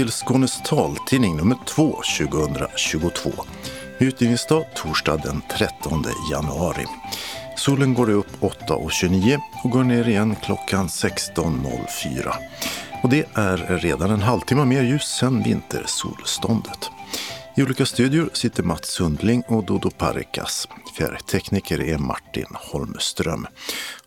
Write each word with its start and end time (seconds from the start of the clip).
till 0.00 0.12
Skånes 0.12 0.62
taltidning 0.62 1.36
nummer 1.36 1.56
2 1.66 2.02
2022. 2.28 3.30
Utgivningsdag 3.98 4.64
torsdag 4.74 5.16
den 5.16 5.42
13 5.50 6.04
januari. 6.30 6.86
Solen 7.56 7.94
går 7.94 8.10
upp 8.10 8.40
8.29 8.40 9.38
och 9.64 9.70
går 9.70 9.84
ner 9.84 10.08
igen 10.08 10.36
klockan 10.42 10.86
16.04. 10.86 12.34
Och 13.02 13.08
det 13.08 13.26
är 13.34 13.56
redan 13.56 14.10
en 14.10 14.22
halvtimme 14.22 14.64
mer 14.64 14.82
ljus 14.82 15.04
sen 15.04 15.42
vintersolståndet. 15.42 16.90
I 17.56 17.62
olika 17.62 17.86
studior 17.86 18.30
sitter 18.32 18.62
Mats 18.62 18.90
Sundling 18.90 19.42
och 19.48 19.64
Dodo 19.64 19.90
Parikas. 19.90 20.68
Fjärrtekniker 20.96 21.80
är 21.80 21.98
Martin 21.98 22.48
Holmström. 22.54 23.46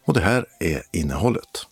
Och 0.06 0.14
det 0.14 0.22
här 0.22 0.46
är 0.60 0.84
innehållet. 0.92 1.68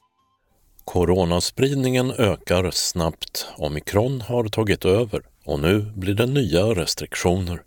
Coronaspridningen 0.86 2.12
ökar 2.12 2.72
snabbt. 2.72 3.46
Omikron 3.58 4.22
har 4.22 4.48
tagit 4.48 4.86
över 4.86 5.22
och 5.46 5.60
nu 5.60 5.92
blir 5.96 6.14
det 6.14 6.26
nya 6.26 6.66
restriktioner. 6.66 7.62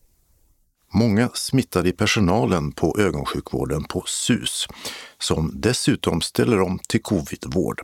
Många 0.93 1.31
smittade 1.35 1.89
i 1.89 1.93
personalen 1.93 2.73
på 2.73 2.97
ögonsjukvården 2.99 3.85
på 3.85 4.05
SUS, 4.07 4.67
som 5.19 5.53
dessutom 5.55 6.21
ställer 6.21 6.61
om 6.61 6.79
till 6.89 7.03
covidvård. 7.03 7.81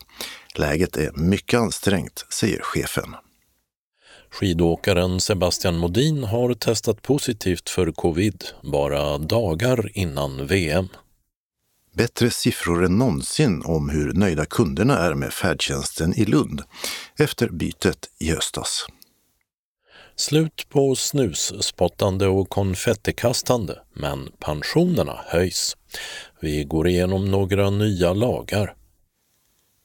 Läget 0.55 0.97
är 0.97 1.12
mycket 1.12 1.61
ansträngt, 1.61 2.27
säger 2.31 2.61
chefen. 2.62 3.15
Skidåkaren 4.31 5.20
Sebastian 5.20 5.78
Modin 5.78 6.25
har 6.25 6.55
testat 6.55 7.03
positivt 7.03 7.70
för 7.70 7.92
covid 7.92 8.45
bara 8.62 9.19
dagar 9.19 9.91
innan 9.95 10.47
VM. 10.47 10.89
Bättre 11.92 12.30
siffror 12.30 12.84
än 12.84 12.98
någonsin 12.98 13.62
om 13.64 13.88
hur 13.88 14.12
nöjda 14.12 14.46
kunderna 14.46 14.98
är 14.98 15.14
med 15.14 15.33
färdtjänsten 15.33 16.14
i 16.14 16.24
Lund 16.24 16.62
efter 17.19 17.48
bytet 17.48 18.10
i 18.20 18.30
höstas. 18.30 18.86
Slut 20.16 20.66
på 20.68 20.94
snusspottande 20.94 22.27
och 22.27 22.48
konfettikastande, 22.48 23.78
men 23.94 24.28
pensionerna 24.38 25.20
höjs. 25.27 25.77
Vi 26.41 26.64
går 26.64 26.88
igenom 26.88 27.30
några 27.30 27.70
nya 27.70 28.12
lagar. 28.12 28.74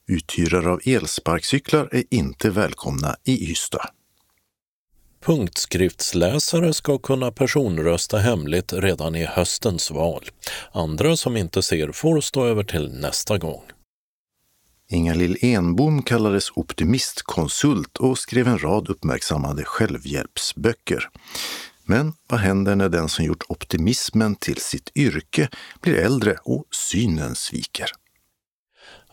Uthyrare 0.08 0.70
av 0.70 0.82
elsparkcyklar 0.86 1.90
är 1.92 2.04
inte 2.12 2.50
välkomna 2.50 3.16
i 3.24 3.52
Ystad. 3.52 3.90
Punktskriftsläsare 5.26 6.74
ska 6.74 6.98
kunna 6.98 7.32
personrösta 7.32 8.18
hemligt 8.18 8.74
redan 8.74 9.16
i 9.16 9.26
höstens 9.26 9.92
val. 9.92 10.26
Andra 10.72 11.18
som 11.18 11.38
inte 11.38 11.62
ser 11.62 11.92
får 11.92 12.22
stå 12.22 12.46
över 12.46 12.64
till 12.64 12.92
nästa 12.92 13.38
gång. 13.38 13.62
Inga-Lill 14.90 15.38
Enbom 15.42 16.02
kallades 16.02 16.52
optimistkonsult 16.56 17.98
och 17.98 18.18
skrev 18.18 18.48
en 18.48 18.60
rad 18.60 18.90
uppmärksammade 18.90 19.64
självhjälpsböcker. 19.64 21.10
Men 21.86 22.14
vad 22.28 22.40
händer 22.40 22.76
när 22.76 22.90
den 22.90 23.10
som 23.10 23.26
gjort 23.26 23.44
optimismen 23.48 24.36
till 24.36 24.58
sitt 24.58 24.92
yrke 24.96 25.50
blir 25.82 25.96
äldre 25.96 26.38
och 26.44 26.66
synen 26.72 27.36
sviker? 27.36 27.90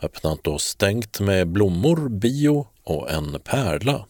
Öppnat 0.01 0.47
och 0.47 0.61
stängt 0.61 1.19
med 1.19 1.47
blommor, 1.47 2.09
bio 2.09 2.67
och 2.83 3.11
en 3.11 3.39
pärla. 3.43 4.05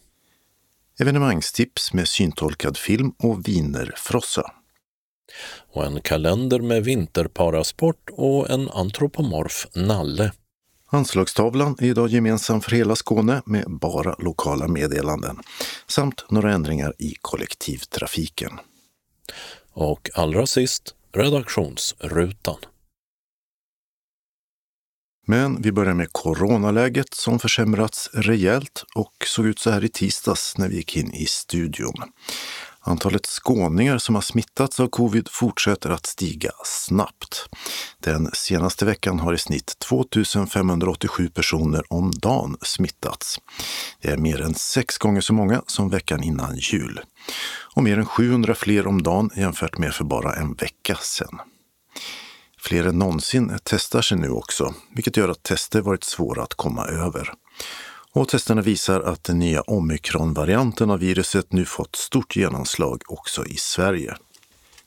Evenemangstips 1.00 1.92
med 1.92 2.08
syntolkad 2.08 2.76
film 2.76 3.14
och 3.18 3.48
vinerfrossa. 3.48 4.52
Och 5.72 5.86
en 5.86 6.00
kalender 6.00 6.60
med 6.60 6.84
vinterparasport 6.84 8.10
och 8.12 8.50
en 8.50 8.70
antropomorf 8.70 9.66
nalle. 9.74 10.32
Anslagstavlan 10.90 11.76
är 11.78 11.86
idag 11.86 12.08
gemensam 12.08 12.60
för 12.60 12.70
hela 12.70 12.96
Skåne 12.96 13.42
med 13.46 13.64
bara 13.68 14.14
lokala 14.18 14.68
meddelanden 14.68 15.38
samt 15.86 16.24
några 16.30 16.52
ändringar 16.52 16.94
i 16.98 17.14
kollektivtrafiken. 17.20 18.52
Och 19.72 20.10
allra 20.14 20.46
sist 20.46 20.94
redaktionsrutan. 21.12 22.56
Men 25.26 25.62
vi 25.62 25.72
börjar 25.72 25.94
med 25.94 26.12
coronaläget 26.12 27.14
som 27.14 27.38
försämrats 27.38 28.10
rejält 28.12 28.84
och 28.94 29.12
såg 29.26 29.46
ut 29.46 29.58
så 29.58 29.70
här 29.70 29.84
i 29.84 29.88
tisdags 29.88 30.58
när 30.58 30.68
vi 30.68 30.76
gick 30.76 30.96
in 30.96 31.12
i 31.14 31.26
studion. 31.26 31.94
Antalet 32.86 33.26
skåningar 33.26 33.98
som 33.98 34.14
har 34.14 34.22
smittats 34.22 34.80
av 34.80 34.88
covid 34.88 35.28
fortsätter 35.30 35.90
att 35.90 36.06
stiga 36.06 36.50
snabbt. 36.64 37.48
Den 38.00 38.30
senaste 38.32 38.84
veckan 38.84 39.20
har 39.20 39.34
i 39.34 39.38
snitt 39.38 39.78
2587 39.78 41.28
personer 41.28 41.84
om 41.88 42.10
dagen 42.10 42.56
smittats. 42.62 43.38
Det 44.02 44.08
är 44.08 44.16
mer 44.16 44.40
än 44.40 44.54
sex 44.54 44.98
gånger 44.98 45.20
så 45.20 45.32
många 45.32 45.62
som 45.66 45.88
veckan 45.88 46.22
innan 46.22 46.56
jul. 46.56 47.00
Och 47.74 47.82
mer 47.82 47.98
än 47.98 48.06
700 48.06 48.54
fler 48.54 48.86
om 48.86 49.02
dagen 49.02 49.30
jämfört 49.36 49.78
med 49.78 49.94
för 49.94 50.04
bara 50.04 50.34
en 50.34 50.54
vecka 50.54 50.96
sedan. 51.00 51.40
Fler 52.64 52.84
än 52.84 52.98
någonsin 52.98 53.58
testar 53.64 54.02
sig 54.02 54.18
nu 54.18 54.30
också, 54.30 54.74
vilket 54.94 55.16
gör 55.16 55.28
att 55.28 55.42
tester 55.42 55.80
varit 55.80 56.04
svåra 56.04 56.42
att 56.42 56.54
komma 56.54 56.86
över. 56.86 57.32
Och 58.12 58.28
testerna 58.28 58.62
visar 58.62 59.00
att 59.00 59.24
den 59.24 59.38
nya 59.38 59.60
omikronvarianten 59.60 60.90
av 60.90 60.98
viruset 60.98 61.52
nu 61.52 61.64
fått 61.64 61.96
stort 61.96 62.36
genomslag 62.36 63.02
också 63.06 63.46
i 63.46 63.56
Sverige. 63.56 64.16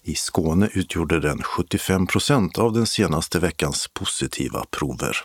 I 0.04 0.16
Skåne 0.16 0.70
utgjorde 0.74 1.20
den 1.20 1.42
75 1.42 2.08
procent 2.08 2.58
av 2.58 2.74
den 2.74 2.86
senaste 2.86 3.40
veckans 3.40 3.88
positiva 3.94 4.66
prover. 4.72 5.18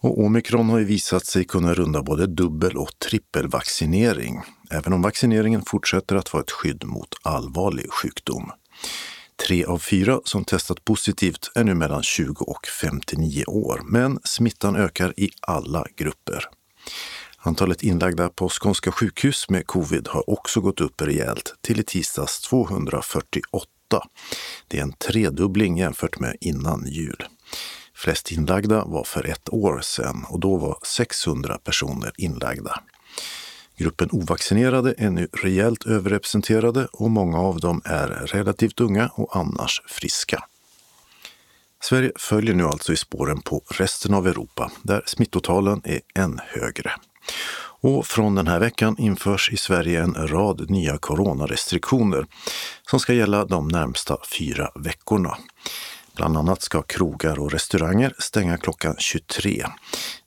Och 0.00 0.24
omikron 0.24 0.70
har 0.70 0.78
ju 0.78 0.84
visat 0.84 1.26
sig 1.26 1.44
kunna 1.44 1.74
runda 1.74 2.02
både 2.02 2.26
dubbel 2.26 2.76
och 2.76 2.98
trippelvaccinering, 2.98 4.42
även 4.70 4.92
om 4.92 5.02
vaccineringen 5.02 5.62
fortsätter 5.66 6.16
att 6.16 6.32
vara 6.32 6.42
ett 6.42 6.50
skydd 6.50 6.84
mot 6.84 7.14
allvarlig 7.22 7.92
sjukdom. 7.92 8.52
Tre 9.46 9.64
av 9.64 9.78
fyra 9.78 10.20
som 10.24 10.44
testat 10.44 10.84
positivt 10.84 11.50
är 11.54 11.64
nu 11.64 11.74
mellan 11.74 12.02
20 12.02 12.44
och 12.44 12.66
59 12.66 13.44
år, 13.46 13.80
men 13.84 14.18
smittan 14.24 14.76
ökar 14.76 15.20
i 15.20 15.30
alla 15.40 15.86
grupper. 15.96 16.44
Antalet 17.38 17.82
inlagda 17.82 18.28
på 18.28 18.48
skånska 18.48 18.92
sjukhus 18.92 19.48
med 19.48 19.66
covid 19.66 20.08
har 20.08 20.30
också 20.30 20.60
gått 20.60 20.80
upp 20.80 21.02
rejält 21.02 21.54
till 21.60 21.80
i 21.80 21.82
tisdags 21.82 22.40
248. 22.40 23.66
Det 24.68 24.78
är 24.78 24.82
en 24.82 24.92
tredubbling 24.92 25.78
jämfört 25.78 26.18
med 26.20 26.36
innan 26.40 26.86
jul. 26.86 27.24
Flest 27.94 28.32
inlagda 28.32 28.84
var 28.84 29.04
för 29.04 29.26
ett 29.26 29.48
år 29.52 29.80
sedan 29.80 30.24
och 30.28 30.40
då 30.40 30.56
var 30.56 30.78
600 30.84 31.58
personer 31.58 32.12
inlagda. 32.16 32.80
Gruppen 33.76 34.08
ovaccinerade 34.12 34.94
är 34.98 35.10
nu 35.10 35.28
rejält 35.32 35.86
överrepresenterade 35.86 36.88
och 36.92 37.10
många 37.10 37.38
av 37.38 37.60
dem 37.60 37.82
är 37.84 38.08
relativt 38.08 38.80
unga 38.80 39.10
och 39.14 39.36
annars 39.36 39.82
friska. 39.86 40.44
Sverige 41.82 42.12
följer 42.16 42.54
nu 42.54 42.64
alltså 42.64 42.92
i 42.92 42.96
spåren 42.96 43.40
på 43.40 43.62
resten 43.70 44.14
av 44.14 44.28
Europa 44.28 44.72
där 44.82 45.02
smittotalen 45.06 45.80
är 45.84 46.00
än 46.14 46.40
högre. 46.46 46.92
Och 47.80 48.06
från 48.06 48.34
den 48.34 48.46
här 48.46 48.58
veckan 48.58 48.96
införs 48.98 49.50
i 49.52 49.56
Sverige 49.56 50.02
en 50.02 50.28
rad 50.28 50.70
nya 50.70 50.98
coronarestriktioner 50.98 52.26
som 52.90 53.00
ska 53.00 53.12
gälla 53.12 53.44
de 53.44 53.68
närmsta 53.68 54.16
fyra 54.38 54.70
veckorna. 54.74 55.38
Bland 56.16 56.36
annat 56.36 56.62
ska 56.62 56.82
krogar 56.82 57.38
och 57.38 57.52
restauranger 57.52 58.14
stänga 58.18 58.56
klockan 58.56 58.96
23. 58.98 59.66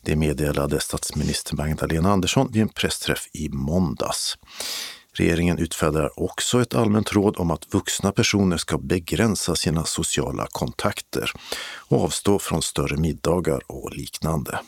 Det 0.02 0.16
meddelade 0.16 0.80
statsminister 0.80 1.56
Magdalena 1.56 2.12
Andersson 2.12 2.52
vid 2.52 2.62
en 2.62 2.70
pressträff 2.70 3.28
i 3.34 3.50
måndags. 3.50 4.38
Regeringen 5.14 5.58
utfärdar 5.58 6.20
också 6.20 6.62
ett 6.62 6.76
allmänt 6.76 7.14
råd 7.14 7.38
om 7.38 7.52
att 7.52 7.74
vuxna 7.74 8.12
personer 8.12 8.58
ska 8.58 8.78
begränsa 8.78 9.56
sina 9.56 9.86
sociala 9.86 10.48
kontakter 10.52 11.32
och 11.78 12.04
avstå 12.04 12.40
från 12.40 12.62
större 12.62 12.98
middagar 12.98 13.62
och 13.68 13.92
liknande. 13.92 14.60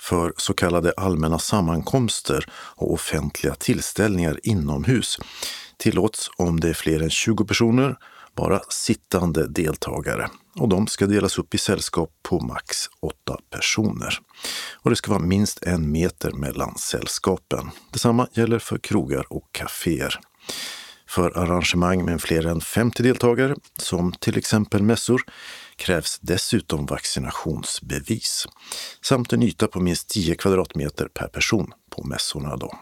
För 0.00 0.32
så 0.36 0.54
kallade 0.54 0.92
allmänna 0.96 1.38
sammankomster 1.38 2.46
och 2.52 2.92
offentliga 2.92 3.54
tillställningar 3.54 4.40
inomhus 4.42 5.18
tillåts 5.76 6.30
om 6.36 6.60
det 6.60 6.68
är 6.68 6.74
fler 6.74 7.02
än 7.02 7.10
20 7.10 7.44
personer 7.44 7.96
bara 8.38 8.60
sittande 8.68 9.48
deltagare 9.48 10.28
och 10.56 10.68
de 10.68 10.86
ska 10.86 11.06
delas 11.06 11.38
upp 11.38 11.54
i 11.54 11.58
sällskap 11.58 12.10
på 12.22 12.40
max 12.40 12.76
åtta 13.00 13.36
personer. 13.50 14.18
Och 14.74 14.90
det 14.90 14.96
ska 14.96 15.10
vara 15.10 15.22
minst 15.22 15.62
en 15.62 15.92
meter 15.92 16.32
mellan 16.32 16.74
sällskapen. 16.78 17.70
Detsamma 17.92 18.28
gäller 18.32 18.58
för 18.58 18.78
krogar 18.78 19.26
och 19.30 19.48
kaféer. 19.52 20.20
För 21.08 21.38
arrangemang 21.38 22.04
med 22.04 22.20
fler 22.20 22.46
än 22.46 22.60
50 22.60 23.02
deltagare, 23.02 23.56
som 23.76 24.12
till 24.12 24.38
exempel 24.38 24.82
mässor, 24.82 25.22
krävs 25.76 26.18
dessutom 26.20 26.86
vaccinationsbevis 26.86 28.46
samt 29.04 29.32
en 29.32 29.42
yta 29.42 29.66
på 29.66 29.80
minst 29.80 30.08
10 30.08 30.34
kvadratmeter 30.34 31.08
per 31.14 31.28
person 31.28 31.72
på 31.90 32.04
mässorna. 32.04 32.56
Då. 32.56 32.78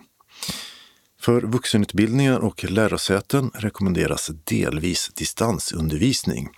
För 1.27 1.41
vuxenutbildningar 1.41 2.39
och 2.39 2.65
lärosäten 2.65 3.51
rekommenderas 3.55 4.31
delvis 4.45 5.11
distansundervisning, 5.15 6.49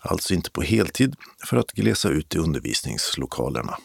alltså 0.00 0.34
inte 0.34 0.50
på 0.50 0.62
heltid, 0.62 1.14
för 1.46 1.56
att 1.56 1.72
glesa 1.72 2.08
ut 2.08 2.34
i 2.34 2.38
undervisningslokalerna. 2.38 3.78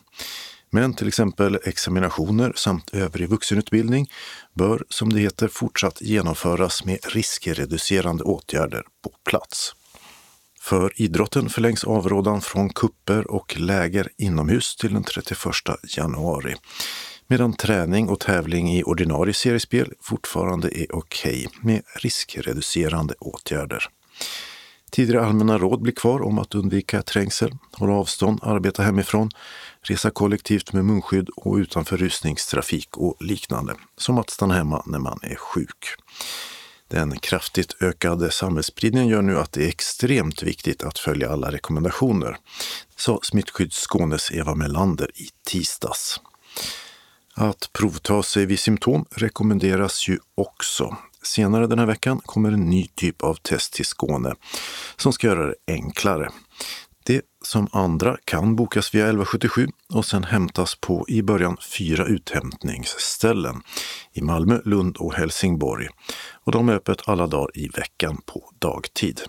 Men 0.69 0.93
till 0.93 1.07
exempel 1.07 1.59
examinationer 1.63 2.53
samt 2.55 2.93
övrig 2.93 3.29
vuxenutbildning 3.29 4.11
bör, 4.53 4.83
som 4.89 5.13
det 5.13 5.19
heter, 5.19 5.47
fortsatt 5.47 6.01
genomföras 6.01 6.85
med 6.85 6.99
riskreducerande 7.13 8.23
åtgärder 8.23 8.83
på 9.03 9.11
plats. 9.29 9.75
För 10.61 11.01
idrotten 11.01 11.49
förlängs 11.49 11.83
avrådan 11.83 12.41
från 12.41 12.69
kupper 12.69 13.31
och 13.31 13.57
läger 13.57 14.09
inomhus 14.17 14.75
till 14.75 14.93
den 14.93 15.03
31 15.03 15.39
januari. 15.97 16.55
Medan 17.27 17.53
träning 17.53 18.09
och 18.09 18.19
tävling 18.19 18.73
i 18.73 18.83
ordinarie 18.83 19.33
seriespel 19.33 19.93
fortfarande 20.01 20.79
är 20.79 20.95
okej 20.95 21.47
okay 21.47 21.59
med 21.61 21.81
riskreducerande 21.95 23.13
åtgärder. 23.19 23.83
Tidigare 24.91 25.25
allmänna 25.25 25.57
råd 25.57 25.81
blir 25.81 25.93
kvar 25.93 26.21
om 26.21 26.39
att 26.39 26.55
undvika 26.55 27.01
trängsel, 27.01 27.51
hålla 27.71 27.93
avstånd, 27.93 28.39
arbeta 28.43 28.83
hemifrån, 28.83 29.29
resa 29.81 30.09
kollektivt 30.11 30.73
med 30.73 30.85
munskydd 30.85 31.29
och 31.29 31.55
utanför 31.55 31.97
rusningstrafik 31.97 32.97
och 32.97 33.17
liknande, 33.19 33.75
som 33.97 34.17
att 34.17 34.29
stanna 34.29 34.53
hemma 34.53 34.83
när 34.85 34.99
man 34.99 35.19
är 35.21 35.35
sjuk. 35.35 35.87
Den 36.87 37.19
kraftigt 37.19 37.81
ökade 37.81 38.31
samhällsspridningen 38.31 39.07
gör 39.07 39.21
nu 39.21 39.39
att 39.39 39.51
det 39.51 39.63
är 39.63 39.69
extremt 39.69 40.43
viktigt 40.43 40.83
att 40.83 40.99
följa 40.99 41.31
alla 41.31 41.51
rekommendationer, 41.51 42.37
sa 42.95 43.19
Smittskydd 43.23 43.73
Skånes 43.73 44.31
Eva 44.31 44.55
Melander 44.55 45.11
i 45.15 45.27
tisdags. 45.45 46.19
Att 47.37 47.69
provta 47.73 48.23
sig 48.23 48.45
vid 48.45 48.59
symptom 48.59 49.05
rekommenderas 49.11 50.07
ju 50.07 50.19
också. 50.35 50.97
Senare 51.23 51.67
den 51.67 51.79
här 51.79 51.85
veckan 51.85 52.21
kommer 52.25 52.51
en 52.51 52.69
ny 52.69 52.87
typ 52.95 53.23
av 53.23 53.35
test 53.35 53.73
till 53.73 53.85
Skåne 53.85 54.35
som 54.95 55.13
ska 55.13 55.27
göra 55.27 55.47
det 55.47 55.55
enklare. 55.67 56.29
Det 57.05 57.21
som 57.43 57.67
andra 57.71 58.17
kan 58.25 58.55
bokas 58.55 58.95
via 58.95 59.03
1177 59.03 59.67
och 59.93 60.05
sen 60.05 60.23
hämtas 60.23 60.75
på 60.75 61.05
i 61.07 61.21
början 61.21 61.57
fyra 61.77 62.05
uthämtningsställen 62.05 63.61
i 64.13 64.21
Malmö, 64.21 64.61
Lund 64.65 64.97
och 64.97 65.13
Helsingborg. 65.13 65.87
Och 66.45 66.51
de 66.51 66.69
är 66.69 66.73
öppet 66.73 67.01
alla 67.09 67.27
dagar 67.27 67.57
i 67.57 67.67
veckan 67.67 68.21
på 68.25 68.49
dagtid. 68.59 69.21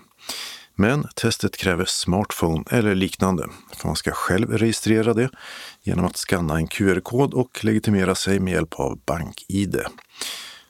Men 0.79 1.07
testet 1.15 1.57
kräver 1.57 1.85
smartphone 1.85 2.63
eller 2.71 2.95
liknande, 2.95 3.47
för 3.75 3.87
man 3.87 3.95
ska 3.95 4.11
själv 4.11 4.57
registrera 4.57 5.13
det 5.13 5.29
genom 5.83 6.05
att 6.05 6.17
skanna 6.17 6.55
en 6.55 6.67
QR-kod 6.67 7.33
och 7.33 7.63
legitimera 7.63 8.15
sig 8.15 8.39
med 8.39 8.53
hjälp 8.53 8.73
av 8.73 8.99
BankID. 9.05 9.81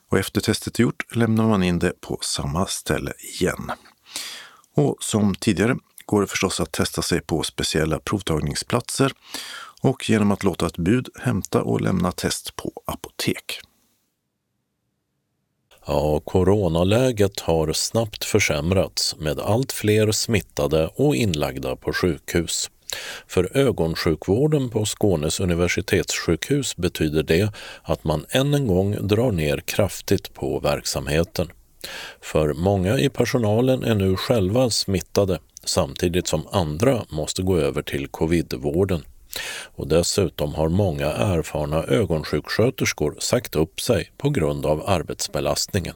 Och 0.09 0.17
efter 0.17 0.41
testet 0.41 0.79
är 0.79 0.83
gjort 0.83 1.15
lämnar 1.15 1.47
man 1.47 1.63
in 1.63 1.79
det 1.79 2.01
på 2.01 2.19
samma 2.21 2.65
ställe 2.65 3.13
igen. 3.39 3.71
Och 4.75 4.97
som 4.99 5.35
tidigare 5.35 5.77
går 6.05 6.21
det 6.21 6.27
förstås 6.27 6.59
att 6.59 6.71
testa 6.71 7.01
sig 7.01 7.21
på 7.21 7.43
speciella 7.43 7.99
provtagningsplatser 7.99 9.11
och 9.81 10.09
genom 10.09 10.31
att 10.31 10.43
låta 10.43 10.65
ett 10.65 10.77
bud 10.77 11.09
hämta 11.19 11.61
och 11.61 11.81
lämna 11.81 12.11
test 12.11 12.55
på 12.55 12.71
apotek. 12.85 13.61
Ja, 15.89 16.19
coronaläget 16.19 17.39
har 17.39 17.73
snabbt 17.73 18.25
försämrats 18.25 19.15
med 19.19 19.39
allt 19.39 19.71
fler 19.71 20.11
smittade 20.11 20.89
och 20.95 21.15
inlagda 21.15 21.75
på 21.75 21.93
sjukhus. 21.93 22.69
För 23.27 23.57
ögonsjukvården 23.57 24.69
på 24.69 24.85
Skånes 24.85 25.39
universitetssjukhus 25.39 26.75
betyder 26.77 27.23
det 27.23 27.53
att 27.83 28.03
man 28.03 28.25
än 28.29 28.53
en 28.53 28.67
gång 28.67 29.07
drar 29.07 29.31
ner 29.31 29.57
kraftigt 29.65 30.33
på 30.33 30.59
verksamheten. 30.59 31.47
För 32.21 32.53
många 32.53 32.99
i 32.99 33.09
personalen 33.09 33.83
är 33.83 33.95
nu 33.95 34.15
själva 34.15 34.69
smittade 34.69 35.39
samtidigt 35.63 36.27
som 36.27 36.47
andra 36.51 37.05
måste 37.09 37.41
gå 37.41 37.57
över 37.57 37.81
till 37.81 38.07
covidvården. 38.07 39.03
Och 39.75 39.87
dessutom 39.87 40.53
har 40.53 40.69
många 40.69 41.05
erfarna 41.05 41.83
ögonsjuksköterskor 41.83 43.15
sagt 43.19 43.55
upp 43.55 43.79
sig 43.79 44.11
på 44.17 44.29
grund 44.29 44.65
av 44.65 44.83
arbetsbelastningen. 44.87 45.95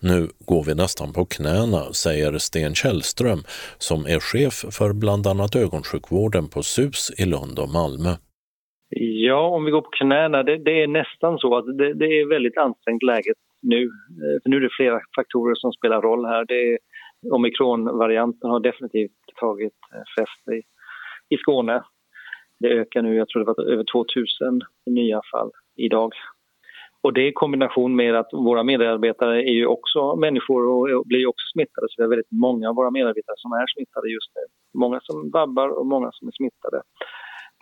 Nu 0.00 0.28
går 0.50 0.64
vi 0.64 0.74
nästan 0.74 1.12
på 1.12 1.24
knäna, 1.24 1.92
säger 1.92 2.38
Sten 2.38 2.74
Källström 2.74 3.40
som 3.78 4.00
är 4.06 4.20
chef 4.20 4.54
för 4.78 4.92
bland 4.92 5.26
annat 5.26 5.56
ögonsjukvården 5.56 6.48
på 6.48 6.62
SUS 6.62 7.12
i 7.22 7.24
Lund 7.24 7.58
och 7.58 7.68
Malmö. 7.68 8.12
Ja, 9.28 9.48
om 9.56 9.64
vi 9.64 9.70
går 9.70 9.82
på 9.82 9.90
knäna, 9.90 10.42
det, 10.42 10.56
det 10.58 10.82
är 10.82 10.86
nästan 10.86 11.38
så 11.38 11.56
att 11.58 11.66
det, 11.78 11.94
det, 11.94 12.04
är 12.04 12.28
väldigt 12.28 12.58
ansträngt 12.58 13.02
läget 13.02 13.36
nu. 13.62 13.82
Eh, 13.82 14.36
för 14.42 14.50
nu 14.50 14.56
är 14.56 14.60
det 14.60 14.76
flera 14.76 15.00
faktorer 15.16 15.54
som 15.54 15.72
spelar 15.72 16.02
roll 16.02 16.24
här. 16.26 16.44
Det 16.44 16.72
är, 16.72 16.78
omikronvarianten 17.32 18.50
har 18.50 18.60
definitivt 18.60 19.20
tagit 19.40 19.78
eh, 19.94 20.02
fäste 20.18 20.50
i, 20.50 20.62
i 21.34 21.36
Skåne. 21.36 21.82
Det 22.60 22.68
ökar 22.68 23.02
nu, 23.02 23.16
jag 23.16 23.28
tror 23.28 23.44
det 23.44 23.54
var 23.56 23.72
över 23.72 23.84
2000 23.92 24.60
nya 24.86 25.20
fall 25.32 25.50
idag. 25.76 26.12
Och 27.02 27.12
det 27.12 27.26
i 27.26 27.32
kombination 27.32 27.96
med 27.96 28.14
att 28.14 28.28
våra 28.32 28.62
medarbetare 28.62 29.42
är 29.42 29.52
ju 29.52 29.66
också 29.66 30.16
människor 30.16 30.68
och 30.68 31.06
blir 31.06 31.26
också 31.26 31.44
smittade. 31.52 31.86
Så 31.88 31.94
vi 31.96 32.02
har 32.02 32.10
väldigt 32.10 32.32
många 32.32 32.68
av 32.68 32.74
våra 32.74 32.90
medarbetare 32.90 33.34
som 33.36 33.52
är 33.52 33.66
smittade 33.74 34.10
just 34.10 34.30
nu. 34.34 34.42
Många 34.80 35.00
som 35.02 35.30
vabbar 35.30 35.68
och 35.68 35.86
många 35.86 36.10
som 36.12 36.28
är 36.28 36.32
smittade. 36.32 36.82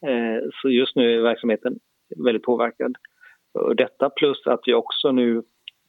Eh, 0.03 0.49
så 0.63 0.71
just 0.71 0.97
nu 0.97 1.19
är 1.19 1.23
verksamheten 1.23 1.79
väldigt 2.25 2.43
påverkad. 2.43 2.97
Detta 3.77 4.11
plus 4.11 4.47
att 4.47 4.61
vi 4.67 4.75
också 4.75 5.13
nu 5.13 5.43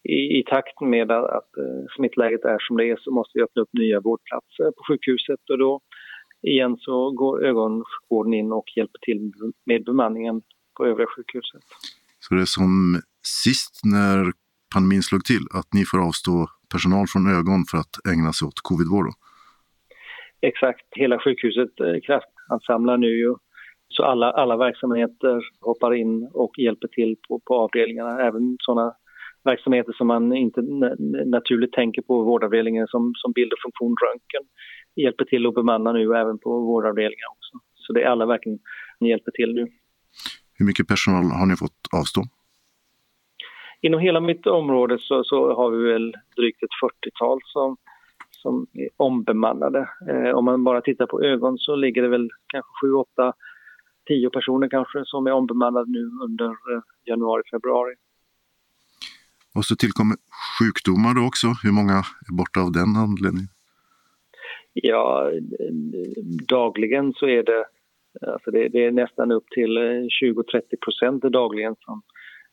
i, 0.04 0.40
i 0.40 0.44
takt 0.48 0.82
med 0.82 1.12
att, 1.12 1.58
eh, 1.58 1.86
smittläget 1.96 2.46
är 2.46 2.60
som 2.60 2.78
det 2.78 2.90
är 2.90 2.98
så 3.02 3.12
måste 3.12 3.32
vi 3.38 3.44
öppna 3.44 3.62
upp 3.62 3.74
nya 3.74 4.00
vårdplatser 4.00 4.72
på 4.72 4.84
sjukhuset 4.88 5.50
och 5.50 5.58
då 5.58 5.80
igen 6.42 6.78
så 6.78 7.12
går 7.12 7.46
ögonsjukvården 7.46 8.34
in 8.34 8.52
och 8.52 8.66
hjälper 8.76 9.00
till 9.00 9.32
med 9.66 9.86
bemanningen 9.86 10.42
på 10.78 10.86
övriga 10.86 11.08
sjukhuset. 11.16 11.62
Så 12.20 12.36
det 12.36 12.42
är 12.42 12.46
som 12.46 13.02
sist 13.44 13.82
när 13.84 14.32
pandemin 14.74 15.04
slog 15.04 15.24
till, 15.24 15.46
att 15.54 15.74
ni 15.74 15.86
får 15.86 16.08
avstå 16.08 16.48
personal 16.74 17.06
från 17.08 17.28
ögon 17.38 17.66
för 17.72 17.78
att 17.78 17.94
ägna 18.14 18.34
sig 18.34 18.46
åt 18.48 18.60
covidvård? 18.64 19.08
Exakt, 20.42 20.86
hela 20.92 21.20
sjukhuset 21.20 21.80
eh, 21.80 22.00
kraftansamlar 22.06 22.98
nu 22.98 23.12
ju. 23.24 23.36
Så 23.90 24.04
alla, 24.04 24.32
alla 24.32 24.58
verksamheter 24.58 25.42
hoppar 25.62 25.94
in 25.94 26.30
och 26.34 26.60
hjälper 26.60 26.88
till 26.88 27.16
på, 27.28 27.40
på 27.46 27.56
avdelningarna, 27.56 28.22
även 28.22 28.58
sådana 28.60 28.94
verksamheter 29.44 29.94
som 29.94 30.08
man 30.08 30.34
inte 30.34 30.62
naturligt 31.26 31.72
tänker 31.72 32.02
på 32.02 32.24
vårdavdelningen 32.24 32.88
som, 32.88 33.14
som 33.16 33.32
bild 33.32 33.54
och 33.54 33.60
funktion, 33.66 33.96
röntgen, 34.06 34.44
hjälper 34.96 35.26
till 35.26 35.48
att 35.48 35.54
bemanna 35.54 35.92
nu 35.92 36.16
även 36.16 36.40
på 36.40 36.60
vårdavdelningar 36.60 37.28
också. 37.32 37.58
Så 37.76 37.94
det 37.94 38.04
är 38.04 38.08
alla 38.08 38.26
verkligen 38.26 38.60
hjälper 39.00 39.32
till 39.32 39.54
nu. 39.54 39.68
Hur 40.54 40.66
mycket 40.66 40.88
personal 40.88 41.24
har 41.24 41.46
ni 41.46 41.56
fått 41.56 41.82
avstå? 41.92 42.22
Inom 43.82 44.00
hela 44.00 44.20
mitt 44.20 44.48
område 44.48 44.98
så, 45.00 45.24
så 45.24 45.56
har 45.56 45.72
vi 45.72 45.92
väl 45.92 46.14
drygt 46.38 46.64
ett 46.64 46.70
40-tal 46.84 47.40
som, 47.44 47.78
som 48.32 48.68
är 48.74 48.90
ombemannade. 48.98 49.90
Eh, 50.10 50.32
om 50.36 50.46
man 50.46 50.64
bara 50.64 50.82
tittar 50.82 51.06
på 51.06 51.24
ögon 51.24 51.58
så 51.58 51.76
ligger 51.76 52.02
det 52.02 52.08
väl 52.08 52.30
kanske 52.48 52.70
7, 52.82 52.94
8, 52.94 53.34
10 54.08 54.30
personer 54.30 54.70
kanske 54.70 55.02
som 55.06 55.28
är 55.28 55.32
ombemannade 55.32 55.92
nu 55.92 56.12
under 56.24 56.46
eh, 56.46 56.82
januari, 57.06 57.44
februari. 57.52 57.96
Och 59.60 59.66
så 59.66 59.76
tillkommer 59.76 60.16
sjukdomar 60.58 61.12
då 61.18 61.24
också. 61.32 61.48
Hur 61.64 61.74
många 61.80 61.98
är 62.30 62.34
borta 62.42 62.60
av 62.66 62.72
den 62.80 62.92
anledningen? 63.06 63.52
Ja, 64.74 65.32
dagligen 66.58 67.14
så 67.14 67.26
är 67.38 67.44
det, 67.44 67.62
alltså 68.32 68.52
det, 68.52 68.68
det 68.74 68.82
är 68.86 68.92
nästan 68.92 69.32
upp 69.32 69.48
till 69.56 69.78
eh, 69.78 69.82
20-30 69.82 70.62
procent 70.86 71.24
dagligen 71.24 71.76
som, 71.86 72.02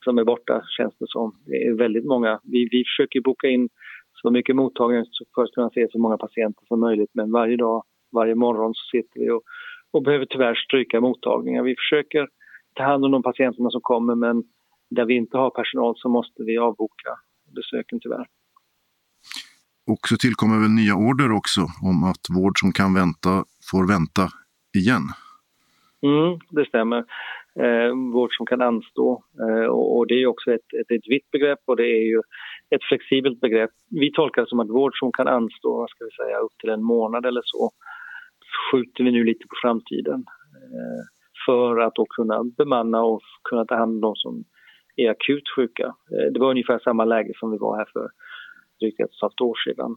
som 0.05 0.19
är 0.19 0.25
borta, 0.25 0.63
känns 0.77 0.95
det 0.99 1.09
som. 1.09 1.29
Det 1.47 1.57
är 1.67 1.75
väldigt 1.85 2.05
många. 2.05 2.41
Vi, 2.53 2.69
vi 2.75 2.85
försöker 2.91 3.21
boka 3.21 3.49
in 3.49 3.69
så 4.13 4.31
mycket 4.31 4.57
mottagningar 4.57 5.05
för 5.35 5.43
att 5.43 5.53
kunna 5.57 5.71
se 5.71 5.87
så 5.91 5.99
många 5.99 6.19
patienter 6.19 6.65
som 6.67 6.81
möjligt, 6.81 7.11
men 7.15 7.33
varje 7.33 7.57
dag, 7.57 7.85
varje 8.13 8.35
morgon 8.35 8.75
så 8.75 8.85
sitter 8.93 9.21
vi 9.21 9.31
och, 9.31 9.43
och 9.93 10.03
behöver 10.03 10.27
tyvärr 10.27 10.55
stryka 10.55 11.01
mottagningar. 11.01 11.63
Vi 11.63 11.75
försöker 11.83 12.29
ta 12.75 12.83
hand 12.83 13.05
om 13.05 13.11
de 13.11 13.23
patienterna 13.23 13.71
som 13.71 13.81
kommer, 13.81 14.15
men 14.15 14.43
där 14.91 15.05
vi 15.05 15.15
inte 15.15 15.37
har 15.37 15.51
personal 15.51 15.95
så 15.97 16.09
måste 16.09 16.43
vi 16.43 16.59
avboka 16.59 17.11
besöken 17.55 18.01
tyvärr. 18.01 18.27
Och 19.87 20.09
så 20.09 20.17
tillkommer 20.17 20.59
väl 20.61 20.71
nya 20.71 20.95
order 20.95 21.33
också 21.33 21.61
om 21.83 22.05
att 22.11 22.25
vård 22.37 22.59
som 22.59 22.73
kan 22.73 22.95
vänta 22.95 23.45
får 23.71 23.89
vänta 23.95 24.25
igen? 24.81 25.05
Mm, 26.03 26.39
det 26.51 26.65
stämmer. 26.69 27.05
Eh, 27.65 27.91
vård 28.13 28.31
som 28.37 28.47
kan 28.47 28.63
anstå. 28.63 29.25
Eh, 29.41 29.67
och, 29.67 29.97
och, 29.97 30.07
det 30.07 30.23
är 30.23 30.27
också 30.27 30.53
ett, 30.53 30.69
ett, 30.81 30.91
ett 30.91 31.09
vitt 31.09 31.31
begrepp 31.31 31.63
och 31.67 31.77
det 31.77 31.87
är 31.99 32.07
ju 32.13 32.21
ett 32.71 32.85
flexibelt 32.89 33.41
begrepp. 33.41 33.71
Vi 33.91 34.13
tolkar 34.13 34.43
det 34.43 34.49
som 34.49 34.61
att 34.61 34.71
vård 34.71 34.99
som 34.99 35.13
kan 35.13 35.29
anstå, 35.29 35.77
vad 35.77 35.91
ska 35.91 36.05
vi 36.05 36.11
säga, 36.11 36.39
upp 36.39 36.59
till 36.59 36.71
en 36.71 36.83
månad 36.83 37.27
eller 37.27 37.43
så, 37.45 37.71
skjuter 38.71 39.05
vi 39.05 39.11
nu 39.11 39.25
lite 39.25 39.47
på 39.47 39.55
framtiden. 39.63 40.25
Eh, 40.73 41.03
för 41.47 41.79
att 41.81 41.95
då 41.95 42.07
kunna 42.07 42.45
bemanna 42.45 43.01
och 43.03 43.23
kunna 43.49 43.65
ta 43.65 43.77
hand 43.77 43.95
om 43.95 44.01
de 44.01 44.15
som 44.17 44.45
är 44.97 45.11
akut 45.11 45.45
sjuka. 45.57 45.85
Eh, 45.85 46.33
det 46.33 46.41
var 46.41 46.51
ungefär 46.51 46.79
samma 46.79 47.05
läge 47.05 47.33
som 47.37 47.51
vi 47.51 47.59
var 47.59 47.77
här 47.77 47.89
för 47.93 48.09
drygt 48.81 49.01
ett 49.01 49.07
och 49.07 49.15
ett 49.15 49.21
halvt 49.21 49.41
år 49.41 49.57
sedan. 49.69 49.97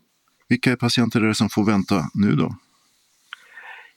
Vilka 0.50 0.76
patienter 0.76 1.20
är 1.22 1.28
det 1.28 1.36
som 1.36 1.50
får 1.50 1.66
vänta 1.66 1.96
nu 2.14 2.32
då? 2.36 2.50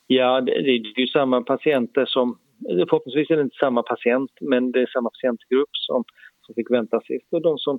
Ja, 0.07 0.41
det, 0.41 0.53
det 0.63 0.71
är 0.71 1.01
ju 1.01 1.07
samma 1.07 1.43
patienter 1.43 2.07
som 2.07 2.39
förhoppningsvis 2.69 3.31
är 3.31 3.37
det 3.37 3.43
inte 3.43 3.57
samma 3.57 3.83
patient, 3.83 4.31
men 4.41 4.73
det 4.73 4.81
är 4.83 4.87
samma 4.87 5.11
patientgrupp 5.11 5.71
som, 5.73 6.05
som 6.47 6.55
fick 6.55 6.71
vänta 6.71 7.01
sist. 7.01 7.27
Och 7.31 7.43
de 7.43 7.59
som, 7.59 7.79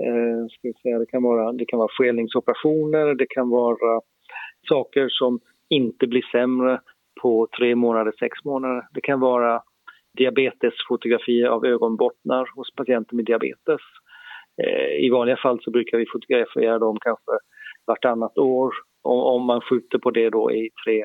eh, 0.00 0.46
ska 0.50 0.60
vi 0.62 0.72
säga, 0.82 0.98
det 0.98 1.06
kan 1.06 1.22
vara, 1.22 1.52
det 1.52 1.64
kan 1.64 1.78
vara 1.78 1.88
skelningsoperationer, 1.88 3.14
det 3.14 3.26
kan 3.26 3.48
vara 3.50 4.00
saker 4.68 5.08
som 5.08 5.40
inte 5.68 6.06
blir 6.06 6.22
sämre 6.32 6.80
på 7.22 7.48
tre 7.58 7.74
månader, 7.74 8.12
sex 8.18 8.44
månader. 8.44 8.88
Det 8.92 9.00
kan 9.00 9.20
vara 9.20 9.62
diabetesfotografier 10.16 11.46
av 11.46 11.64
ögonbottnar 11.64 12.50
hos 12.54 12.74
patienter 12.74 13.16
med 13.16 13.24
diabetes. 13.24 13.80
Eh, 14.62 15.04
I 15.06 15.10
vanliga 15.10 15.36
fall 15.36 15.58
så 15.62 15.70
brukar 15.70 15.98
vi 15.98 16.06
fotografera 16.12 16.78
dem 16.78 16.98
kanske 17.00 17.32
vartannat 17.86 18.38
år. 18.38 18.72
Om 19.02 19.46
man 19.46 19.60
skjuter 19.60 19.98
på 19.98 20.10
det 20.10 20.30
då 20.30 20.52
i 20.52 20.70
tre 20.84 21.04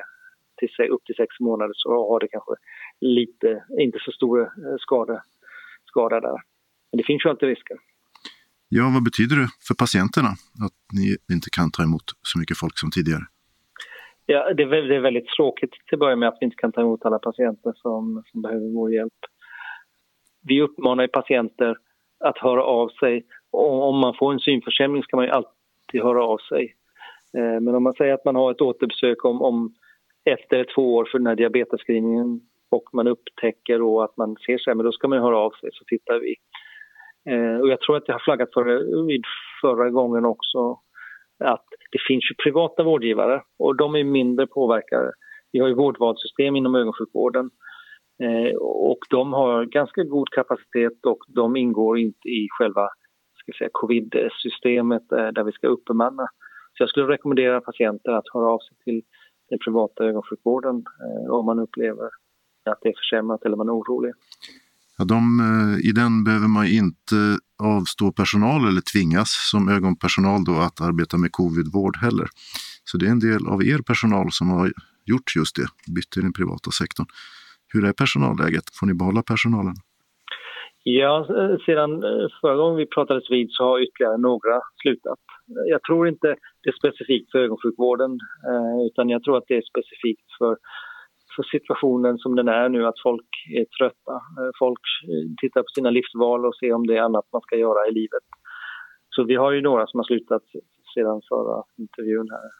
till, 0.58 0.90
upp 0.90 1.04
till 1.04 1.14
sex 1.14 1.40
månader 1.40 1.72
så 1.74 1.90
har 1.90 2.20
det 2.20 2.28
kanske 2.28 2.52
lite, 3.00 3.64
inte 3.80 3.98
så 4.00 4.12
stor 4.12 4.40
eh, 4.40 4.76
skada, 4.78 5.22
skada 5.84 6.20
där. 6.20 6.38
Men 6.90 6.98
det 6.98 7.04
finns 7.04 7.24
ju 7.24 7.30
alltid 7.30 7.48
risker. 7.48 7.76
Ja, 8.68 8.90
vad 8.94 9.04
betyder 9.04 9.36
det 9.36 9.48
för 9.68 9.74
patienterna 9.74 10.28
att 10.66 10.78
ni 10.92 11.34
inte 11.34 11.50
kan 11.50 11.70
ta 11.70 11.82
emot 11.82 12.04
så 12.22 12.38
mycket 12.38 12.58
folk 12.58 12.78
som 12.78 12.90
tidigare? 12.90 13.24
Ja, 14.26 14.54
det 14.54 14.62
är, 14.62 14.66
det 14.66 14.96
är 14.96 15.00
väldigt 15.00 15.28
tråkigt 15.28 15.70
till 15.70 15.94
att 15.94 16.00
börja 16.00 16.16
med 16.16 16.28
att 16.28 16.36
vi 16.40 16.44
inte 16.44 16.56
kan 16.56 16.72
ta 16.72 16.80
emot 16.80 17.04
alla 17.04 17.18
patienter 17.18 17.72
som, 17.76 18.22
som 18.32 18.42
behöver 18.42 18.74
vår 18.74 18.92
hjälp. 18.92 19.20
Vi 20.42 20.62
uppmanar 20.62 21.06
patienter 21.06 21.76
att 22.24 22.38
höra 22.38 22.64
av 22.64 22.88
sig. 22.88 23.26
Och 23.50 23.88
om 23.88 23.98
man 23.98 24.14
får 24.14 24.32
en 24.32 24.40
synförsämring 24.40 25.02
ska 25.02 25.16
man 25.16 25.24
ju 25.24 25.30
alltid 25.30 26.02
höra 26.02 26.24
av 26.24 26.38
sig. 26.38 26.74
Eh, 27.36 27.60
men 27.60 27.74
om 27.74 27.82
man 27.82 27.94
säger 27.94 28.14
att 28.14 28.24
man 28.24 28.36
har 28.36 28.50
ett 28.50 28.60
återbesök 28.60 29.24
om, 29.24 29.42
om 29.42 29.74
efter 30.24 30.66
två 30.74 30.94
år 30.94 31.08
för 31.12 31.18
den 31.18 31.26
här 31.26 31.36
diabetesscreeningen 31.36 32.40
och 32.70 32.84
man 32.92 33.06
upptäcker 33.06 33.78
då 33.78 34.02
att 34.02 34.16
man 34.16 34.36
ser 34.46 34.58
sämre, 34.58 34.86
då 34.86 34.92
ska 34.92 35.08
man 35.08 35.18
höra 35.18 35.38
av 35.38 35.50
sig 35.50 35.70
så 35.72 35.84
tittar 35.84 36.18
vi. 36.18 36.34
Eh, 37.32 37.60
och 37.60 37.68
jag 37.68 37.80
tror 37.80 37.96
att 37.96 38.08
jag 38.08 38.14
har 38.14 38.24
flaggat 38.24 38.52
för 38.54 38.64
det 38.64 39.06
vid 39.06 39.22
förra 39.60 39.90
gången 39.90 40.24
också 40.24 40.80
att 41.44 41.66
det 41.96 42.02
finns 42.08 42.30
ju 42.30 42.34
privata 42.44 42.82
vårdgivare 42.82 43.42
och 43.58 43.76
de 43.76 43.94
är 43.94 44.04
mindre 44.04 44.46
påverkade. 44.46 45.12
Vi 45.52 45.58
har 45.58 45.68
ju 45.68 45.74
vårdvalssystem 45.74 46.56
inom 46.56 46.74
ögonsjukvården 46.74 47.50
eh, 48.22 48.56
och 48.56 48.98
de 49.10 49.32
har 49.32 49.64
ganska 49.64 50.04
god 50.04 50.28
kapacitet 50.28 51.06
och 51.06 51.18
de 51.28 51.56
ingår 51.56 51.98
inte 51.98 52.28
i 52.28 52.48
själva 52.58 52.88
covid-systemet 53.72 55.12
eh, 55.12 55.28
där 55.28 55.44
vi 55.44 55.52
ska 55.52 55.66
uppbemanna. 55.68 56.26
Så 56.72 56.82
jag 56.82 56.88
skulle 56.88 57.06
rekommendera 57.06 57.60
patienter 57.60 58.12
att 58.12 58.34
höra 58.34 58.50
av 58.50 58.58
sig 58.58 58.76
till 58.84 59.02
den 59.48 59.58
privata 59.58 60.04
ögonsjukvården 60.04 60.76
eh, 60.76 61.34
om 61.34 61.46
man 61.46 61.58
upplever 61.58 62.10
att 62.70 62.78
det 62.82 62.88
är 62.88 62.94
försämrat 62.96 63.44
eller 63.44 63.56
man 63.56 63.68
är 63.68 63.72
orolig. 63.72 64.12
Ja, 64.98 65.04
de, 65.04 65.40
eh, 65.46 65.88
I 65.88 65.92
den 65.92 66.24
behöver 66.24 66.48
man 66.48 66.66
inte 66.66 67.16
avstå 67.62 68.12
personal 68.12 68.60
eller 68.68 68.82
tvingas 68.92 69.30
som 69.50 69.68
ögonpersonal 69.68 70.44
då 70.44 70.54
att 70.66 70.80
arbeta 70.80 71.16
med 71.18 71.32
covidvård 71.32 71.96
heller. 71.96 72.28
Så 72.84 72.98
det 72.98 73.06
är 73.06 73.10
en 73.10 73.26
del 73.30 73.42
av 73.54 73.58
er 73.72 73.80
personal 73.90 74.26
som 74.30 74.46
har 74.50 74.66
gjort 75.10 75.36
just 75.36 75.56
det, 75.56 75.68
bytt 75.94 76.10
till 76.10 76.22
den 76.22 76.32
privata 76.32 76.70
sektorn. 76.70 77.06
Hur 77.72 77.84
är 77.84 77.92
personalläget? 77.92 78.66
Får 78.76 78.86
ni 78.86 78.94
behålla 78.94 79.22
personalen? 79.22 79.76
Ja, 80.82 81.14
eh, 81.38 81.56
sedan 81.66 81.90
eh, 82.08 82.26
förra 82.40 82.56
gången 82.56 82.76
vi 82.76 82.86
pratades 82.86 83.30
vid 83.30 83.48
så 83.50 83.64
har 83.64 83.82
ytterligare 83.84 84.18
några 84.30 84.56
slutat. 84.82 85.22
Jag 85.74 85.82
tror 85.82 86.08
inte 86.08 86.28
det 86.62 86.68
är 86.74 86.78
specifikt 86.82 87.30
för 87.30 87.38
ögonsjukvården 87.38 88.12
utan 88.88 89.08
jag 89.08 89.22
tror 89.22 89.36
att 89.38 89.48
det 89.48 89.56
är 89.56 89.66
specifikt 89.72 90.28
för 90.38 90.56
för 91.36 91.42
situationen 91.42 92.18
som 92.18 92.36
den 92.36 92.48
är 92.48 92.68
nu, 92.68 92.86
att 92.86 93.02
folk 93.02 93.26
är 93.54 93.64
trötta. 93.64 94.14
Eh, 94.14 94.50
folk 94.58 94.80
eh, 95.10 95.26
tittar 95.40 95.62
på 95.62 95.72
sina 95.74 95.90
livsval 95.90 96.46
och 96.46 96.56
ser 96.56 96.72
om 96.72 96.86
det 96.86 96.96
är 96.96 97.02
annat 97.02 97.32
man 97.32 97.42
ska 97.42 97.56
göra 97.56 97.88
i 97.88 97.92
livet. 97.92 98.26
Så 99.10 99.24
vi 99.24 99.34
har 99.34 99.52
ju 99.52 99.60
några 99.60 99.86
som 99.86 99.98
har 99.98 100.04
slutat 100.04 100.42
sedan 100.94 101.20
förra 101.28 101.62
intervjun 101.78 102.28
här. 102.30 102.50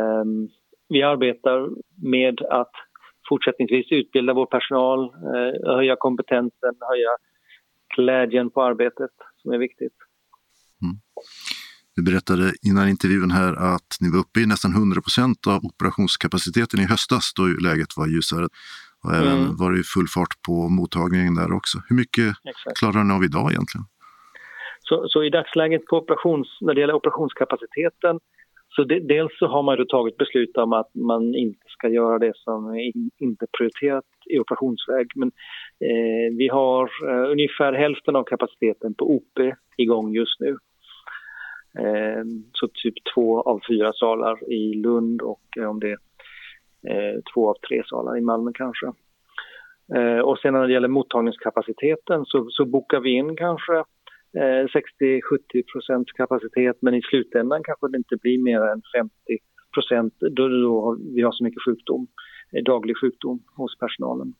Ehm, 0.00 0.48
vi 0.88 1.02
arbetar 1.02 1.70
med 2.02 2.40
att 2.40 2.72
fortsättningsvis 3.28 3.92
utbilda 3.92 4.32
vår 4.32 4.46
personal, 4.46 5.00
eh, 5.04 5.74
höja 5.76 5.96
kompetensen, 5.96 6.74
höja 6.80 7.16
glädjen 7.96 8.50
på 8.50 8.62
arbetet 8.62 9.10
som 9.36 9.52
är 9.52 9.58
viktigt. 9.58 9.96
Du 11.96 12.02
berättade 12.02 12.52
innan 12.68 12.88
intervjun 12.88 13.30
här 13.30 13.52
att 13.74 13.90
ni 14.00 14.08
var 14.10 14.18
uppe 14.18 14.40
i 14.40 14.46
nästan 14.46 14.72
100 14.72 15.00
procent 15.00 15.46
av 15.46 15.60
operationskapaciteten 15.70 16.80
i 16.80 16.86
höstas 16.94 17.32
då 17.36 17.42
läget 17.68 17.96
var 17.96 18.06
ljusare. 18.06 18.48
Och 19.04 19.12
även 19.20 19.38
mm. 19.42 19.56
var 19.56 19.72
det 19.72 19.82
full 19.94 20.08
fart 20.14 20.34
på 20.46 20.68
mottagningen 20.68 21.34
där 21.34 21.52
också. 21.58 21.76
Hur 21.88 21.96
mycket 21.96 22.28
Exakt. 22.44 22.78
klarar 22.78 23.04
ni 23.04 23.14
av 23.14 23.24
idag 23.24 23.46
egentligen? 23.52 23.86
Så, 24.88 25.04
så, 25.08 25.24
i 25.24 25.30
dagsläget 25.30 25.86
på 25.86 25.96
operations, 25.96 26.48
när 26.60 26.74
det 26.74 26.80
gäller 26.80 26.94
operationskapaciteten 26.94 28.20
så 28.76 28.84
de, 28.84 29.00
dels 29.00 29.38
så 29.38 29.46
har 29.46 29.62
man 29.62 29.76
då 29.76 29.84
tagit 29.84 30.16
beslut 30.16 30.56
om 30.56 30.72
att 30.72 30.94
man 30.94 31.34
inte 31.34 31.66
ska 31.68 31.88
göra 31.88 32.18
det 32.18 32.32
som 32.36 32.66
är 32.66 32.80
in, 32.80 33.10
inte 33.18 33.46
prioriterat 33.58 34.04
i 34.26 34.38
operationsväg. 34.38 35.06
Men 35.14 35.28
eh, 35.80 36.36
vi 36.38 36.48
har 36.48 36.84
eh, 36.84 37.30
ungefär 37.30 37.72
hälften 37.72 38.16
av 38.16 38.24
kapaciteten 38.24 38.94
på 38.94 39.14
OP 39.16 39.54
igång 39.76 40.14
just 40.14 40.40
nu. 40.40 40.56
Eh, 41.78 42.24
så 42.52 42.68
typ 42.68 42.94
två 43.14 43.42
av 43.42 43.60
fyra 43.68 43.92
salar 43.92 44.52
i 44.52 44.74
Lund 44.74 45.22
och 45.22 45.42
eh, 45.58 45.70
om 45.70 45.80
det 45.80 45.90
är 45.90 45.98
eh, 46.88 47.20
två 47.34 47.50
av 47.50 47.56
tre 47.68 47.82
salar 47.86 48.18
i 48.18 48.20
Malmö 48.20 48.50
kanske. 48.54 48.86
Eh, 49.94 50.18
och 50.18 50.38
sen 50.38 50.52
när 50.54 50.66
det 50.66 50.72
gäller 50.72 50.88
mottagningskapaciteten 50.88 52.24
så, 52.24 52.46
så 52.50 52.64
bokar 52.64 53.00
vi 53.00 53.10
in 53.10 53.36
kanske 53.36 53.76
eh, 54.36 54.64
60-70 55.00 55.20
procents 55.72 56.12
kapacitet 56.12 56.76
men 56.80 56.94
i 56.94 57.02
slutändan 57.02 57.62
kanske 57.64 57.88
det 57.88 57.96
inte 57.96 58.16
blir 58.16 58.42
mer 58.42 58.60
än 58.60 58.82
50 58.96 59.12
procent 59.74 60.14
då, 60.20 60.48
då 60.48 60.98
vi 61.14 61.22
har 61.22 61.32
så 61.32 61.44
mycket 61.44 61.64
sjukdom, 61.64 62.06
eh, 62.52 62.62
daglig 62.64 62.96
sjukdom 63.00 63.42
hos 63.56 63.78
personalen. 63.78 64.34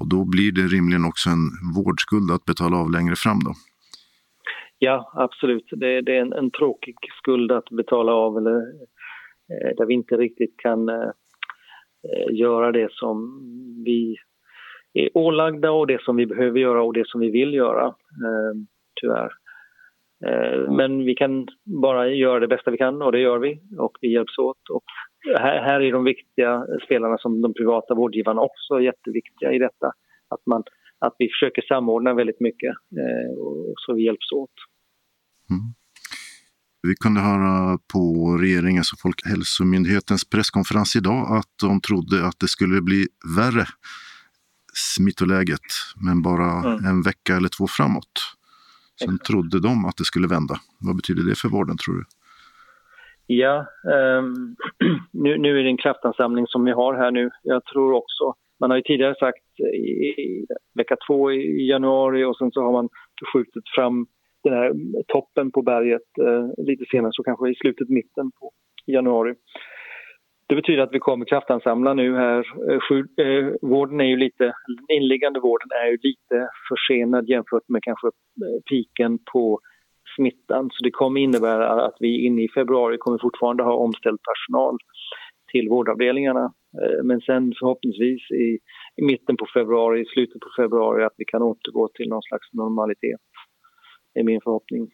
Och 0.00 0.08
då 0.08 0.24
blir 0.24 0.52
det 0.52 0.66
rimligen 0.76 1.04
också 1.04 1.30
en 1.30 1.44
vårdskuld 1.74 2.30
att 2.30 2.44
betala 2.44 2.76
av 2.76 2.90
längre 2.90 3.16
fram 3.16 3.38
då? 3.44 3.52
Ja, 4.78 5.12
absolut. 5.14 5.68
Det, 5.70 6.00
det 6.00 6.16
är 6.16 6.20
en, 6.20 6.32
en, 6.32 6.50
tråkig 6.50 6.96
skuld 7.18 7.52
att 7.52 7.70
betala 7.70 8.12
av 8.12 8.36
eller 8.36 8.56
eh, 8.56 9.76
där 9.76 9.86
vi 9.86 9.94
inte 9.94 10.16
riktigt 10.16 10.54
kan 10.56 10.88
eh, 10.88 11.10
eh, 12.08 12.34
göra 12.34 12.72
det 12.72 12.92
som 12.92 13.40
vi 13.84 14.16
är 14.92 15.08
ålagda 15.14 15.70
och 15.70 15.86
det 15.86 16.02
som 16.02 16.16
vi 16.16 16.26
behöver 16.26 16.58
göra 16.58 16.82
och 16.82 16.94
det 16.94 17.08
som 17.08 17.20
vi 17.20 17.30
vill 17.30 17.54
göra, 17.54 17.86
eh, 17.86 18.54
tyvärr. 19.00 19.30
Eh, 20.26 20.72
men 20.72 21.04
vi 21.04 21.14
kan 21.14 21.46
bara 21.82 22.08
göra 22.08 22.40
det 22.40 22.48
bästa 22.48 22.70
vi 22.70 22.78
kan 22.78 23.02
och 23.02 23.12
det 23.12 23.20
gör 23.20 23.38
vi 23.38 23.60
och 23.78 23.98
vi 24.00 24.12
hjälps 24.12 24.38
åt. 24.38 24.70
Och 24.70 24.84
här, 25.38 25.60
här 25.60 25.80
är 25.80 25.92
de 25.92 26.04
viktiga 26.04 26.66
spelarna 26.84 27.18
som 27.18 27.42
de 27.42 27.54
privata 27.54 27.94
vårdgivarna 27.94 28.40
också 28.40 28.80
jätteviktiga 28.80 29.52
i 29.52 29.58
detta. 29.58 29.86
Att 30.28 30.46
man 30.46 30.62
att 30.98 31.14
vi 31.18 31.28
försöker 31.28 31.62
samordna 31.62 32.14
väldigt 32.14 32.40
mycket 32.40 32.70
eh, 32.70 33.38
och 33.38 33.74
så 33.76 33.94
vi 33.94 34.04
hjälps 34.04 34.32
åt. 34.32 34.50
Mm. 35.50 35.74
Vi 36.82 36.94
kunde 36.94 37.20
höra 37.20 37.78
på 37.92 38.36
regeringens 38.40 38.92
och 38.92 38.98
Folkhälsomyndighetens 38.98 40.30
presskonferens 40.30 40.96
idag 40.96 41.36
att 41.38 41.52
de 41.62 41.80
trodde 41.80 42.26
att 42.26 42.40
det 42.40 42.48
skulle 42.48 42.82
bli 42.82 43.06
värre 43.38 43.64
smittoläget, 44.74 45.68
men 46.06 46.22
bara 46.22 46.50
mm. 46.52 46.84
en 46.84 47.02
vecka 47.02 47.36
eller 47.36 47.48
två 47.48 47.66
framåt. 47.66 48.14
Sen 49.00 49.14
Exakt. 49.14 49.26
trodde 49.26 49.60
de 49.60 49.84
att 49.84 49.96
det 49.96 50.04
skulle 50.04 50.28
vända. 50.28 50.60
Vad 50.80 50.96
betyder 50.96 51.22
det 51.22 51.38
för 51.38 51.48
vården 51.48 51.76
tror 51.76 51.94
du? 51.94 52.04
Ja, 53.26 53.66
um, 54.18 54.56
nu, 55.12 55.38
nu 55.38 55.58
är 55.58 55.62
det 55.64 55.70
en 55.70 55.76
kraftansamling 55.76 56.46
som 56.46 56.64
vi 56.64 56.72
har 56.72 56.94
här 56.94 57.10
nu. 57.10 57.30
Jag 57.42 57.64
tror 57.64 57.92
också 57.92 58.34
man 58.60 58.70
har 58.70 58.76
ju 58.76 58.82
tidigare 58.82 59.14
sagt 59.14 59.60
i 59.60 60.46
vecka 60.74 60.96
två 61.06 61.32
i 61.32 61.68
januari 61.68 62.24
och 62.24 62.36
sen 62.36 62.52
så 62.52 62.60
har 62.60 62.72
man 62.72 62.88
skjutit 63.32 63.64
fram 63.74 64.06
den 64.44 64.52
här 64.52 64.72
toppen 65.06 65.50
på 65.52 65.62
berget 65.62 66.08
eh, 66.20 66.64
lite 66.64 66.84
senare, 66.90 67.12
så 67.14 67.22
kanske 67.22 67.50
i 67.50 67.54
slutet, 67.54 67.88
mitten 67.88 68.30
på 68.40 68.50
januari. 68.86 69.34
Det 70.48 70.54
betyder 70.54 70.82
att 70.82 70.94
vi 70.94 70.98
kommer 70.98 71.24
kraftansamla 71.24 71.94
nu 71.94 72.16
här. 72.16 72.38
Eh, 72.70 72.80
sju, 72.88 72.98
eh, 72.98 73.52
vården 73.62 74.00
är 74.00 74.04
ju 74.04 74.16
lite, 74.16 74.44
den 74.44 74.96
inliggande 74.96 75.40
vården 75.40 75.68
är 75.82 75.86
ju 75.86 75.98
lite 76.02 76.48
försenad 76.68 77.28
jämfört 77.28 77.68
med 77.68 77.82
kanske 77.82 78.06
eh, 78.06 78.62
piken 78.70 79.18
på 79.32 79.60
smittan. 80.16 80.70
Så 80.72 80.84
det 80.84 80.90
kommer 80.90 81.20
innebära 81.20 81.86
att 81.86 81.96
vi 82.00 82.26
inne 82.26 82.42
i 82.42 82.48
februari 82.48 82.96
kommer 82.98 83.18
fortfarande 83.18 83.62
ha 83.62 83.74
omställd 83.74 84.18
personal 84.22 84.78
till 85.56 85.68
vårdavdelningarna. 85.68 86.52
Eh, 86.82 87.04
men 87.04 87.20
sen 87.20 87.52
förhoppningsvis 87.58 88.30
i, 88.30 88.58
i 89.00 89.02
mitten 89.10 89.36
på 89.36 89.46
februari, 89.54 90.00
i 90.00 90.04
slutet 90.04 90.40
på 90.40 90.50
februari 90.62 91.04
att 91.04 91.14
vi 91.16 91.24
kan 91.24 91.42
återgå 91.42 91.88
till 91.94 92.08
någon 92.08 92.22
slags 92.22 92.52
normalitet. 92.52 93.20
Det 94.14 94.20
är 94.20 94.24
min 94.24 94.40
förhoppning. 94.40 94.90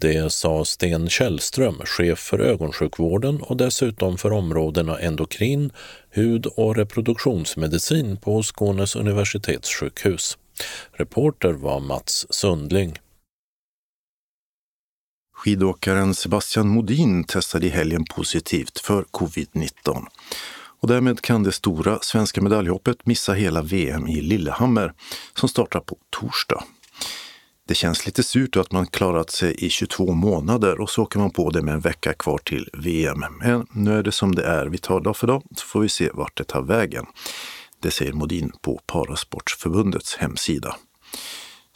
Det 0.00 0.32
sa 0.32 0.64
Sten 0.64 1.08
Källström, 1.08 1.74
chef 1.74 2.18
för 2.18 2.38
ögonsjukvården 2.38 3.40
och 3.48 3.56
dessutom 3.56 4.16
för 4.16 4.32
områdena 4.32 4.98
endokrin, 4.98 5.70
hud 6.10 6.46
och 6.56 6.76
reproduktionsmedicin 6.76 8.16
på 8.24 8.42
Skånes 8.42 8.96
universitetssjukhus. 8.96 10.38
Reporter 10.92 11.52
var 11.52 11.80
Mats 11.80 12.26
Sundling. 12.30 12.92
Skidåkaren 15.36 16.14
Sebastian 16.14 16.68
Modin 16.68 17.24
testade 17.24 17.66
i 17.66 17.68
helgen 17.68 18.04
positivt 18.04 18.78
för 18.78 19.02
covid-19. 19.02 20.06
Och 20.80 20.88
därmed 20.88 21.20
kan 21.20 21.42
det 21.42 21.52
stora 21.52 21.98
svenska 22.02 22.42
medaljhoppet 22.42 23.06
missa 23.06 23.32
hela 23.32 23.62
VM 23.62 24.06
i 24.08 24.20
Lillehammer 24.20 24.92
som 25.34 25.48
startar 25.48 25.80
på 25.80 25.96
torsdag. 26.10 26.64
Det 27.68 27.74
känns 27.74 28.06
lite 28.06 28.22
surt 28.22 28.56
att 28.56 28.72
man 28.72 28.86
klarat 28.86 29.30
sig 29.30 29.64
i 29.64 29.70
22 29.70 30.12
månader 30.12 30.80
och 30.80 30.90
så 30.90 31.02
åker 31.02 31.18
man 31.18 31.30
på 31.30 31.50
det 31.50 31.62
med 31.62 31.74
en 31.74 31.80
vecka 31.80 32.12
kvar 32.12 32.38
till 32.38 32.68
VM. 32.72 33.24
Men 33.40 33.66
nu 33.72 33.98
är 33.98 34.02
det 34.02 34.12
som 34.12 34.34
det 34.34 34.44
är. 34.44 34.66
Vi 34.66 34.78
tar 34.78 35.00
dag 35.00 35.16
för 35.16 35.26
dag 35.26 35.42
så 35.56 35.66
får 35.66 35.80
vi 35.80 35.88
se 35.88 36.10
vart 36.14 36.36
det 36.36 36.44
tar 36.44 36.62
vägen. 36.62 37.06
Det 37.82 37.90
säger 37.90 38.12
Modin 38.12 38.52
på 38.62 38.80
Parasportsförbundets 38.86 40.16
hemsida. 40.16 40.76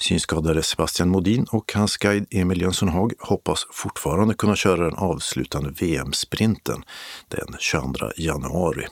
Synskadade 0.01 0.63
Sebastian 0.63 1.09
Modin 1.09 1.47
och 1.51 1.73
hans 1.75 1.97
guide 1.97 2.27
Emil 2.31 2.61
Jönsson 2.61 2.89
Haag 2.89 3.13
hoppas 3.19 3.67
fortfarande 3.73 4.35
kunna 4.35 4.57
köra 4.57 4.85
den 4.85 4.95
avslutande 4.95 5.71
VM-sprinten 5.71 6.83
den 7.29 7.57
22 7.59 8.11
januari. 8.17 8.87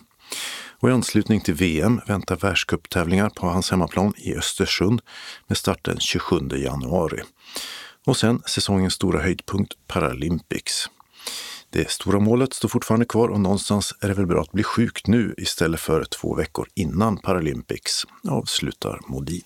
Och 0.80 0.88
I 0.88 0.92
anslutning 0.92 1.40
till 1.40 1.54
VM 1.54 2.00
väntar 2.06 2.36
världscuptävlingar 2.36 3.30
på 3.30 3.46
hans 3.46 3.70
hemmaplan 3.70 4.12
i 4.16 4.34
Östersund 4.34 5.00
med 5.46 5.58
start 5.58 5.84
den 5.84 6.00
27 6.00 6.36
januari. 6.52 7.22
Och 8.06 8.16
sen 8.16 8.42
säsongens 8.46 8.94
stora 8.94 9.22
höjdpunkt 9.22 9.74
Paralympics. 9.86 10.90
Det 11.70 11.90
stora 11.90 12.18
målet 12.20 12.54
står 12.54 12.68
fortfarande 12.68 13.06
kvar 13.06 13.28
och 13.28 13.40
någonstans 13.40 13.94
är 14.00 14.08
det 14.08 14.14
väl 14.14 14.26
bra 14.26 14.42
att 14.42 14.52
bli 14.52 14.62
sjuk 14.62 15.06
nu 15.06 15.34
istället 15.38 15.80
för 15.80 16.04
två 16.04 16.34
veckor 16.34 16.68
innan 16.74 17.16
Paralympics, 17.16 18.04
avslutar 18.28 19.00
Modin. 19.06 19.44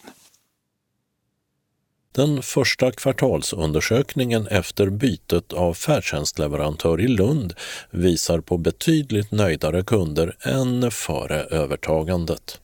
Den 2.15 2.43
första 2.43 2.93
kvartalsundersökningen 2.93 4.47
efter 4.47 4.91
bytet 4.91 5.53
av 5.53 5.75
färdtjänstleverantör 5.75 7.01
i 7.01 7.09
Lund 7.09 7.55
visar 7.91 8.41
på 8.41 8.59
betydligt 8.59 9.31
nöjdare 9.31 9.83
kunder 9.83 10.37
än 10.41 10.91
före 10.91 11.43
övertagandet. 11.43 12.61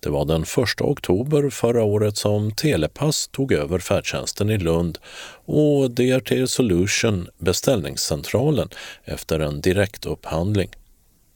Det 0.00 0.10
var 0.10 0.24
den 0.24 0.42
1 0.42 0.80
oktober 0.80 1.50
förra 1.50 1.82
året 1.82 2.16
som 2.16 2.52
Telepass 2.52 3.28
tog 3.28 3.52
över 3.52 3.78
färdtjänsten 3.78 4.50
i 4.50 4.58
Lund 4.58 4.98
och 5.44 5.90
DRT 5.90 6.50
Solution 6.50 7.28
beställningscentralen 7.38 8.68
efter 9.04 9.40
en 9.40 9.60
direktupphandling. 9.60 10.70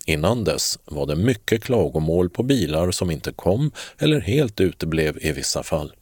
Innan 0.06 0.44
dess 0.44 0.78
var 0.84 1.06
det 1.06 1.16
mycket 1.16 1.64
klagomål 1.64 2.30
på 2.30 2.42
bilar 2.42 2.90
som 2.90 3.10
inte 3.10 3.32
kom 3.32 3.72
eller 3.98 4.20
helt 4.20 4.60
uteblev 4.60 5.18
i 5.20 5.32
vissa 5.32 5.62
fall. 5.62 5.92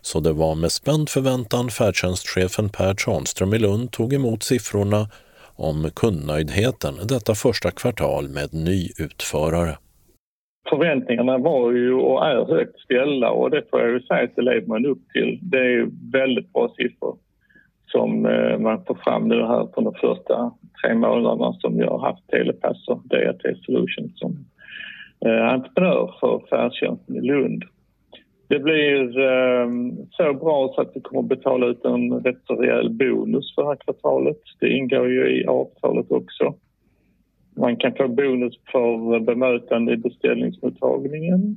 Så 0.00 0.20
det 0.20 0.32
var 0.32 0.54
med 0.54 0.72
spänd 0.72 1.08
förväntan 1.08 1.68
färdtjänstchefen 1.68 2.68
Per 2.68 2.94
Tranström 2.94 3.54
i 3.54 3.58
Lund 3.58 3.92
tog 3.92 4.12
emot 4.12 4.42
siffrorna 4.42 5.08
om 5.56 5.90
kundnöjdheten 6.00 6.94
detta 7.08 7.34
första 7.34 7.70
kvartal 7.70 8.24
med 8.28 8.48
ny 8.54 8.80
utförare. 8.98 9.74
Förväntningarna 10.68 11.38
var 11.38 11.72
ju 11.72 11.94
och 11.94 12.26
är 12.26 12.44
högt 12.44 12.80
ställda 12.80 13.30
och 13.30 13.50
det 13.50 13.62
får 13.70 13.80
jag 13.80 13.90
ju 13.90 14.00
säga 14.00 14.24
att 14.24 14.36
det 14.36 14.42
lever 14.42 14.66
man 14.66 14.86
upp 14.86 15.02
till. 15.12 15.38
Det 15.42 15.58
är 15.58 15.88
väldigt 16.12 16.52
bra 16.52 16.74
siffror 16.76 17.16
som 17.86 18.26
eh, 18.26 18.58
man 18.58 18.84
får 18.84 18.98
fram 19.04 19.28
nu 19.28 19.42
här 19.42 19.66
på 19.66 19.80
de 19.80 19.94
första 19.94 20.52
tre 20.82 20.94
månaderna 20.94 21.52
som 21.52 21.78
jag 21.78 21.90
har 21.90 22.08
haft 22.08 22.28
Telepass 22.28 22.88
och 22.88 23.02
DAT 23.04 23.42
Solutions 23.64 24.12
som 24.14 24.44
eh, 25.26 25.52
entreprenör 25.54 26.14
för 26.20 26.42
färdtjänsten 26.50 27.16
i 27.16 27.20
Lund. 27.20 27.64
Det 28.48 28.58
blir 28.58 29.18
eh, 29.18 29.68
så 30.10 30.34
bra 30.34 30.72
så 30.74 30.80
att 30.80 30.90
vi 30.94 31.00
kommer 31.00 31.20
att 31.20 31.28
betala 31.28 31.66
ut 31.66 31.84
en 31.84 32.12
rätt 32.12 32.40
så 32.46 32.54
rejäl 32.54 32.90
bonus 32.90 33.54
för 33.54 33.62
det 33.62 33.68
här 33.68 33.76
kvartalet. 33.76 34.40
Det 34.60 34.68
ingår 34.68 35.08
ju 35.08 35.40
i 35.40 35.46
avtalet 35.46 36.10
också. 36.10 36.54
Man 37.56 37.76
kan 37.76 37.94
få 37.94 38.08
bonus 38.08 38.54
för 38.72 39.20
bemötande 39.20 39.92
i 39.92 39.96
beställningsmottagningen, 39.96 41.56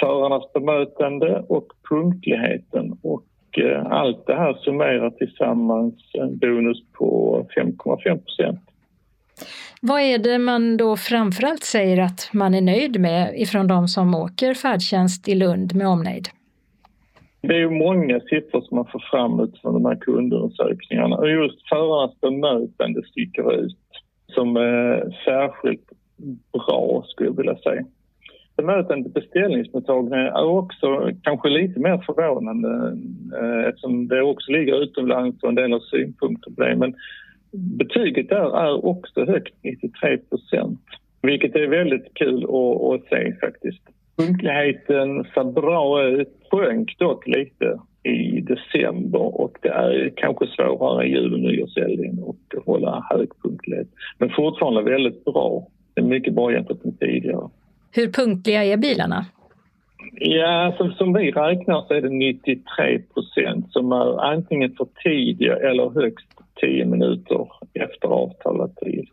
förarnas 0.00 0.52
bemötande 0.52 1.44
och 1.48 1.66
punktligheten. 1.90 2.98
Och 3.02 3.58
eh, 3.58 3.86
allt 3.86 4.26
det 4.26 4.34
här 4.34 4.54
summerar 4.54 5.10
tillsammans 5.10 5.94
en 6.14 6.38
bonus 6.38 6.82
på 6.92 7.46
5,5 7.56 8.18
procent. 8.18 8.69
Vad 9.82 10.00
är 10.00 10.18
det 10.18 10.38
man 10.38 10.76
då 10.76 10.96
framförallt 10.96 11.64
säger 11.64 12.02
att 12.02 12.30
man 12.32 12.54
är 12.54 12.60
nöjd 12.60 13.00
med 13.00 13.40
ifrån 13.40 13.66
de 13.66 13.88
som 13.88 14.14
åker 14.14 14.54
färdtjänst 14.54 15.28
i 15.28 15.34
Lund 15.34 15.74
med 15.74 15.86
omnejd? 15.88 16.28
Det 17.42 17.54
är 17.54 17.58
ju 17.58 17.70
många 17.70 18.20
siffror 18.20 18.60
som 18.60 18.76
man 18.76 18.86
får 18.92 19.04
fram 19.10 19.40
utifrån 19.40 19.74
de 19.74 19.84
här 19.84 19.96
kundundersökningarna 19.96 21.16
och 21.16 21.30
just 21.30 21.68
förarnas 21.68 22.20
bemötande 22.20 23.02
sticker 23.02 23.64
ut 23.64 23.76
som 24.34 24.56
eh, 24.56 25.14
särskilt 25.24 25.88
bra 26.52 27.04
skulle 27.06 27.28
jag 27.28 27.36
vilja 27.36 27.56
säga. 27.56 27.84
Bemötande 28.56 29.08
beställningsmottagningen 29.08 30.26
är 30.26 30.44
också 30.44 31.10
kanske 31.22 31.48
lite 31.48 31.80
mer 31.80 31.98
förvånande 32.06 32.98
eh, 33.38 33.68
eftersom 33.68 34.08
det 34.08 34.22
också 34.22 34.52
ligger 34.52 34.82
utomlands 34.82 35.42
och 35.42 35.48
en 35.48 35.54
del 35.54 35.72
av 35.72 35.80
synpunkter 35.80 36.50
på 36.50 36.62
det. 36.62 36.76
Men 36.76 36.94
betyget 37.52 38.28
där 38.28 38.58
är 38.66 38.86
också 38.86 39.24
högt, 39.24 39.54
93 39.62 40.18
procent. 40.18 40.80
Vilket 41.22 41.56
är 41.56 41.66
väldigt 41.66 42.14
kul 42.14 42.44
att, 42.44 42.94
att 42.94 43.08
se 43.08 43.34
faktiskt. 43.40 43.82
Punktligheten 44.16 45.24
ser 45.34 45.52
bra 45.52 46.02
ut, 46.02 46.28
sjönk 46.50 46.98
dock 46.98 47.26
lite 47.26 47.78
i 48.02 48.40
december 48.40 49.40
och 49.40 49.58
det 49.62 49.68
är 49.68 50.12
kanske 50.16 50.46
svårare 50.46 51.08
jul 51.08 51.34
och 51.34 51.40
nyårshelgen 51.40 52.24
att 52.28 52.64
hålla 52.66 53.06
hög 53.10 53.28
punktlighet. 53.42 53.88
Men 54.18 54.30
fortfarande 54.30 54.82
väldigt 54.82 55.24
bra. 55.24 55.66
Det 55.94 56.00
är 56.00 56.04
mycket 56.04 56.34
bra 56.34 56.52
jämfört 56.52 56.84
med 56.84 57.00
tidigare. 57.00 57.48
Hur 57.92 58.12
punktliga 58.12 58.64
är 58.64 58.76
bilarna? 58.76 59.26
Ja, 60.12 60.74
som, 60.78 60.92
som 60.92 61.12
vi 61.12 61.30
räknar 61.30 61.84
så 61.88 61.94
är 61.94 62.00
det 62.00 62.08
93 62.08 62.98
procent 63.14 63.72
som 63.72 63.92
är 63.92 64.24
antingen 64.24 64.74
för 64.76 64.88
tidiga 65.04 65.56
eller 65.56 65.90
högst 65.90 66.28
10 66.60 66.84
minuter 66.84 67.48
efter 67.74 68.08
avtalad 68.08 68.76
tid. 68.76 69.08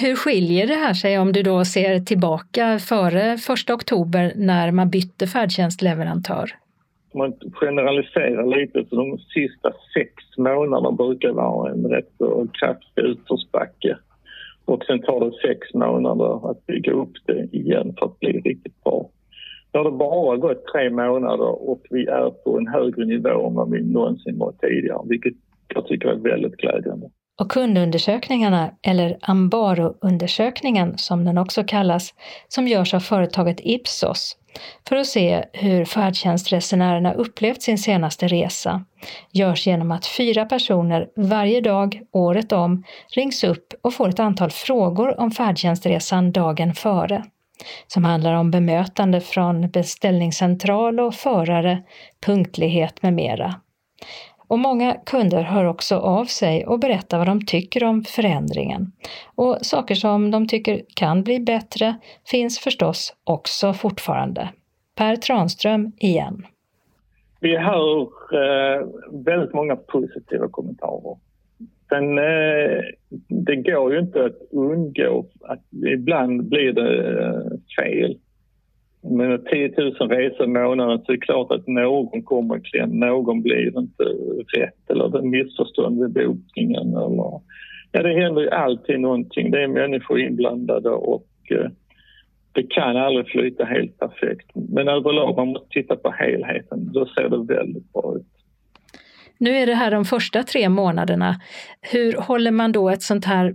Hur 0.00 0.16
skiljer 0.16 0.66
det 0.66 0.74
här 0.74 0.94
sig 0.94 1.18
om 1.18 1.32
du 1.32 1.42
då 1.42 1.64
ser 1.64 1.98
tillbaka 1.98 2.78
före 2.78 3.32
1 3.32 3.70
oktober 3.70 4.32
när 4.36 4.70
man 4.70 4.90
bytte 4.90 5.26
färdtjänstleverantör? 5.26 6.50
Om 7.12 7.18
man 7.18 7.32
generaliserar 7.52 8.60
lite 8.60 8.84
så 8.88 8.96
de 8.96 9.18
sista 9.18 9.72
sex 9.94 10.12
månaderna 10.38 10.92
brukar 10.92 11.32
vara 11.32 11.72
en 11.72 11.86
rätt 11.86 12.12
kraftig 12.52 13.02
utförsbacke. 13.02 13.96
Och 14.64 14.84
sen 14.84 15.02
tar 15.02 15.20
det 15.20 15.48
sex 15.48 15.74
månader 15.74 16.50
att 16.50 16.66
bygga 16.66 16.92
upp 16.92 17.12
det 17.26 17.48
igen 17.52 17.94
för 17.98 18.06
att 18.06 18.20
bli 18.20 18.32
riktigt 18.32 18.84
bra. 18.84 19.08
Nu 19.72 19.78
har 19.80 19.90
det 19.90 19.96
bara 19.96 20.36
gått 20.36 20.66
tre 20.66 20.90
månader 20.90 21.70
och 21.70 21.82
vi 21.90 22.06
är 22.06 22.30
på 22.30 22.58
en 22.58 22.66
högre 22.66 23.04
nivå 23.04 23.46
än 23.48 23.54
vad 23.54 23.70
vi 23.70 23.82
någonsin 23.82 24.38
var 24.38 24.52
tidigare, 24.52 25.02
vilket 25.04 25.34
jag 25.74 25.86
tycker 25.86 26.08
är 26.08 26.14
väldigt 26.14 26.56
glädjande. 26.56 27.10
Och 27.40 27.50
kundundersökningarna, 27.50 28.70
eller 28.82 29.18
Ambaro-undersökningen 29.20 30.98
som 30.98 31.24
den 31.24 31.38
också 31.38 31.64
kallas, 31.64 32.14
som 32.48 32.68
görs 32.68 32.94
av 32.94 33.00
företaget 33.00 33.60
Ipsos 33.62 34.36
för 34.88 34.96
att 34.96 35.06
se 35.06 35.44
hur 35.52 35.84
färdtjänstresenärerna 35.84 37.12
upplevt 37.12 37.62
sin 37.62 37.78
senaste 37.78 38.28
resa, 38.28 38.84
görs 39.32 39.66
genom 39.66 39.90
att 39.90 40.06
fyra 40.06 40.44
personer 40.44 41.08
varje 41.16 41.60
dag, 41.60 42.00
året 42.12 42.52
om, 42.52 42.84
rings 43.14 43.44
upp 43.44 43.74
och 43.82 43.94
får 43.94 44.08
ett 44.08 44.20
antal 44.20 44.50
frågor 44.50 45.20
om 45.20 45.30
färdtjänstresan 45.30 46.32
dagen 46.32 46.74
före 46.74 47.24
som 47.86 48.04
handlar 48.04 48.34
om 48.34 48.50
bemötande 48.50 49.20
från 49.20 49.70
beställningscentral 49.70 51.00
och 51.00 51.14
förare, 51.14 51.82
punktlighet 52.26 53.02
med 53.02 53.12
mera. 53.12 53.54
Och 54.52 54.58
många 54.58 54.94
kunder 55.06 55.42
hör 55.42 55.64
också 55.64 55.96
av 55.96 56.24
sig 56.24 56.66
och 56.66 56.80
berättar 56.80 57.18
vad 57.18 57.26
de 57.26 57.46
tycker 57.46 57.84
om 57.84 58.04
förändringen. 58.04 58.92
Och 59.34 59.58
saker 59.62 59.94
som 59.94 60.30
de 60.30 60.46
tycker 60.46 60.82
kan 60.96 61.22
bli 61.22 61.40
bättre 61.40 61.94
finns 62.30 62.58
förstås 62.58 63.14
också 63.24 63.72
fortfarande. 63.72 64.48
Per 64.96 65.16
Tranström 65.16 65.92
igen. 65.98 66.46
Vi 67.40 67.56
hör 67.56 68.02
eh, 68.02 68.86
väldigt 69.12 69.54
många 69.54 69.76
positiva 69.76 70.48
kommentarer. 70.48 71.16
Sen 71.88 72.18
eh, 72.18 72.82
det 73.28 73.56
går 73.56 73.92
ju 73.92 73.98
inte 73.98 74.24
att 74.24 74.38
undgå 74.50 75.26
att 75.40 75.62
ibland 75.94 76.48
blir 76.48 76.72
det 76.72 77.20
eh, 77.20 77.84
fel 77.84 78.18
med 79.16 79.46
10 79.46 79.74
000 79.78 79.92
resor 79.92 80.44
i 80.44 80.48
månaden 80.48 80.98
så 80.98 81.12
är 81.12 81.16
det 81.16 81.22
klart 81.22 81.52
att 81.52 81.66
någon 81.66 82.22
kommer 82.22 82.58
i 82.58 82.60
kläm. 82.60 82.90
Någon 82.90 83.42
blir 83.42 83.78
inte 83.78 84.04
rätt 84.56 84.90
eller 84.90 85.08
det 85.08 85.18
är 85.18 85.22
missförstånd 85.22 86.02
vid 86.02 86.12
bokningen. 86.12 86.88
Eller, 86.88 87.40
ja, 87.92 88.02
det 88.02 88.20
händer 88.20 88.42
ju 88.42 88.50
alltid 88.50 89.00
någonting. 89.00 89.50
Det 89.50 89.62
är 89.62 89.68
människor 89.68 90.20
inblandade 90.20 90.90
och 90.90 91.26
eh, 91.50 91.70
det 92.52 92.62
kan 92.62 92.96
aldrig 92.96 93.26
flyta 93.26 93.64
helt 93.64 93.98
perfekt. 93.98 94.50
Men 94.54 94.88
överlag, 94.88 95.36
man 95.36 95.48
måste 95.48 95.68
titta 95.68 95.96
på 95.96 96.10
helheten. 96.10 96.92
Då 96.92 97.06
ser 97.06 97.28
det 97.28 97.54
väldigt 97.54 97.92
bra 97.92 98.16
ut. 98.16 98.26
Nu 99.38 99.50
är 99.50 99.66
det 99.66 99.74
här 99.74 99.90
de 99.90 100.04
första 100.04 100.42
tre 100.42 100.68
månaderna. 100.68 101.34
Hur 101.92 102.12
håller 102.12 102.50
man 102.50 102.72
då 102.72 102.90
ett 102.90 103.02
sånt 103.02 103.24
här 103.24 103.54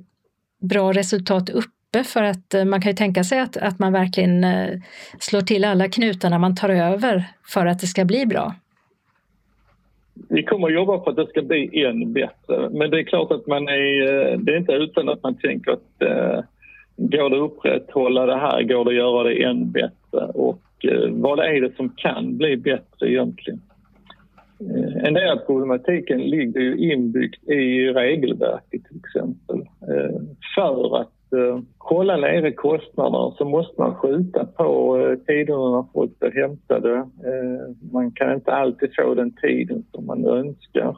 bra 0.69 0.93
resultat 0.93 1.49
uppe? 1.49 1.76
För 2.03 2.23
att 2.23 2.53
eh, 2.53 2.65
man 2.65 2.81
kan 2.81 2.91
ju 2.91 2.95
tänka 2.95 3.23
sig 3.23 3.39
att, 3.39 3.57
att 3.57 3.79
man 3.79 3.93
verkligen 3.93 4.43
eh, 4.43 4.79
slår 5.19 5.41
till 5.41 5.65
alla 5.65 5.89
knutarna 5.89 6.39
man 6.39 6.55
tar 6.55 6.69
över 6.69 7.23
för 7.53 7.65
att 7.65 7.79
det 7.79 7.87
ska 7.87 8.05
bli 8.05 8.25
bra. 8.25 8.55
Vi 10.29 10.43
kommer 10.43 10.67
att 10.67 10.73
jobba 10.73 11.03
för 11.03 11.11
att 11.11 11.17
det 11.17 11.27
ska 11.27 11.41
bli 11.41 11.83
än 11.85 12.13
bättre. 12.13 12.69
Men 12.71 12.91
det 12.91 12.99
är 12.99 13.03
klart 13.03 13.31
att 13.31 13.47
man 13.47 13.67
är, 13.67 14.01
eh, 14.01 14.39
det 14.39 14.53
är 14.53 14.57
inte 14.57 14.71
utan 14.71 15.09
att 15.09 15.23
man 15.23 15.35
tänker 15.35 15.71
att 15.71 16.01
eh, 16.01 16.43
går 16.97 17.29
det 17.29 17.35
att 17.35 17.51
upprätthålla 17.51 18.25
det 18.25 18.39
här, 18.39 18.63
går 18.63 18.85
det 18.85 18.91
att 18.91 18.95
göra 18.95 19.23
det 19.23 19.43
än 19.43 19.71
bättre? 19.71 20.25
Och 20.33 20.61
eh, 20.83 21.09
vad 21.09 21.39
är 21.39 21.61
det 21.61 21.75
som 21.75 21.89
kan 21.89 22.37
bli 22.37 22.57
bättre 22.57 23.09
egentligen? 23.11 23.61
Eh, 24.59 25.07
en 25.07 25.13
del 25.13 25.29
av 25.29 25.45
problematiken 25.45 26.21
ligger 26.21 26.61
ju 26.61 26.91
inbyggt 26.91 27.49
i 27.49 27.87
regelverket 27.87 28.81
till 28.85 28.99
exempel. 29.05 29.59
Eh, 29.81 30.21
för 30.55 31.01
att 31.01 31.11
eh, 31.33 31.59
hålla 31.77 32.17
nere 32.17 32.51
kostnaderna 32.51 33.35
så 33.37 33.45
måste 33.45 33.81
man 33.81 33.95
skjuta 33.95 34.45
på 34.45 34.97
eh, 34.97 35.15
tiderna 35.15 35.69
när 35.71 35.85
folk 35.93 36.19
blir 36.19 36.31
hämtade. 36.31 36.93
Eh, 36.97 37.91
man 37.91 38.11
kan 38.11 38.33
inte 38.33 38.53
alltid 38.53 38.89
få 38.95 39.13
den 39.13 39.31
tiden 39.41 39.83
som 39.91 40.05
man 40.05 40.25
önskar. 40.25 40.97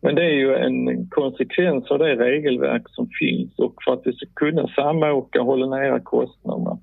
Men 0.00 0.14
det 0.14 0.24
är 0.24 0.34
ju 0.34 0.54
en 0.54 1.06
konsekvens 1.08 1.90
av 1.90 1.98
det 1.98 2.16
regelverk 2.16 2.82
som 2.88 3.08
finns 3.20 3.58
och 3.58 3.74
för 3.84 3.92
att 3.92 4.02
vi 4.04 4.12
ska 4.12 4.26
kunna 4.34 4.68
samåka 4.68 5.40
och 5.40 5.46
hålla 5.46 5.66
nere 5.66 6.00
kostnaderna. 6.00 6.78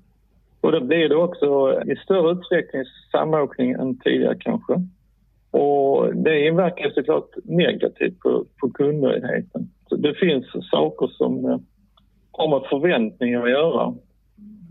Och 0.60 0.72
då 0.72 0.80
blir 0.80 1.08
det 1.08 1.16
också 1.16 1.80
i 1.86 1.96
större 1.96 2.32
utsträckning 2.32 2.82
samåkning 3.12 3.70
än 3.70 3.98
tidigare 3.98 4.36
kanske. 4.40 4.74
Och 5.50 6.14
det 6.14 6.46
inverkar 6.46 6.90
såklart 6.90 7.30
negativt 7.44 8.20
på, 8.20 8.44
på 8.60 8.70
kundnöjdheten. 8.70 9.70
Så 9.88 9.96
det 9.96 10.14
finns 10.14 10.46
saker 10.70 11.06
som 11.06 11.44
eh, 11.44 11.58
har 12.36 12.48
med 12.48 12.68
förväntningar 12.70 13.42
att 13.42 13.50
göra. 13.50 13.94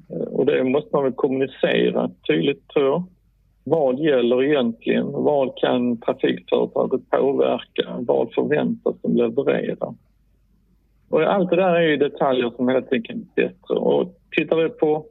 Eh, 0.09 0.27
och 0.33 0.45
det 0.45 0.63
måste 0.63 0.89
man 0.93 1.03
väl 1.03 1.13
kommunicera 1.13 2.09
tydligt 2.27 2.67
tror 2.67 2.85
jag. 2.85 3.03
Vad 3.63 3.99
gäller 3.99 4.43
egentligen? 4.43 5.11
Vad 5.11 5.57
kan 5.57 5.97
trafikföretaget 5.97 7.09
påverka? 7.09 7.97
Vad 7.99 8.33
förväntas 8.33 8.95
de 9.01 9.15
leverera? 9.15 9.95
Och 11.09 11.21
allt 11.21 11.49
det 11.49 11.55
där 11.55 11.75
är 11.75 11.87
ju 11.87 11.97
detaljer 11.97 12.51
som 12.55 12.69
hela 12.69 12.81
tiden 12.81 13.27
är 13.35 13.41
bättre. 13.41 13.75
Och 13.75 14.15
tittar 14.31 14.55
vi 14.55 14.69
på 14.69 15.05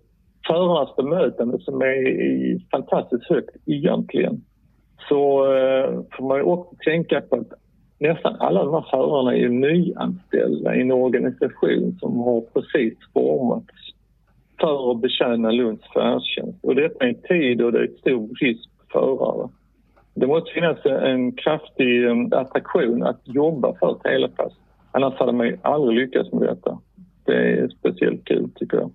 förarnas 0.47 0.97
bemötande 0.97 1.59
som 1.61 1.83
är 1.83 2.71
fantastiskt 2.71 3.29
högt 3.29 3.57
egentligen 3.67 4.43
så 5.09 5.55
eh, 5.55 6.01
får 6.17 6.29
man 6.29 6.39
ju 6.39 6.43
också 6.43 6.77
tänka 6.85 7.21
på 7.21 7.37
att 7.37 7.53
nästan 8.03 8.37
alla 8.41 8.65
de 8.65 8.75
här 8.75 8.87
förarna 8.91 9.33
är 9.33 9.39
ju 9.39 9.49
nyanställda 9.49 10.75
i 10.77 10.81
en 10.81 10.93
organisation 10.93 11.97
som 12.01 12.19
har 12.19 12.41
precis 12.41 12.99
formats 13.13 13.75
för 14.61 14.91
att 14.91 15.01
betjäna 15.01 15.51
Lunds 15.51 15.93
färdtjänst. 15.95 16.59
Och 16.63 16.75
detta 16.75 17.05
är 17.05 17.09
en 17.09 17.23
tid 17.29 17.59
då 17.59 17.71
det 17.71 17.79
är 17.79 17.91
stor 18.01 18.27
brist 18.27 18.71
på 18.79 18.85
förare. 18.93 19.49
Det 20.15 20.27
måste 20.27 20.53
finnas 20.53 20.87
en 20.87 21.33
kraftig 21.33 22.07
eh, 22.07 22.39
attraktion 22.41 23.03
att 23.03 23.21
jobba 23.25 23.75
för 23.75 23.95
Telepass. 23.95 24.53
Annars 24.93 25.15
hade 25.15 25.33
man 25.33 25.47
ju 25.47 25.59
aldrig 25.63 25.99
lyckats 25.99 26.33
med 26.33 26.49
detta. 26.49 26.79
Det 27.25 27.35
är 27.35 27.69
speciellt 27.69 28.25
kul 28.25 28.51
tycker 28.55 28.77
jag. 28.77 28.91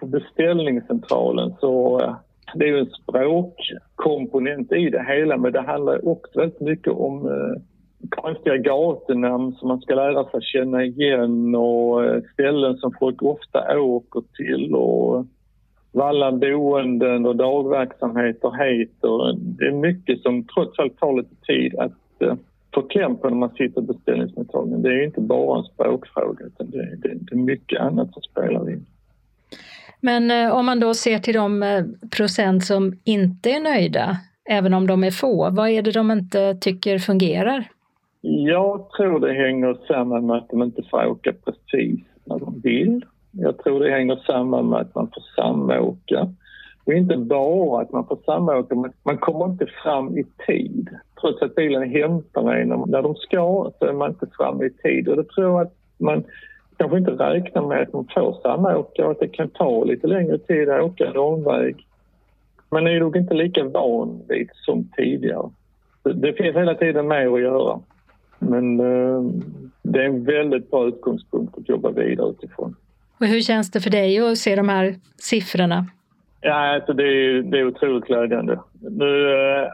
På 0.00 0.06
beställningscentralen 0.06 1.54
så 1.60 2.00
eh, 2.00 2.14
det 2.54 2.64
är 2.64 2.68
ju 2.68 2.78
en 2.78 2.90
språkkomponent 2.90 4.72
i 4.72 4.90
det 4.90 5.04
hela 5.08 5.36
men 5.36 5.52
det 5.52 5.60
handlar 5.60 6.08
också 6.08 6.40
väldigt 6.40 6.60
mycket 6.60 6.92
om 6.92 7.26
eh, 7.26 7.62
konstiga 8.10 8.56
gatunamn 8.56 9.52
som 9.52 9.68
man 9.68 9.80
ska 9.80 9.94
lära 9.94 10.24
sig 10.24 10.42
känna 10.42 10.84
igen 10.84 11.54
och 11.54 12.04
eh, 12.04 12.22
ställen 12.32 12.76
som 12.76 12.92
folk 12.98 13.22
ofta 13.22 13.80
åker 13.80 14.22
till 14.36 14.74
och 14.74 15.26
vallan 15.92 16.40
boenden 16.40 17.26
och 17.26 17.36
dagverksamheter 17.36 18.50
heter. 18.50 19.34
Det 19.38 19.66
är 19.66 19.72
mycket 19.72 20.22
som 20.22 20.44
trots 20.44 20.78
allt 20.78 20.98
tar 20.98 21.16
lite 21.16 21.34
tid 21.46 21.78
att 21.78 22.22
eh, 22.22 22.34
få 22.74 22.82
kläm 22.82 23.16
på 23.16 23.28
när 23.28 23.36
man 23.36 23.50
sitter 23.50 23.80
i 23.80 23.84
beställningsmottagningen. 23.84 24.82
Det 24.82 24.88
är 24.88 25.04
inte 25.04 25.20
bara 25.20 25.58
en 25.58 25.64
språkfråga 25.64 26.44
utan 26.44 26.70
det, 26.70 26.96
det, 26.96 27.14
det 27.14 27.34
är 27.34 27.36
mycket 27.36 27.80
annat 27.80 28.12
som 28.12 28.22
spelar 28.22 28.70
in. 28.70 28.86
Men 30.00 30.30
eh, 30.30 30.54
om 30.54 30.66
man 30.66 30.80
då 30.80 30.94
ser 30.94 31.18
till 31.18 31.34
de 31.34 31.84
procent 32.16 32.64
som 32.64 32.98
inte 33.04 33.50
är 33.50 33.60
nöjda, 33.60 34.16
även 34.50 34.74
om 34.74 34.86
de 34.86 35.04
är 35.04 35.10
få, 35.10 35.50
vad 35.50 35.68
är 35.68 35.82
det 35.82 35.92
de 35.92 36.10
inte 36.10 36.54
tycker 36.54 36.98
fungerar? 36.98 37.68
Jag 38.20 38.90
tror 38.96 39.20
det 39.20 39.32
hänger 39.32 39.78
samman 39.88 40.26
med 40.26 40.36
att 40.36 40.48
de 40.48 40.62
inte 40.62 40.82
får 40.90 41.06
åka 41.06 41.32
precis 41.32 42.00
när 42.24 42.38
de 42.38 42.60
vill. 42.60 43.04
Jag 43.32 43.58
tror 43.58 43.80
det 43.80 43.90
hänger 43.90 44.16
samman 44.16 44.68
med 44.68 44.78
att 44.78 44.94
man 44.94 45.10
får 45.14 45.22
samåka. 45.36 46.28
Och 46.84 46.92
inte 46.92 47.16
bara 47.16 47.82
att 47.82 47.92
man 47.92 48.06
får 48.06 48.18
samåka, 48.26 48.74
men 48.74 48.92
man 49.02 49.18
kommer 49.18 49.44
inte 49.44 49.66
fram 49.82 50.18
i 50.18 50.24
tid. 50.46 50.88
Trots 51.20 51.42
att 51.42 51.54
bilen 51.54 51.90
hämtar 51.90 52.52
en 52.52 52.68
när 52.68 53.02
de 53.02 53.14
ska 53.14 53.72
så 53.78 53.84
är 53.84 53.92
man 53.92 54.10
inte 54.10 54.26
fram 54.36 54.62
i 54.62 54.70
tid. 54.70 55.08
Och 55.08 55.16
det 55.16 55.24
tror 55.24 55.46
jag 55.46 55.60
att 55.60 55.74
man 55.98 56.24
kanske 56.76 56.98
inte 56.98 57.10
räknar 57.10 57.62
med 57.66 57.82
att 57.82 57.92
man 57.92 58.06
får 58.14 58.38
samåka 58.42 59.04
och 59.04 59.10
att 59.10 59.20
det 59.20 59.28
kan 59.28 59.48
ta 59.48 59.84
lite 59.84 60.06
längre 60.06 60.38
tid 60.38 60.68
att 60.68 60.82
åka 60.82 61.06
en 61.06 61.16
omväg. 61.16 61.86
Man 62.70 62.86
är 62.86 63.00
nog 63.00 63.16
inte 63.16 63.34
lika 63.34 63.64
van 63.64 64.22
vid 64.28 64.50
som 64.54 64.88
tidigare. 64.96 65.50
Det 66.02 66.32
finns 66.32 66.56
hela 66.56 66.74
tiden 66.74 67.08
mer 67.08 67.34
att 67.34 67.40
göra. 67.40 67.80
Men 68.38 68.80
eh, 68.80 69.22
det 69.82 69.98
är 69.98 70.04
en 70.04 70.24
väldigt 70.24 70.70
bra 70.70 70.88
utgångspunkt 70.88 71.58
att 71.58 71.68
jobba 71.68 71.90
vidare 71.90 72.30
utifrån. 72.30 72.76
Och 73.20 73.26
hur 73.26 73.40
känns 73.40 73.70
det 73.70 73.80
för 73.80 73.90
dig 73.90 74.18
att 74.18 74.38
se 74.38 74.56
de 74.56 74.68
här 74.68 74.94
siffrorna? 75.16 75.86
Ja, 76.40 76.74
alltså 76.74 76.92
det, 76.92 77.02
är, 77.02 77.42
det 77.42 77.58
är 77.58 77.66
otroligt 77.66 78.04
glädjande. 78.04 78.60
Nu 78.80 79.32
eh, 79.32 79.68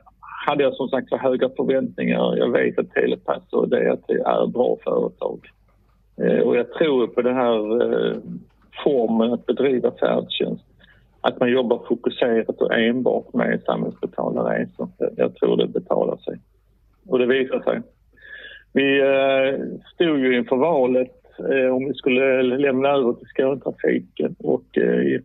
hade 0.46 0.62
jag 0.62 0.74
som 0.74 0.88
sagt 0.88 1.08
för 1.08 1.16
höga 1.16 1.50
förväntningar. 1.56 2.36
Jag 2.36 2.52
vet 2.52 2.78
att 2.78 2.90
Telepass 2.90 3.52
och 3.52 3.68
det, 3.68 3.92
att 3.92 4.06
det 4.06 4.14
är 4.14 4.46
bra 4.46 4.76
företag. 4.84 5.40
Eh, 6.16 6.38
och 6.38 6.56
jag 6.56 6.72
tror 6.72 7.06
på 7.06 7.22
den 7.22 7.34
här 7.34 7.82
eh, 7.82 8.16
formen 8.84 9.32
att 9.32 9.46
bedriva 9.46 9.90
färdtjänst. 9.90 10.64
Att 11.20 11.40
man 11.40 11.50
jobbar 11.50 11.82
fokuserat 11.88 12.60
och 12.60 12.74
enbart 12.74 13.32
med 13.32 13.62
samhällsbetalda 13.66 14.42
resor. 14.42 14.88
Jag 15.16 15.34
tror 15.34 15.56
det 15.56 15.66
betalar 15.66 16.16
sig. 16.16 16.38
Och 17.06 17.18
det 17.18 17.26
visar 17.26 17.60
sig. 17.60 17.82
Vi 18.74 19.00
eh, 19.00 19.78
stod 19.94 20.18
ju 20.18 20.36
inför 20.36 20.56
valet 20.56 21.16
eh, 21.38 21.74
om 21.74 21.88
vi 21.88 21.94
skulle 21.94 22.42
lämna 22.42 22.88
över 22.88 23.12
till 23.12 23.26
Skånetrafiken 23.26 24.34
och 24.38 24.78
eh, 24.78 25.20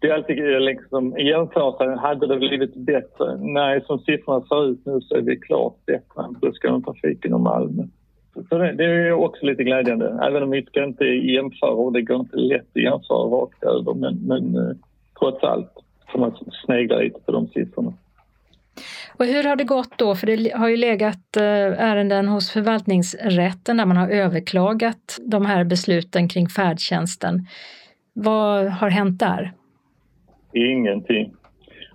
det 0.00 0.08
är 0.08 0.14
alltid 0.14 0.54
eh, 0.54 0.60
liksom, 0.60 1.16
i 1.18 1.28
jämförelse, 1.28 2.00
hade 2.00 2.26
det 2.26 2.36
blivit 2.36 2.74
bättre? 2.74 3.36
Nej, 3.38 3.80
som 3.86 3.98
siffrorna 3.98 4.46
ser 4.46 4.70
ut 4.70 4.86
nu 4.86 5.00
så 5.00 5.16
är 5.16 5.20
vi 5.20 5.36
klart 5.36 5.86
bättre 5.86 6.22
än 6.24 6.32
både 6.40 6.52
Skånetrafiken 6.52 7.34
och 7.34 7.40
Malmö. 7.40 7.82
Så 8.48 8.58
det, 8.58 8.72
det 8.72 8.84
är 8.84 9.12
också 9.12 9.46
lite 9.46 9.64
glädjande, 9.64 10.18
även 10.22 10.42
om 10.42 10.50
vi 10.50 10.62
ska 10.62 10.84
inte 10.84 11.04
jämföra 11.04 11.70
och 11.70 11.92
det 11.92 12.02
går 12.02 12.20
inte 12.20 12.36
lätt 12.36 12.66
att 12.74 12.82
jämföra 12.82 13.18
rakt 13.18 13.62
över 13.62 13.94
men, 13.94 14.14
men 14.26 14.56
eh, 14.56 14.76
trots 15.18 15.44
allt 15.44 15.72
får 16.12 16.18
man 16.18 16.32
snegla 16.64 16.98
lite 16.98 17.20
på 17.20 17.32
de 17.32 17.46
siffrorna. 17.46 17.92
Och 19.18 19.26
hur 19.26 19.44
har 19.44 19.56
det 19.56 19.64
gått 19.64 19.98
då? 19.98 20.14
För 20.14 20.26
det 20.26 20.52
har 20.54 20.68
ju 20.68 20.76
legat 20.76 21.36
eh, 21.36 21.42
ärenden 21.88 22.28
hos 22.28 22.50
förvaltningsrätten 22.50 23.76
där 23.76 23.86
man 23.86 23.96
har 23.96 24.08
överklagat 24.08 25.18
de 25.26 25.46
här 25.46 25.64
besluten 25.64 26.28
kring 26.28 26.48
färdtjänsten. 26.48 27.46
Vad 28.12 28.66
har 28.66 28.88
hänt 28.88 29.20
där? 29.20 29.52
Ingenting. 30.52 31.34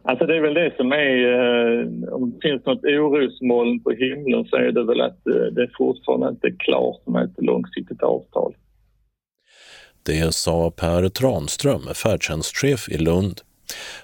Alltså 0.06 0.26
det 0.26 0.38
är 0.38 0.42
väl 0.42 0.54
det 0.54 0.74
som 0.78 0.92
är, 0.92 1.16
eh, 1.34 2.14
om 2.14 2.32
det 2.32 2.50
finns 2.50 2.66
något 2.66 2.84
orosmoln 2.84 3.80
på 3.80 3.92
himlen 3.92 4.46
så 4.46 4.56
är 4.56 4.72
det 4.72 4.84
väl 4.84 5.02
att 5.02 5.28
eh, 5.28 5.36
det 5.52 5.70
fortfarande 5.78 6.30
inte 6.30 6.48
är 6.48 6.56
klart 6.60 7.08
med 7.08 7.24
ett 7.24 7.44
långsiktigt 7.44 8.04
avtal. 8.04 8.54
Det 10.06 10.34
sa 10.34 10.72
Per 10.72 11.10
Tranström, 11.10 11.82
färdtjänstchef 11.82 12.90
i 12.90 12.98
Lund. 12.98 13.42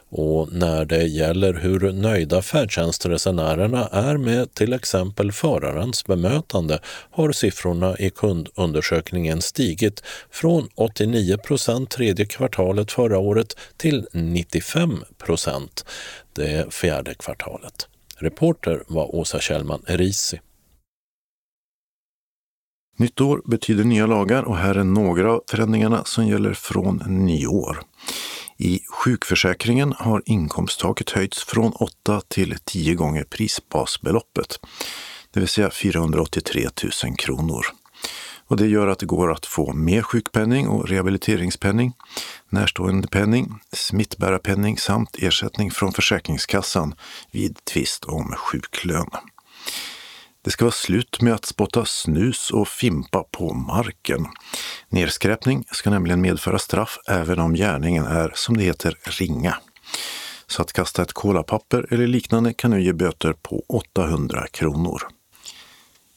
Och 0.10 0.54
när 0.54 0.86
det 0.86 1.04
gäller 1.04 1.54
hur 1.54 1.92
nöjda 1.92 2.42
färdtjänstresenärerna 2.42 3.88
är 3.88 4.18
med 4.18 4.54
till 4.54 4.74
exempel 4.74 5.32
förarens 5.32 6.06
bemötande 6.06 6.80
har 7.12 7.32
siffrorna 7.32 7.98
i 7.98 8.10
kundundersökningen 8.10 9.42
stigit 9.42 10.04
från 10.32 10.70
89 10.76 11.38
procent 11.38 11.90
tredje 11.90 12.26
kvartalet 12.26 12.92
förra 12.92 13.18
året 13.18 13.56
till 13.78 14.08
95 14.14 15.04
procent 15.18 15.86
det 16.34 16.74
fjärde 16.74 17.14
kvartalet. 17.14 17.88
Reporter 18.18 18.84
var 18.88 19.16
Åsa 19.16 19.40
Kjellman 19.40 19.84
Erisi. 19.88 20.40
Nytt 22.98 23.22
år 23.22 23.42
betyder 23.46 23.84
nya 23.84 24.06
lagar 24.06 24.44
och 24.44 24.58
här 24.58 24.76
är 24.76 24.84
några 24.84 25.34
av 25.34 25.44
förändringarna 25.50 26.04
som 26.06 26.28
gäller 26.28 26.54
från 26.54 27.04
nyår. 27.08 27.80
I 28.62 28.80
sjukförsäkringen 28.90 29.94
har 29.98 30.24
inkomsttaket 30.26 31.10
höjts 31.10 31.44
från 31.44 31.72
8 31.72 32.22
till 32.28 32.56
10 32.64 32.96
gånger 32.96 33.24
prisbasbeloppet, 33.24 34.60
det 35.32 35.40
vill 35.40 35.50
säga 35.50 35.70
483 35.70 36.68
000 37.04 37.16
kronor. 37.16 37.66
Och 38.48 38.58
det 38.58 38.68
gör 38.68 38.88
att 38.88 39.00
det 39.00 39.06
går 39.06 39.32
att 39.32 39.46
få 39.46 39.74
mer 39.74 40.02
sjukpenning 40.02 40.68
och 40.68 40.90
rehabiliteringspenning, 40.90 41.94
närståendepenning, 42.50 43.54
smittbärarpenning 43.72 44.78
samt 44.78 45.16
ersättning 45.20 45.72
från 45.72 45.92
Försäkringskassan 45.92 46.96
vid 47.32 47.66
tvist 47.66 48.06
om 48.06 48.34
sjuklön. 48.38 49.10
Det 50.44 50.52
ska 50.52 50.66
vara 50.66 50.72
slut 50.72 51.22
med 51.22 51.34
att 51.34 51.46
spotta 51.46 51.86
snus 51.86 52.52
och 52.52 52.68
fimpa 52.68 53.24
på 53.24 53.54
marken. 53.54 54.28
Nedskräpning 54.90 55.66
ska 55.72 55.90
nämligen 55.90 56.22
medföra 56.22 56.60
straff 56.60 57.00
även 57.08 57.40
om 57.40 57.54
gärningen 57.54 58.06
är, 58.06 58.32
som 58.36 58.58
det 58.58 58.64
heter, 58.64 58.98
ringa. 59.04 59.58
Så 60.48 60.62
att 60.62 60.74
kasta 60.74 61.02
ett 61.02 61.14
kolapapper 61.14 61.94
eller 61.94 62.08
liknande 62.08 62.54
kan 62.54 62.72
nu 62.72 62.82
ge 62.82 62.94
böter 62.94 63.34
på 63.34 63.64
800 63.68 64.48
kronor. 64.52 65.02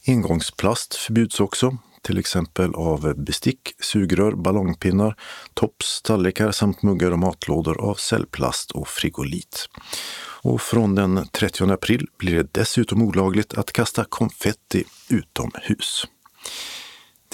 Engångsplast 0.06 0.94
förbjuds 0.94 1.40
också, 1.40 1.76
till 2.02 2.18
exempel 2.18 2.74
av 2.74 3.14
bestick, 3.16 3.74
sugrör, 3.80 4.32
ballongpinnar, 4.32 5.16
tops, 5.54 6.02
tallrikar 6.02 6.52
samt 6.52 6.82
muggar 6.82 7.10
och 7.10 7.18
matlådor 7.18 7.80
av 7.80 7.94
cellplast 7.94 8.70
och 8.70 8.88
frigolit. 8.88 9.68
Och 10.42 10.60
från 10.60 10.94
den 10.94 11.28
30 11.32 11.72
april 11.72 12.06
blir 12.18 12.34
det 12.34 12.48
dessutom 12.52 13.02
olagligt 13.02 13.54
att 13.54 13.72
kasta 13.72 14.04
konfetti 14.04 14.84
utomhus. 15.08 16.06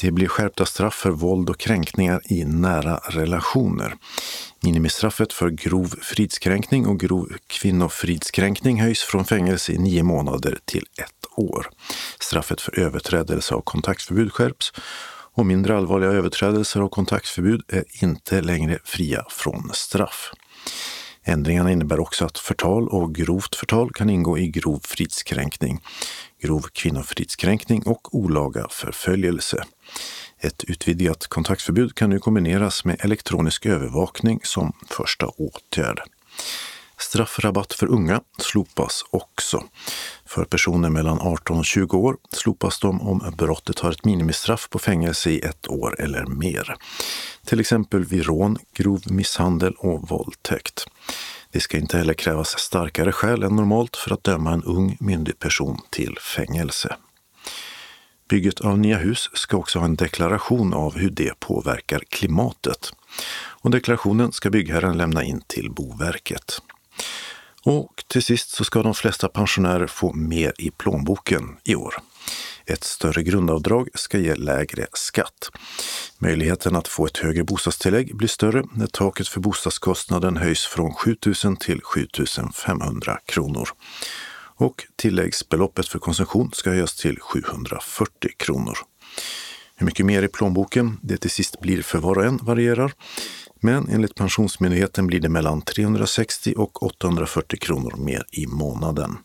Det 0.01 0.11
blir 0.11 0.29
skärpta 0.29 0.67
straff 0.67 0.95
för 0.95 1.11
våld 1.11 1.51
och 1.51 1.59
kränkningar 1.59 2.23
i 2.25 2.45
nära 2.45 2.97
relationer. 2.97 3.95
Minimistraffet 4.61 5.33
för 5.33 5.51
grov 5.51 5.95
fridskränkning 6.03 6.87
och 6.87 7.01
grov 7.01 7.33
kvinnofridskränkning 7.47 8.81
höjs 8.81 9.03
från 9.03 9.25
fängelse 9.25 9.73
i 9.73 9.79
nio 9.79 10.03
månader 10.03 10.59
till 10.65 10.85
ett 11.03 11.27
år. 11.37 11.71
Straffet 12.21 12.61
för 12.61 12.79
överträdelse 12.79 13.55
av 13.55 13.61
kontaktförbud 13.61 14.33
skärps 14.33 14.73
och 15.35 15.47
mindre 15.47 15.77
allvarliga 15.77 16.11
överträdelser 16.11 16.81
av 16.81 16.89
kontaktförbud 16.89 17.63
är 17.69 17.85
inte 18.03 18.41
längre 18.41 18.79
fria 18.85 19.25
från 19.31 19.71
straff. 19.75 20.33
Ändringarna 21.29 21.73
innebär 21.73 22.01
också 22.01 22.25
att 22.25 22.39
förtal 22.39 22.89
och 22.89 23.15
grovt 23.15 23.55
förtal 23.55 23.91
kan 23.93 24.11
ingå 24.11 24.39
i 24.39 24.49
grov 24.49 24.81
fridskränkning, 24.85 25.81
grov 26.43 26.61
kvinnofridskränkning 26.73 27.83
och 27.87 28.15
olaga 28.15 28.67
förföljelse. 28.71 29.65
Ett 30.41 30.65
utvidgat 30.65 31.27
kontaktförbud 31.27 31.95
kan 31.95 32.11
nu 32.11 32.19
kombineras 32.19 32.85
med 32.85 32.97
elektronisk 33.01 33.67
övervakning 33.67 34.41
som 34.43 34.73
första 34.91 35.27
åtgärd. 35.27 36.01
Straffrabatt 36.99 37.73
för 37.73 37.87
unga 37.87 38.21
slopas 38.39 39.05
också. 39.11 39.65
För 40.27 40.45
personer 40.45 40.91
mellan 40.91 41.21
18 41.21 41.59
och 41.59 41.65
20 41.65 41.97
år 41.97 42.17
slopas 42.33 42.81
de 42.81 43.01
om 43.01 43.35
brottet 43.39 43.79
har 43.79 43.91
ett 43.91 44.05
minimistraff 44.05 44.69
på 44.71 44.79
fängelse 44.79 45.31
i 45.31 45.41
ett 45.41 45.69
år 45.69 46.01
eller 46.01 46.27
mer. 46.27 46.77
Till 47.45 47.61
exempel 47.61 48.05
vid 48.05 48.27
rån, 48.27 48.59
grov 48.75 49.03
misshandel 49.07 49.75
och 49.79 50.09
våldtäkt. 50.09 50.87
Det 51.51 51.61
ska 51.61 51.79
inte 51.79 51.99
heller 51.99 52.15
krävas 52.15 52.59
starkare 52.59 53.13
skäl 53.13 53.43
än 53.43 53.57
normalt 53.57 53.97
för 53.97 54.13
att 54.15 54.25
döma 54.25 54.53
en 54.53 54.65
ung 54.65 54.97
myndig 55.01 55.39
person 55.39 55.81
till 55.91 56.19
fängelse. 56.19 56.97
Bygget 58.29 58.61
av 58.61 58.79
nya 58.79 58.99
hus 58.99 59.31
ska 59.33 59.57
också 59.57 59.79
ha 59.79 59.87
en 59.87 59.97
deklaration 59.97 60.75
av 60.75 60.97
hur 60.97 61.11
det 61.11 61.41
påverkar 61.41 62.03
klimatet. 62.09 62.93
Och 63.39 63.71
deklarationen 63.71 64.33
ska 64.33 64.51
byggherren 64.51 64.99
lämna 64.99 65.25
in 65.25 65.43
till 65.47 65.71
Boverket. 65.71 66.63
Och 67.63 68.05
till 68.09 68.23
sist 68.23 68.51
så 68.51 68.65
ska 68.65 68.83
de 68.83 68.95
flesta 68.95 69.29
pensionärer 69.29 69.87
få 69.87 70.13
mer 70.13 70.53
i 70.59 70.71
plånboken 70.71 71.57
i 71.65 71.75
år. 71.75 71.95
Ett 72.67 72.85
större 72.85 73.23
grundavdrag 73.23 73.89
ska 73.95 74.19
ge 74.19 74.35
lägre 74.35 74.87
skatt. 74.93 75.51
Möjligheten 76.19 76.77
att 76.77 76.89
få 76.89 77.07
ett 77.07 77.19
högre 77.19 77.45
bostadstillägg 77.45 78.17
blir 78.17 78.29
större 78.29 78.65
när 78.73 78.87
taket 78.87 79.29
för 79.29 79.41
bostadskostnaden 79.41 80.37
höjs 80.37 80.65
från 80.65 80.95
7 80.95 81.17
000 81.45 81.57
till 81.57 81.81
7 81.83 82.07
500 82.55 83.19
kronor. 83.27 83.69
Och 84.57 84.87
tilläggsbeloppet 84.97 85.89
för 85.89 85.99
konsumtion 85.99 86.51
ska 86.53 86.71
höjas 86.71 86.95
till 86.95 87.21
740 87.21 88.31
kronor. 88.37 88.79
Hur 89.77 89.87
mycket 89.87 90.07
mer 90.07 90.23
i 90.23 90.29
plånboken 90.29 90.99
det 91.03 91.17
till 91.17 91.31
sist 91.31 91.61
blir 91.61 91.83
för 91.83 91.99
var 91.99 92.19
och 92.19 92.25
en 92.25 92.37
varierar. 92.37 92.93
Men 93.61 93.89
enligt 93.89 94.15
Pensionsmyndigheten 94.15 95.07
blir 95.07 95.21
det 95.21 95.29
mellan 95.29 95.63
360 95.63 96.55
och 96.57 96.83
840 96.83 97.59
kronor 97.59 97.97
mer 97.97 98.27
i 98.33 98.47
månaden. 98.47 99.19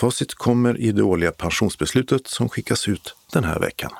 Facit 0.00 0.34
kommer 0.34 0.80
i 0.80 0.92
det 0.92 1.02
årliga 1.02 1.32
pensionsbeslutet 1.32 2.26
som 2.26 2.48
skickas 2.48 2.88
ut 2.88 3.14
den 3.32 3.44
här 3.44 3.60
veckan. 3.60 3.90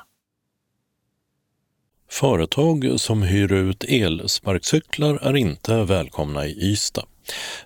Företag 2.09 2.93
som 2.97 3.21
hyr 3.21 3.53
ut 3.53 3.83
elsparkcyklar 3.83 5.15
är 5.15 5.35
inte 5.35 5.83
välkomna 5.83 6.45
i 6.45 6.71
Ystad. 6.71 7.05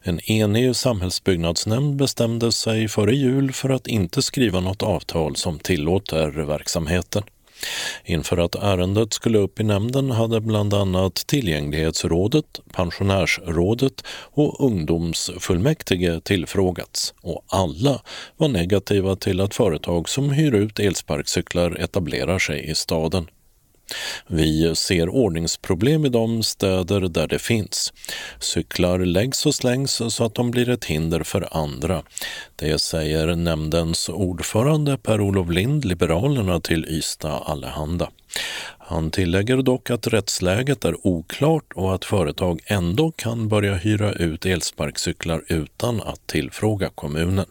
En 0.01 0.19
enig 0.19 0.75
samhällsbyggnadsnämnd 0.75 1.95
bestämde 1.95 2.51
sig 2.51 2.87
före 2.87 3.15
jul 3.15 3.51
för 3.51 3.69
att 3.69 3.87
inte 3.87 4.21
skriva 4.21 4.59
något 4.59 4.83
avtal 4.83 5.35
som 5.35 5.59
tillåter 5.59 6.29
verksamheten. 6.31 7.23
Inför 8.05 8.37
att 8.37 8.55
ärendet 8.55 9.13
skulle 9.13 9.37
upp 9.37 9.59
i 9.59 9.63
nämnden 9.63 10.11
hade 10.11 10.41
bland 10.41 10.73
annat 10.73 11.15
Tillgänglighetsrådet, 11.15 12.59
Pensionärsrådet 12.73 14.03
och 14.07 14.65
Ungdomsfullmäktige 14.65 16.21
tillfrågats 16.21 17.13
och 17.21 17.43
alla 17.47 18.01
var 18.37 18.47
negativa 18.47 19.15
till 19.15 19.41
att 19.41 19.55
företag 19.55 20.09
som 20.09 20.29
hyr 20.29 20.55
ut 20.55 20.79
elsparkcyklar 20.79 21.77
etablerar 21.79 22.39
sig 22.39 22.69
i 22.69 22.75
staden. 22.75 23.27
Vi 24.27 24.75
ser 24.75 25.09
ordningsproblem 25.09 26.05
i 26.05 26.09
de 26.09 26.43
städer 26.43 27.01
där 27.01 27.27
det 27.27 27.39
finns. 27.39 27.93
Cyklar 28.39 28.99
läggs 28.99 29.45
och 29.45 29.55
slängs 29.55 30.01
så 30.09 30.23
att 30.25 30.35
de 30.35 30.51
blir 30.51 30.69
ett 30.69 30.85
hinder 30.85 31.23
för 31.23 31.57
andra. 31.57 32.03
Det 32.55 32.81
säger 32.81 33.35
nämndens 33.35 34.09
ordförande 34.09 34.97
Per-Olof 34.97 35.49
Lind, 35.49 35.85
Liberalerna, 35.85 36.59
till 36.59 36.85
Ystad 36.85 37.43
Allehanda. 37.45 38.09
Han 38.77 39.11
tillägger 39.11 39.57
dock 39.57 39.89
att 39.89 40.07
rättsläget 40.07 40.85
är 40.85 41.07
oklart 41.07 41.73
och 41.75 41.95
att 41.95 42.05
företag 42.05 42.61
ändå 42.65 43.11
kan 43.11 43.47
börja 43.47 43.75
hyra 43.75 44.13
ut 44.13 44.45
elsparkcyklar 44.45 45.43
utan 45.47 46.01
att 46.01 46.27
tillfråga 46.27 46.89
kommunen. 46.95 47.45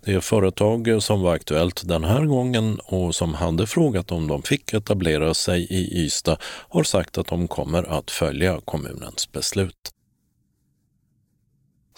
Det 0.00 0.20
företag 0.20 1.02
som 1.02 1.20
var 1.20 1.34
aktuellt 1.34 1.88
den 1.88 2.04
här 2.04 2.24
gången 2.24 2.80
och 2.84 3.14
som 3.14 3.34
hade 3.34 3.66
frågat 3.66 4.12
om 4.12 4.28
de 4.28 4.42
fick 4.42 4.72
etablera 4.72 5.34
sig 5.34 5.66
i 5.70 6.04
Ystad 6.04 6.38
har 6.68 6.82
sagt 6.82 7.18
att 7.18 7.26
de 7.26 7.48
kommer 7.48 7.98
att 7.98 8.10
följa 8.10 8.60
kommunens 8.64 9.32
beslut. 9.32 9.92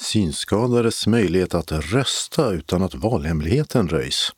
Synskadades 0.00 1.06
möjlighet 1.06 1.54
att 1.54 1.72
rösta 1.72 2.50
utan 2.50 2.82
att 2.82 2.94
valhemligheten 2.94 3.88
röjs 3.88 4.32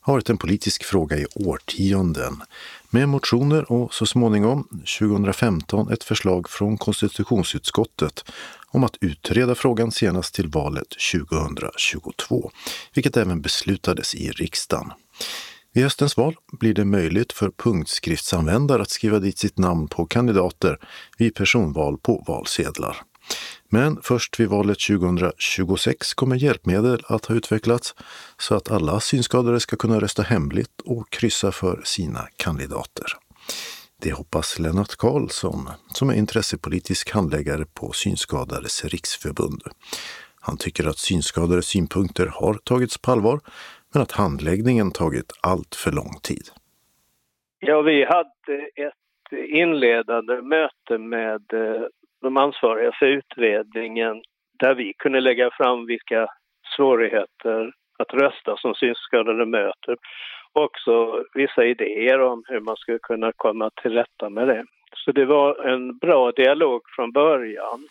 har 0.00 0.12
varit 0.12 0.30
en 0.30 0.38
politisk 0.38 0.84
fråga 0.84 1.18
i 1.18 1.26
årtionden 1.34 2.42
med 2.90 3.08
motioner 3.08 3.72
och 3.72 3.94
så 3.94 4.06
småningom 4.06 4.68
2015 4.98 5.92
ett 5.92 6.04
förslag 6.04 6.50
från 6.50 6.78
konstitutionsutskottet 6.78 8.24
om 8.72 8.84
att 8.84 8.96
utreda 9.00 9.54
frågan 9.54 9.92
senast 9.92 10.34
till 10.34 10.48
valet 10.48 10.88
2022, 11.12 12.50
vilket 12.94 13.16
även 13.16 13.40
beslutades 13.40 14.14
i 14.14 14.30
riksdagen. 14.30 14.92
Vid 15.74 15.84
höstens 15.84 16.16
val 16.16 16.36
blir 16.52 16.74
det 16.74 16.84
möjligt 16.84 17.32
för 17.32 17.50
punktskriftsanvändare 17.50 18.82
att 18.82 18.90
skriva 18.90 19.18
dit 19.18 19.38
sitt 19.38 19.58
namn 19.58 19.88
på 19.88 20.06
kandidater 20.06 20.78
vid 21.18 21.34
personval 21.34 21.98
på 21.98 22.24
valsedlar. 22.26 22.96
Men 23.68 23.98
först 24.02 24.40
vid 24.40 24.48
valet 24.48 24.78
2026 24.80 26.14
kommer 26.14 26.36
hjälpmedel 26.36 27.02
att 27.06 27.26
ha 27.26 27.34
utvecklats 27.34 27.94
så 28.38 28.54
att 28.54 28.70
alla 28.70 29.00
synskadade 29.00 29.60
ska 29.60 29.76
kunna 29.76 30.00
rösta 30.00 30.22
hemligt 30.22 30.80
och 30.84 31.10
kryssa 31.10 31.52
för 31.52 31.82
sina 31.84 32.28
kandidater. 32.36 33.06
Det 34.04 34.12
hoppas 34.12 34.58
Lennart 34.58 34.94
Karlsson, 35.04 35.60
som 35.98 36.10
är 36.10 36.16
intressepolitisk 36.24 37.04
handläggare 37.16 37.64
på 37.78 37.86
Synskadades 38.02 38.84
riksförbund. 38.94 39.62
Han 40.46 40.56
tycker 40.64 40.84
att 40.88 40.98
synskadades 41.08 41.66
synpunkter 41.66 42.26
har 42.40 42.54
tagits 42.54 42.96
på 43.02 43.10
allvar, 43.10 43.38
men 43.92 44.02
att 44.02 44.12
handläggningen 44.12 44.88
tagit 44.92 45.30
allt 45.52 45.74
för 45.82 45.92
lång 46.00 46.14
tid. 46.28 46.46
Ja, 47.68 47.82
vi 47.82 48.04
hade 48.04 48.54
ett 48.86 49.32
inledande 49.64 50.34
möte 50.54 50.98
med 50.98 51.42
eh, 51.52 51.82
de 52.22 52.36
ansvariga 52.36 52.92
för 52.98 53.06
utredningen 53.06 54.22
där 54.58 54.74
vi 54.74 54.92
kunde 54.98 55.20
lägga 55.20 55.50
fram 55.58 55.86
vilka 55.86 56.26
svårigheter 56.76 57.72
att 57.98 58.14
rösta 58.22 58.56
som 58.56 58.74
synskadade 58.74 59.46
möter. 59.46 59.96
Också 60.52 61.24
vissa 61.34 61.64
idéer 61.64 62.20
om 62.20 62.44
hur 62.48 62.60
man 62.60 62.76
skulle 62.76 62.98
kunna 62.98 63.32
komma 63.32 63.70
till 63.70 63.92
rätta 63.92 64.30
med 64.30 64.48
det. 64.48 64.64
Så 64.96 65.12
det 65.12 65.24
var 65.24 65.64
en 65.64 65.98
bra 65.98 66.32
dialog 66.32 66.82
från 66.96 67.12
början. 67.12 67.88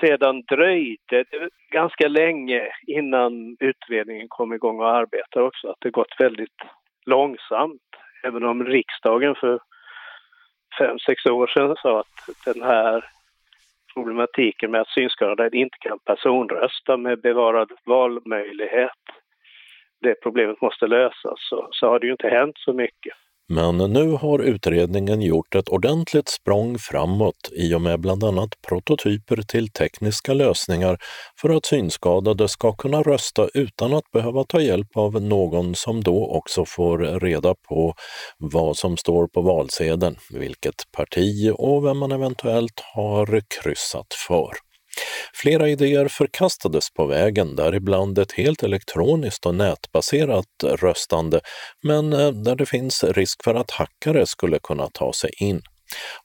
Sedan 0.00 0.42
dröjde 0.42 1.24
det 1.30 1.48
ganska 1.70 2.08
länge 2.08 2.68
innan 2.86 3.56
utredningen 3.60 4.28
kom 4.28 4.52
igång 4.52 4.80
och 4.80 4.90
arbetade 4.96 5.46
också. 5.46 5.68
Att 5.68 5.80
det 5.80 5.90
gått 5.90 6.20
väldigt 6.20 6.62
långsamt. 7.06 7.82
Även 8.22 8.44
om 8.44 8.64
riksdagen 8.64 9.34
för 9.34 9.58
fem, 10.78 10.98
sex 10.98 11.26
år 11.26 11.46
sedan 11.46 11.76
sa 11.82 12.00
att 12.00 12.44
den 12.44 12.62
här 12.62 13.04
problematiken 13.94 14.70
med 14.70 14.80
att 14.80 14.88
synskadade 14.88 15.56
inte 15.56 15.78
kan 15.80 15.98
personrösta 15.98 16.96
med 16.96 17.20
bevarad 17.20 17.72
valmöjlighet, 17.84 19.02
det 20.04 20.14
problemet 20.22 20.60
måste 20.62 20.86
lösas, 20.86 21.38
så, 21.50 21.68
så 21.70 21.86
har 21.86 21.98
det 21.98 22.06
ju 22.06 22.12
inte 22.12 22.28
hänt 22.28 22.56
så 22.58 22.72
mycket. 22.72 23.14
Men 23.48 23.78
nu 23.78 24.10
har 24.10 24.38
utredningen 24.38 25.22
gjort 25.22 25.54
ett 25.54 25.68
ordentligt 25.68 26.28
språng 26.28 26.78
framåt 26.78 27.50
i 27.52 27.74
och 27.74 27.80
med 27.80 28.00
bland 28.00 28.24
annat 28.24 28.48
prototyper 28.68 29.36
till 29.36 29.68
tekniska 29.68 30.34
lösningar 30.34 30.98
för 31.40 31.56
att 31.56 31.66
synskadade 31.66 32.48
ska 32.48 32.72
kunna 32.72 33.02
rösta 33.02 33.48
utan 33.54 33.94
att 33.94 34.10
behöva 34.12 34.44
ta 34.44 34.60
hjälp 34.60 34.96
av 34.96 35.22
någon 35.22 35.74
som 35.74 36.02
då 36.02 36.26
också 36.26 36.64
får 36.64 36.98
reda 37.20 37.54
på 37.68 37.94
vad 38.38 38.76
som 38.76 38.96
står 38.96 39.26
på 39.26 39.42
valsedeln, 39.42 40.16
vilket 40.30 40.92
parti 40.96 41.52
och 41.54 41.84
vem 41.84 41.98
man 41.98 42.12
eventuellt 42.12 42.80
har 42.94 43.40
kryssat 43.62 44.14
för. 44.28 44.73
Flera 45.34 45.68
idéer 45.68 46.08
förkastades 46.08 46.90
på 46.90 47.06
vägen, 47.06 47.56
däribland 47.56 48.18
ett 48.18 48.32
helt 48.32 48.62
elektroniskt 48.62 49.46
och 49.46 49.54
nätbaserat 49.54 50.46
röstande, 50.64 51.40
men 51.82 52.12
eh, 52.12 52.30
där 52.30 52.56
det 52.56 52.66
finns 52.66 53.04
risk 53.04 53.44
för 53.44 53.54
att 53.54 53.70
hackare 53.70 54.26
skulle 54.26 54.58
kunna 54.58 54.88
ta 54.92 55.12
sig 55.12 55.30
in. 55.36 55.62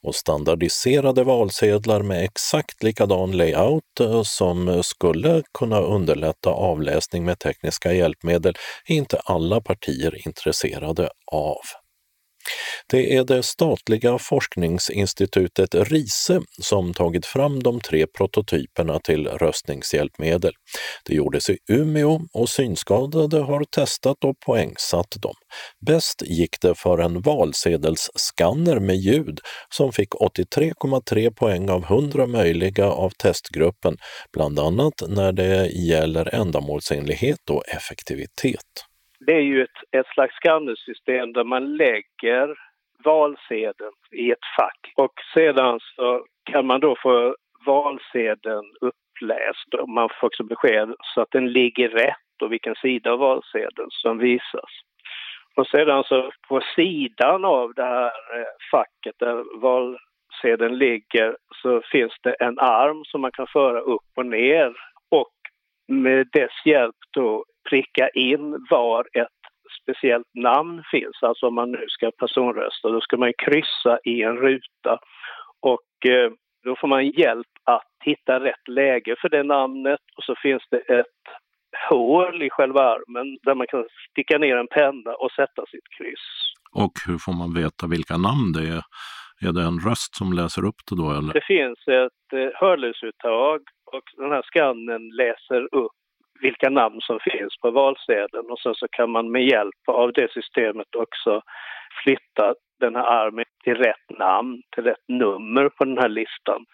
Och 0.01 0.15
standardiserade 0.15 1.23
valsedlar 1.23 2.01
med 2.01 2.23
exakt 2.23 2.83
likadan 2.83 3.31
layout 3.31 3.99
eh, 3.99 4.23
som 4.23 4.83
skulle 4.83 5.43
kunna 5.57 5.79
underlätta 5.79 6.49
avläsning 6.49 7.25
med 7.25 7.39
tekniska 7.39 7.93
hjälpmedel 7.93 8.53
är 8.87 8.95
inte 8.95 9.17
alla 9.17 9.61
partier 9.61 10.27
intresserade 10.27 11.09
av. 11.31 11.61
Det 12.87 13.15
är 13.15 13.23
det 13.23 13.43
statliga 13.43 14.17
forskningsinstitutet 14.17 15.75
RISE 15.75 16.41
som 16.61 16.93
tagit 16.93 17.25
fram 17.25 17.63
de 17.63 17.81
tre 17.81 18.07
prototyperna 18.07 18.99
till 18.99 19.27
röstningshjälpmedel. 19.27 20.53
Det 21.05 21.13
gjordes 21.13 21.49
i 21.49 21.57
Umeå 21.69 22.21
och 22.33 22.49
synskadade 22.49 23.39
har 23.39 23.63
testat 23.63 24.23
och 24.23 24.39
poängsatt 24.39 25.15
dem. 25.21 25.35
Bäst 25.85 26.21
gick 26.25 26.61
det 26.61 26.75
för 26.75 26.97
en 26.97 27.21
valsedelsskanner 27.21 28.79
med 28.79 28.95
ljud 28.95 29.39
som 29.69 29.91
fick 29.93 30.09
83,3 30.09 31.33
poäng 31.33 31.69
av 31.69 31.83
100 31.83 32.27
möjliga 32.27 32.85
av 32.85 33.09
testgruppen, 33.09 33.97
bland 34.33 34.59
annat 34.59 34.93
när 35.07 35.31
det 35.31 35.67
gäller 35.67 36.35
ändamålsenlighet 36.35 37.49
och 37.49 37.67
effektivitet 37.67 38.88
det 39.19 39.33
är 39.33 39.41
ju 39.41 39.63
ett, 39.63 39.79
ett 39.91 40.07
slags 40.07 40.35
skannersystem 40.35 41.33
där 41.33 41.43
man 41.43 41.77
lägger 41.77 42.55
valsedeln 43.03 43.93
i 44.11 44.31
ett 44.31 44.45
fack 44.57 44.93
och 44.95 45.13
sedan 45.33 45.79
så 45.95 46.25
kan 46.51 46.65
man 46.65 46.79
då 46.79 46.95
få 47.01 47.35
valsedeln 47.65 48.65
uppläst 48.81 49.73
och 49.73 49.89
man 49.89 50.09
får 50.19 50.27
också 50.27 50.43
besked 50.43 50.93
så 51.15 51.21
att 51.21 51.31
den 51.31 51.51
ligger 51.51 51.89
rätt 51.89 52.41
och 52.41 52.51
vilken 52.51 52.75
sida 52.75 53.11
av 53.11 53.19
valsedeln 53.19 53.87
som 53.89 54.17
visas. 54.17 54.71
Och 55.55 55.67
sedan 55.67 56.03
så 56.03 56.31
på 56.47 56.61
sidan 56.75 57.45
av 57.45 57.73
det 57.73 57.83
här 57.83 58.05
eh, 58.05 58.45
facket 58.71 59.15
där 59.19 59.59
valsedeln 59.61 60.77
ligger 60.77 61.37
så 61.61 61.81
finns 61.91 62.13
det 62.23 62.33
en 62.33 62.59
arm 62.59 63.03
som 63.05 63.21
man 63.21 63.31
kan 63.31 63.47
föra 63.47 63.79
upp 63.79 64.11
och 64.15 64.25
ner 64.25 64.73
och 65.11 65.33
med 65.87 66.27
dess 66.31 66.65
hjälp 66.65 66.95
då 67.11 67.45
pricka 67.69 68.09
in 68.09 68.65
var 68.69 69.07
ett 69.13 69.39
speciellt 69.81 70.33
namn 70.33 70.83
finns. 70.91 71.17
Alltså 71.21 71.47
om 71.47 71.55
man 71.55 71.71
nu 71.71 71.85
ska 71.87 72.11
personrösta, 72.11 72.89
då 72.89 73.01
ska 73.01 73.17
man 73.17 73.33
kryssa 73.37 73.99
i 74.03 74.23
en 74.23 74.37
ruta 74.37 74.99
och 75.61 76.11
eh, 76.11 76.31
då 76.63 76.75
får 76.75 76.87
man 76.87 77.07
hjälp 77.07 77.47
att 77.63 77.91
hitta 78.03 78.39
rätt 78.39 78.67
läge 78.67 79.15
för 79.21 79.29
det 79.29 79.43
namnet 79.43 79.99
och 80.17 80.23
så 80.23 80.35
finns 80.43 80.63
det 80.71 80.99
ett 80.99 81.21
hål 81.89 82.43
i 82.43 82.49
själva 82.49 82.81
armen 82.81 83.37
där 83.43 83.55
man 83.55 83.67
kan 83.67 83.85
sticka 84.11 84.37
ner 84.37 84.55
en 84.55 84.67
penna 84.67 85.11
och 85.13 85.31
sätta 85.31 85.65
sitt 85.71 85.87
kryss. 85.97 86.27
Och 86.71 86.91
hur 87.07 87.17
får 87.17 87.33
man 87.33 87.53
veta 87.53 87.87
vilka 87.87 88.17
namn 88.17 88.51
det 88.53 88.67
är? 88.77 88.83
Är 89.47 89.53
det 89.53 89.63
en 89.63 89.79
röst 89.79 90.15
som 90.15 90.33
läser 90.33 90.65
upp 90.65 90.81
det 90.89 90.95
då? 90.95 91.11
Eller? 91.11 91.33
Det 91.33 91.45
finns 91.55 91.79
ett 91.87 92.27
eh, 92.39 92.49
hörlursuttag 92.61 93.59
och 93.93 94.05
den 94.17 94.31
här 94.31 94.41
skannen 94.41 95.09
läser 95.23 95.61
upp 95.75 95.98
vilka 96.41 96.69
namn 96.69 97.01
som 97.01 97.19
finns 97.19 97.57
på 97.61 97.71
valsedeln 97.71 98.51
och 98.51 98.59
sen 98.59 98.75
så 98.75 98.87
kan 98.87 99.11
man 99.11 99.31
med 99.31 99.43
hjälp 99.43 99.83
av 99.87 100.13
det 100.13 100.31
systemet 100.31 100.95
också 100.95 101.41
flytta 102.03 102.53
den 102.79 102.95
här 102.95 103.03
armen 103.03 103.45
till 103.63 103.75
rätt 103.75 104.19
namn, 104.19 104.61
till 104.75 104.83
rätt 104.83 105.07
nummer 105.07 105.69
på 105.69 105.85
den 105.85 105.97
här 105.97 106.09
listan. 106.09 106.65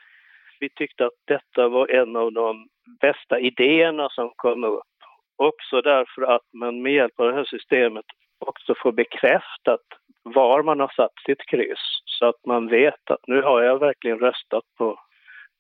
Vi 0.60 0.70
tyckte 0.70 1.06
att 1.06 1.20
detta 1.28 1.68
var 1.68 1.88
en 1.88 2.16
av 2.16 2.34
de 2.34 2.68
bästa 3.02 3.40
idéerna 3.40 4.10
som 4.10 4.32
kom 4.36 4.64
upp. 4.64 4.96
Också 5.38 5.82
därför 5.82 6.22
att 6.22 6.54
man 6.54 6.82
med 6.82 6.94
hjälp 6.94 7.20
av 7.20 7.28
det 7.28 7.34
här 7.34 7.46
systemet 7.46 8.06
också 8.40 8.74
får 8.78 8.92
bekräftat 8.92 9.82
var 10.24 10.64
man 10.64 10.80
har 10.80 10.92
satt 10.96 11.12
sitt 11.26 11.46
kryss 11.46 12.02
så 12.06 12.26
att 12.26 12.46
man 12.46 12.68
vet 12.68 13.12
att 13.12 13.28
nu 13.28 13.42
har 13.42 13.62
jag 13.62 13.80
verkligen 13.80 14.20
röstat 14.20 14.64
på 14.78 15.00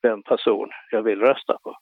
den 0.04 0.24
person 0.24 0.70
jag 0.92 1.02
vill 1.02 1.22
rösta 1.22 1.58
på. 1.64 1.78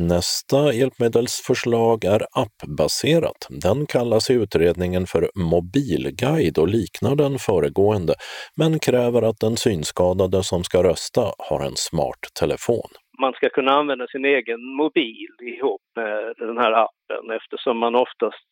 Nästa 0.00 0.72
hjälpmedelsförslag 0.72 2.04
är 2.04 2.22
appbaserat. 2.44 3.40
Den 3.64 3.86
kallas 3.86 4.30
i 4.30 4.34
utredningen 4.34 5.06
för 5.06 5.22
mobilguide 5.50 6.58
och 6.58 6.68
liknar 6.68 7.14
den 7.16 7.38
föregående, 7.38 8.14
men 8.56 8.78
kräver 8.78 9.22
att 9.22 9.40
den 9.40 9.56
synskadade 9.56 10.42
som 10.42 10.64
ska 10.64 10.82
rösta 10.82 11.22
har 11.48 11.60
en 11.66 11.76
smart 11.76 12.22
telefon. 12.40 12.90
Man 13.20 13.32
ska 13.32 13.48
kunna 13.48 13.72
använda 13.72 14.06
sin 14.06 14.24
egen 14.24 14.62
mobil 14.80 15.32
ihop 15.52 15.86
med 15.96 16.34
den 16.48 16.58
här 16.58 16.72
appen 16.72 17.30
eftersom 17.38 17.78
man 17.78 17.94
oftast 17.94 18.48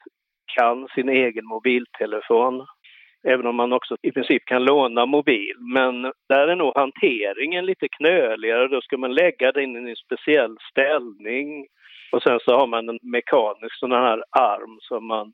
kan 0.57 0.89
sin 0.95 1.09
egen 1.09 1.47
mobiltelefon 1.55 2.67
även 3.27 3.47
om 3.47 3.57
man 3.57 3.73
också 3.73 3.97
i 4.03 4.13
princip 4.13 4.45
kan 4.45 4.65
låna 4.65 5.07
mobil. 5.07 5.55
Men 5.59 6.03
där 6.29 6.49
är 6.49 6.57
nog 6.57 6.73
hanteringen 6.75 7.67
lite 7.67 7.89
knöligare. 7.89 8.69
Då 8.69 8.81
ska 8.81 8.97
man 8.97 9.15
lägga 9.15 9.53
den 9.53 9.87
i 9.87 9.91
en 9.91 9.97
speciell 9.97 10.57
ställning 10.71 11.67
och 12.13 12.23
sen 12.23 12.39
så 12.45 12.59
har 12.59 12.67
man 12.67 12.89
en 12.89 12.99
mekanisk 13.03 13.79
sån 13.79 13.93
här 13.93 14.23
arm 14.31 14.79
som 14.81 15.07
man 15.07 15.33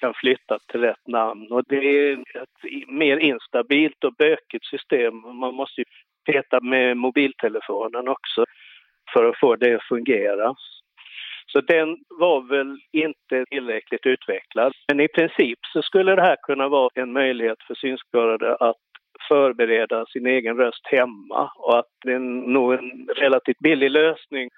kan 0.00 0.14
flytta 0.14 0.58
till 0.58 0.80
rätt 0.80 1.06
namn. 1.06 1.52
Och 1.52 1.62
det 1.68 1.76
är 1.76 2.12
ett 2.12 2.88
mer 2.88 3.16
instabilt 3.16 4.04
och 4.04 4.14
bökigt 4.14 4.64
system. 4.64 5.20
Man 5.20 5.54
måste 5.54 5.80
ju 5.80 5.84
peta 6.26 6.60
med 6.60 6.96
mobiltelefonen 6.96 8.08
också 8.08 8.44
för 9.12 9.24
att 9.24 9.38
få 9.38 9.56
det 9.56 9.74
att 9.74 9.88
fungera. 9.88 10.54
Så 11.46 11.60
den 11.60 11.96
var 12.08 12.40
väl 12.48 12.76
inte 12.92 13.44
tillräckligt 13.50 14.06
utvecklad. 14.06 14.72
Men 14.88 15.00
i 15.00 15.08
princip 15.08 15.58
så 15.72 15.82
skulle 15.82 16.14
det 16.14 16.22
här 16.22 16.36
kunna 16.42 16.68
vara 16.68 16.90
en 16.94 17.12
möjlighet 17.12 17.62
för 17.66 17.74
synskadade 17.74 18.56
att 18.56 18.76
förbereda 19.28 20.06
sin 20.06 20.26
egen 20.26 20.56
röst 20.56 20.86
hemma 20.86 21.50
och 21.56 21.78
att 21.78 21.90
det 22.04 22.12
är 22.12 22.18
nog 22.18 22.74
en 22.74 23.08
relativt 23.16 23.58
billig 23.58 23.90
lösning 23.90 24.48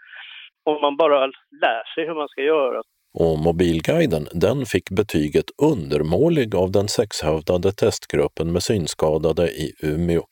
om 0.65 0.81
man 0.81 0.97
bara 0.97 1.27
lär 1.63 1.95
sig 1.95 2.07
hur 2.07 2.15
man 2.15 2.29
ska 2.29 2.43
göra. 2.43 2.83
Och 3.21 3.39
Mobilguiden 3.39 4.25
den 4.33 4.67
fick 4.67 4.91
betyget 4.91 5.45
undermålig 5.73 6.55
av 6.55 6.69
den 6.73 6.89
sexhövdade 6.89 7.73
testgruppen 7.73 8.53
med 8.53 8.63
synskadade 8.63 9.45
i 9.49 9.73
Umeå. 9.83 10.23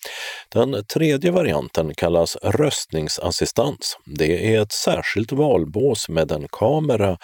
Den 0.55 0.71
tredje 0.95 1.31
varianten 1.33 1.95
kallas 1.95 2.37
röstningsassistans. 2.37 3.99
Det 4.19 4.55
är 4.55 4.63
ett 4.63 4.73
särskilt 4.73 5.33
valbås 5.33 6.09
med 6.09 6.33
en 6.33 6.47
kamera 6.61 7.17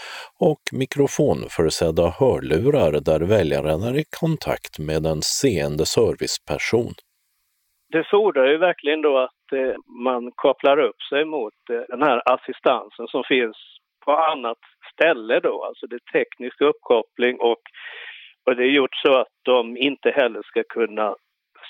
och 0.51 0.63
mikrofonförsedda 0.73 2.07
hörlurar 2.21 2.93
där 3.01 3.21
väljaren 3.21 3.83
är 3.83 3.97
i 3.99 4.05
kontakt 4.21 4.79
med 4.79 5.07
en 5.07 5.23
seende 5.23 5.87
serviceperson. 5.87 6.93
Det 7.93 8.05
fordrar 8.11 8.47
ju 8.47 8.59
verkligen 8.59 9.03
då 9.03 9.19
att 9.19 9.53
eh, 9.53 9.75
man 10.07 10.33
kopplar 10.35 10.79
upp 10.79 11.01
sig 11.11 11.25
mot 11.25 11.59
eh, 11.71 11.77
den 11.89 12.03
här 12.03 12.23
assistansen 12.35 13.07
som 13.07 13.23
finns 13.29 13.57
på 14.05 14.13
annat 14.13 14.59
ställe 15.01 15.41
då, 15.41 15.65
alltså 15.65 15.87
det 15.87 15.97
är 15.97 16.13
teknisk 16.13 16.61
uppkoppling 16.61 17.37
och, 17.41 17.63
och 18.47 18.57
det 18.57 18.63
är 18.63 18.71
gjort 18.71 18.97
så 18.97 19.17
att 19.17 19.35
de 19.43 19.77
inte 19.77 20.11
heller 20.11 20.43
ska 20.43 20.63
kunna 20.69 21.15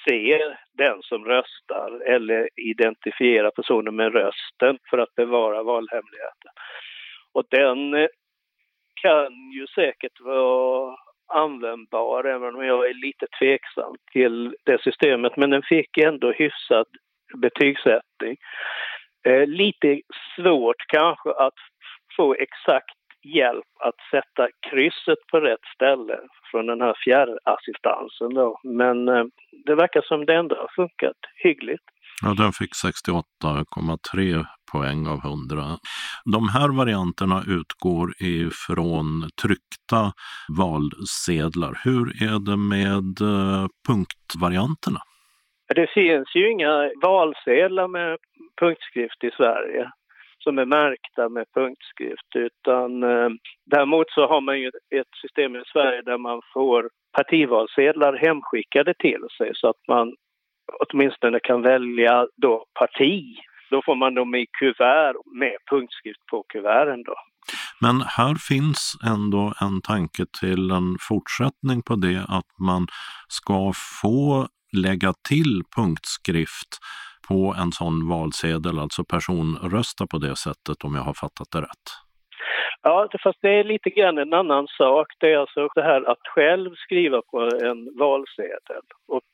se 0.08 0.54
den 0.72 1.02
som 1.02 1.24
röstar 1.24 2.00
eller 2.06 2.48
identifiera 2.56 3.50
personen 3.50 3.96
med 3.96 4.12
rösten 4.12 4.78
för 4.90 4.98
att 4.98 5.14
bevara 5.14 5.62
valhemligheten. 5.62 6.52
Och 7.32 7.44
den 7.50 7.94
eh, 7.94 8.08
kan 9.02 9.32
ju 9.52 9.66
säkert 9.66 10.20
vara 10.20 10.96
användbar, 11.28 12.24
även 12.24 12.54
om 12.54 12.64
jag 12.64 12.90
är 12.90 12.94
lite 12.94 13.26
tveksam 13.38 13.94
till 14.12 14.56
det 14.64 14.82
systemet. 14.82 15.36
Men 15.36 15.50
den 15.50 15.62
fick 15.62 15.98
ändå 15.98 16.32
hyfsad 16.32 16.86
betygssättning. 17.36 18.36
Eh, 19.26 19.46
lite 19.46 20.00
svårt 20.36 20.86
kanske 20.88 21.30
att 21.30 21.54
få 22.16 22.34
exakt 22.34 22.99
hjälp 23.22 23.70
att 23.78 23.94
sätta 24.10 24.48
krysset 24.70 25.18
på 25.30 25.40
rätt 25.40 25.64
ställe 25.74 26.18
från 26.50 26.66
den 26.66 26.80
här 26.80 26.94
fjärrassistansen 27.04 28.34
då. 28.34 28.60
Men 28.64 29.08
eh, 29.08 29.24
det 29.66 29.74
verkar 29.74 30.02
som 30.02 30.26
det 30.26 30.34
ändå 30.34 30.54
har 30.56 30.70
funkat 30.76 31.16
hyggligt. 31.42 31.84
Ja, 32.22 32.34
den 32.42 32.52
fick 32.52 32.70
68,3 32.84 34.44
poäng 34.72 35.06
av 35.06 35.18
100. 35.24 35.78
De 36.24 36.48
här 36.48 36.76
varianterna 36.78 37.42
utgår 37.48 38.12
ifrån 38.18 39.30
tryckta 39.42 40.12
valsedlar. 40.58 41.72
Hur 41.84 42.06
är 42.28 42.38
det 42.48 42.56
med 42.56 43.10
eh, 43.32 43.66
punktvarianterna? 43.88 45.00
Det 45.74 45.90
finns 45.94 46.36
ju 46.36 46.50
inga 46.50 46.90
valsedlar 47.02 47.88
med 47.88 48.18
punktskrift 48.60 49.24
i 49.24 49.30
Sverige 49.36 49.90
som 50.44 50.58
är 50.58 50.64
märkta 50.64 51.28
med 51.28 51.46
punktskrift 51.54 52.30
utan 52.34 53.02
eh, 53.02 53.28
däremot 53.66 54.10
så 54.10 54.26
har 54.26 54.40
man 54.40 54.60
ju 54.60 54.68
ett 54.68 55.14
system 55.22 55.56
i 55.56 55.62
Sverige 55.72 56.02
där 56.02 56.18
man 56.18 56.40
får 56.54 56.90
partivalsedlar 57.12 58.12
hemskickade 58.16 58.94
till 58.94 59.24
sig 59.38 59.50
så 59.54 59.68
att 59.68 59.82
man 59.88 60.14
åtminstone 60.78 61.40
kan 61.42 61.62
välja 61.62 62.26
då 62.36 62.64
parti. 62.78 63.36
Då 63.70 63.82
får 63.84 63.94
man 63.94 64.14
dem 64.14 64.34
i 64.34 64.46
kuvert 64.58 65.14
med 65.40 65.56
punktskrift 65.70 66.26
på 66.30 66.44
kuverten 66.48 67.02
då. 67.02 67.14
Men 67.80 68.00
här 68.00 68.34
finns 68.34 68.96
ändå 69.06 69.52
en 69.60 69.80
tanke 69.82 70.24
till 70.40 70.70
en 70.70 70.96
fortsättning 71.08 71.82
på 71.82 71.96
det 71.96 72.24
att 72.28 72.58
man 72.58 72.86
ska 73.28 73.72
få 74.02 74.48
lägga 74.72 75.12
till 75.28 75.62
punktskrift 75.76 76.78
på 77.30 77.54
en 77.62 77.72
sån 77.72 78.08
valsedel, 78.08 78.78
alltså 78.78 79.02
personrösta 79.04 80.06
på 80.06 80.18
det 80.18 80.36
sättet 80.36 80.78
om 80.84 80.92
jag 80.94 81.02
har 81.02 81.14
fattat 81.14 81.50
det 81.52 81.60
rätt. 81.68 81.86
Ja, 82.82 83.08
fast 83.22 83.38
det 83.42 83.54
är 83.60 83.64
lite 83.64 83.90
grann 83.90 84.18
en 84.18 84.34
annan 84.34 84.66
sak. 84.66 85.06
Det 85.20 85.32
är 85.32 85.38
alltså 85.38 85.68
det 85.74 85.82
här 85.82 86.10
att 86.10 86.26
själv 86.34 86.70
skriva 86.74 87.22
på 87.30 87.38
en 87.40 87.98
valsedel. 87.98 88.86
Och 89.08 89.30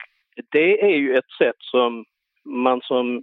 det 0.52 0.82
är 0.82 0.96
ju 0.96 1.14
ett 1.14 1.30
sätt 1.38 1.56
som 1.58 2.04
man 2.44 2.80
som 2.82 3.22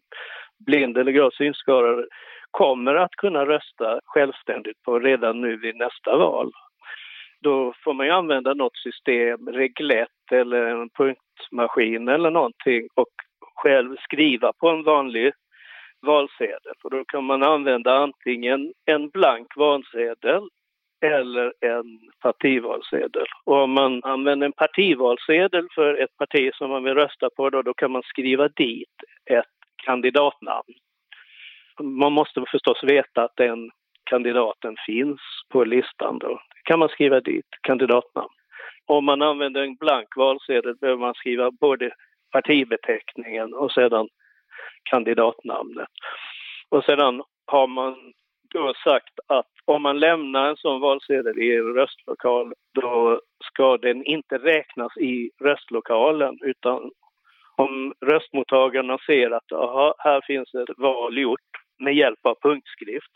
blind 0.65 0.97
eller 0.97 1.11
gravt 1.11 1.35
synskadad 1.35 2.05
kommer 2.51 2.95
att 2.95 3.11
kunna 3.11 3.45
rösta 3.45 3.99
självständigt 4.05 4.81
på 4.85 4.99
redan 4.99 5.41
nu 5.41 5.57
vid 5.57 5.75
nästa 5.75 6.17
val. 6.17 6.51
Då 7.41 7.73
får 7.83 7.93
man 7.93 8.05
ju 8.05 8.11
använda 8.11 8.53
något 8.53 8.77
system, 8.77 9.47
reglett 9.47 10.31
eller 10.31 10.65
en 10.65 10.89
punktmaskin 10.89 12.07
eller 12.07 12.31
någonting 12.31 12.87
och 12.95 13.13
själv 13.63 13.95
skriva 13.99 14.53
på 14.53 14.69
en 14.69 14.83
vanlig 14.83 15.33
valsedel. 16.01 16.75
Och 16.83 16.89
då 16.89 17.05
kan 17.05 17.23
man 17.23 17.43
använda 17.43 17.97
antingen 17.97 18.73
en 18.85 19.09
blank 19.09 19.47
valsedel 19.55 20.43
eller 21.05 21.53
en 21.59 21.99
partivalsedel. 22.19 23.25
Och 23.43 23.57
om 23.57 23.71
man 23.71 24.03
använder 24.03 24.45
en 24.45 24.53
partivalsedel 24.53 25.67
för 25.75 26.01
ett 26.03 26.17
parti 26.17 26.51
som 26.53 26.69
man 26.69 26.83
vill 26.83 26.93
rösta 26.93 27.29
på 27.29 27.49
då, 27.49 27.61
då 27.61 27.73
kan 27.73 27.91
man 27.91 28.03
skriva 28.03 28.47
dit 28.47 28.97
ett 29.25 29.55
kandidatnamn. 29.85 30.73
Man 31.79 32.13
måste 32.13 32.43
förstås 32.51 32.83
veta 32.83 33.23
att 33.23 33.35
den 33.35 33.71
kandidaten 34.03 34.75
finns 34.85 35.21
på 35.49 35.63
listan. 35.63 36.19
Då 36.19 36.41
kan 36.63 36.79
man 36.79 36.89
skriva 36.89 37.19
dit 37.19 37.47
kandidatnamn. 37.61 38.33
Om 38.85 39.05
man 39.05 39.21
använder 39.21 39.61
en 39.61 39.75
blank 39.75 40.07
valsedel 40.15 40.75
behöver 40.75 40.99
man 40.99 41.13
skriva 41.13 41.51
både 41.51 41.91
partibeteckningen 42.33 43.53
och 43.53 43.71
sedan 43.71 44.07
kandidatnamnet. 44.83 45.89
Och 46.69 46.83
sedan 46.83 47.23
har 47.45 47.67
man 47.67 47.95
då 48.53 48.73
sagt 48.83 49.19
att 49.27 49.51
om 49.65 49.81
man 49.81 49.99
lämnar 49.99 50.49
en 50.49 50.57
sån 50.57 50.81
valsedel 50.81 51.39
i 51.39 51.55
en 51.55 51.73
röstlokal 51.73 52.53
då 52.73 53.21
ska 53.43 53.77
den 53.77 54.03
inte 54.05 54.37
räknas 54.37 54.97
i 54.97 55.31
röstlokalen 55.41 56.37
utan 56.41 56.91
om 57.55 57.93
röstmottagarna 58.05 58.97
ser 59.05 59.31
att 59.31 59.51
aha, 59.51 59.95
här 59.97 60.21
finns 60.27 60.53
ett 60.53 60.77
val 60.77 61.17
gjort 61.17 61.51
med 61.79 61.95
hjälp 61.95 62.25
av 62.25 62.35
punktskrift 62.41 63.11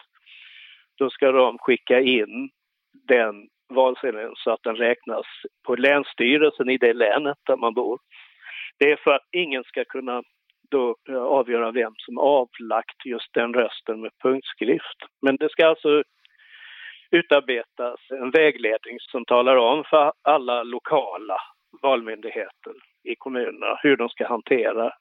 då 0.98 1.10
ska 1.10 1.32
de 1.32 1.58
skicka 1.58 2.00
in 2.00 2.50
den 3.08 3.48
valsedeln 3.74 4.34
så 4.36 4.52
att 4.52 4.64
den 4.64 4.76
räknas 4.76 5.26
på 5.68 5.76
länsstyrelsen 5.76 6.70
i 6.70 6.78
det 6.78 6.94
länet 6.94 7.38
där 7.48 7.58
man 7.58 7.74
bor. 7.74 8.00
Det 8.80 8.92
är 8.92 8.96
för 8.96 9.12
att 9.12 9.28
ingen 9.32 9.64
ska 9.64 9.86
kunna 9.86 10.24
då 10.72 10.96
eh, 11.10 11.24
avgöra 11.24 11.72
vem 11.72 11.94
som 11.98 12.18
avlagt 12.18 13.06
just 13.06 13.34
den 13.34 13.54
rösten 13.54 14.02
med 14.02 14.12
punktskrift. 14.24 14.98
Men 15.22 15.36
det 15.36 15.50
ska 15.50 15.68
alltså 15.68 16.04
utarbetas 17.12 18.00
en 18.10 18.32
vägledning 18.32 18.98
som 19.00 19.26
talar 19.26 19.56
om 19.56 19.84
för 19.90 20.14
alla 20.22 20.64
lokala 20.64 21.38
valmyndigheter 21.82 22.74
i 23.04 23.16
kommunerna 23.16 23.80
hur 23.84 23.98
de 23.98 24.10
ska 24.10 24.28
hantera 24.28 24.92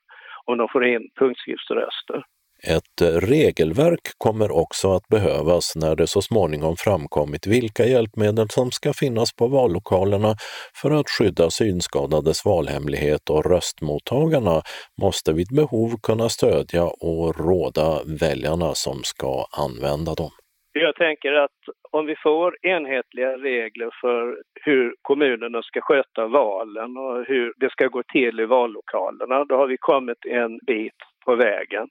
om 0.45 0.59
de 0.59 0.69
får 0.69 0.85
in 0.87 1.11
punktskriftsröster. 1.19 2.25
Ett 2.65 3.01
eh, 3.03 3.07
regelverk 3.07 4.07
kommer 4.19 4.51
också 4.51 4.93
att 4.93 5.09
behövas 5.09 5.77
när 5.77 5.97
det 5.97 6.07
så 6.07 6.23
småningom 6.23 6.77
framkommit 6.79 7.47
vilka 7.47 7.85
hjälpmedel 7.85 8.49
som 8.49 8.71
ska 8.71 8.93
finnas 8.93 9.37
på 9.37 9.47
vallokalerna 9.49 10.35
för 10.83 10.91
att 10.91 11.11
skydda 11.11 11.51
synskadades 11.51 12.45
valhemlighet 12.45 13.31
och 13.31 13.45
röstmottagarna 13.51 14.63
måste 15.03 15.33
vid 15.33 15.49
behov 15.57 15.91
kunna 16.03 16.29
stödja 16.29 16.85
och 16.85 17.39
råda 17.47 17.89
väljarna 18.21 18.75
som 18.75 18.99
ska 19.03 19.45
använda 19.65 20.15
dem. 20.15 20.31
Jag 20.73 20.95
tänker 20.95 21.33
att 21.33 21.61
om 21.91 22.07
vi 22.07 22.17
får 22.17 22.67
enhetliga 22.67 23.33
regler 23.37 23.91
för 24.01 24.39
hur 24.65 24.95
kommunerna 25.03 25.63
ska 25.63 25.81
sköta 25.81 26.27
valen 26.27 26.97
och 26.97 27.25
hur 27.27 27.53
det 27.57 27.71
ska 27.71 27.87
gå 27.87 28.03
till 28.03 28.41
i 28.41 28.45
vallokalerna, 28.45 29.45
då 29.45 29.57
har 29.57 29.67
vi 29.67 29.77
kommit 29.81 30.27
en 30.27 30.59
bit 30.67 31.01
på 31.25 31.35
vägen. 31.35 31.89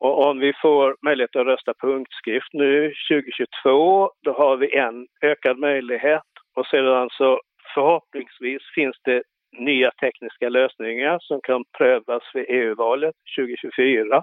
Och 0.00 0.26
om 0.26 0.38
vi 0.38 0.52
får 0.62 0.96
möjlighet 1.04 1.36
att 1.36 1.46
rösta 1.46 1.72
punktskrift 1.80 2.52
nu 2.52 2.92
2022, 3.10 4.10
då 4.24 4.32
har 4.32 4.56
vi 4.56 4.76
en 4.76 5.06
ökad 5.22 5.58
möjlighet. 5.58 6.22
Och 6.56 6.66
sedan 6.66 7.08
så 7.12 7.40
förhoppningsvis 7.74 8.62
finns 8.74 8.96
det 9.04 9.22
nya 9.58 9.90
tekniska 9.90 10.48
lösningar 10.48 11.18
som 11.20 11.40
kan 11.40 11.64
prövas 11.78 12.22
vid 12.34 12.44
EU-valet 12.48 13.14
2024. 13.38 14.22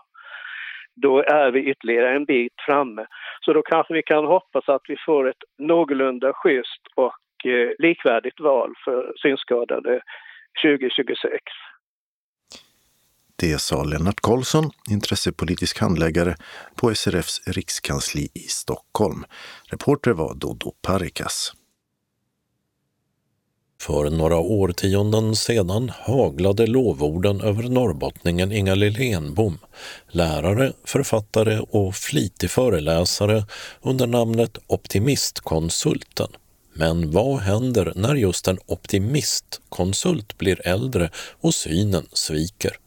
Då 0.96 1.24
är 1.24 1.52
vi 1.52 1.60
ytterligare 1.60 2.16
en 2.16 2.26
bit 2.26 2.54
framme. 2.66 3.06
Så 3.42 3.54
då 3.54 3.62
kanske 3.62 3.94
vi 3.94 4.04
kan 4.04 4.26
hoppas 4.26 4.70
att 4.70 4.82
vi 4.88 4.96
får 5.06 5.30
ett 5.30 5.44
någorlunda 5.58 6.34
schysst 6.34 6.82
och 6.96 7.46
eh, 7.46 7.70
likvärdigt 7.80 8.40
val 8.40 8.74
för 8.86 9.14
synskadade 9.22 10.02
2026. 10.64 11.44
Det 13.38 13.62
sa 13.62 13.84
Lennart 13.84 14.22
Karlsson, 14.22 14.72
intressepolitisk 14.90 15.80
handläggare 15.80 16.38
på 16.76 16.96
SRFs 16.96 17.42
rikskansli 17.46 18.30
i 18.34 18.40
Stockholm. 18.40 19.26
Reporter 19.64 20.12
var 20.12 20.36
Dodo 20.36 20.72
Parikas. 20.82 21.54
För 23.82 24.10
några 24.10 24.38
årtionden 24.38 25.36
sedan 25.36 25.92
haglade 26.00 26.68
lovorden 26.68 27.42
över 27.42 27.64
norrbottningen 27.64 28.52
Inga-Lill 28.52 29.02
Enbom, 29.02 29.58
lärare, 30.08 30.74
författare 30.84 31.60
och 31.60 31.96
flitig 31.96 32.52
föreläsare 32.52 33.46
under 33.82 34.08
namnet 34.08 34.58
Optimistkonsulten. 34.68 36.30
Men 36.74 37.12
vad 37.12 37.40
händer 37.40 37.94
när 37.96 38.16
just 38.16 38.48
en 38.48 38.60
optimistkonsult 38.66 40.38
blir 40.38 40.68
äldre 40.68 41.10
och 41.42 41.56
synen 41.56 42.06
sviker? 42.14 42.78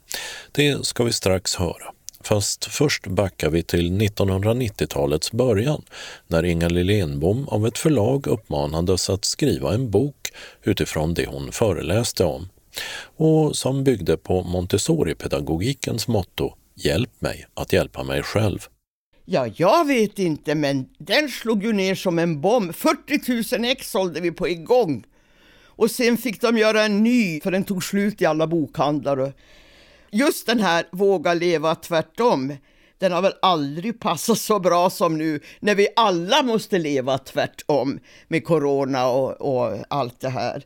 Det 0.52 0.86
ska 0.86 1.04
vi 1.04 1.12
strax 1.12 1.54
höra. 1.54 1.92
Fast 2.20 2.64
först 2.64 3.06
backar 3.06 3.50
vi 3.50 3.62
till 3.62 3.92
1990-talets 3.92 5.32
början 5.32 5.82
när 6.26 6.44
Inga 6.44 6.68
Enbom 6.68 7.48
av 7.48 7.66
ett 7.66 7.78
förlag 7.78 8.26
uppmanades 8.26 9.10
att 9.10 9.24
skriva 9.24 9.74
en 9.74 9.90
bok 9.90 10.32
utifrån 10.62 11.14
det 11.14 11.26
hon 11.26 11.52
föreläste 11.52 12.24
om 12.24 12.48
och 13.16 13.56
som 13.56 13.84
byggde 13.84 14.16
på 14.16 14.42
Montessori-pedagogikens 14.42 16.08
motto 16.08 16.54
Hjälp 16.80 17.20
mig 17.20 17.46
att 17.54 17.72
hjälpa 17.72 18.02
mig 18.02 18.22
själv. 18.22 18.58
Ja, 19.24 19.46
jag 19.56 19.86
vet 19.86 20.18
inte, 20.18 20.54
men 20.54 20.88
den 20.98 21.28
slog 21.28 21.64
ju 21.64 21.72
ner 21.72 21.94
som 21.94 22.18
en 22.18 22.40
bomb. 22.40 22.74
40 22.74 23.56
000 23.58 23.70
ex 23.70 23.90
sålde 23.90 24.20
vi 24.20 24.32
på 24.32 24.46
en 24.46 24.64
gång. 24.64 25.04
Och 25.64 25.90
sen 25.90 26.16
fick 26.16 26.40
de 26.40 26.58
göra 26.58 26.84
en 26.84 27.02
ny, 27.02 27.40
för 27.40 27.50
den 27.50 27.64
tog 27.64 27.84
slut 27.84 28.22
i 28.22 28.26
alla 28.26 28.46
bokhandlar. 28.46 29.32
Just 30.10 30.46
den 30.46 30.60
här 30.60 30.86
Våga 30.92 31.34
leva 31.34 31.74
tvärtom, 31.74 32.56
den 32.98 33.12
har 33.12 33.22
väl 33.22 33.34
aldrig 33.42 34.00
passat 34.00 34.38
så 34.38 34.58
bra 34.58 34.90
som 34.90 35.18
nu 35.18 35.40
när 35.60 35.74
vi 35.74 35.88
alla 35.96 36.42
måste 36.42 36.78
leva 36.78 37.18
tvärtom 37.18 38.00
med 38.28 38.44
corona 38.44 39.08
och, 39.08 39.32
och 39.32 39.78
allt 39.88 40.20
det 40.20 40.28
här. 40.28 40.64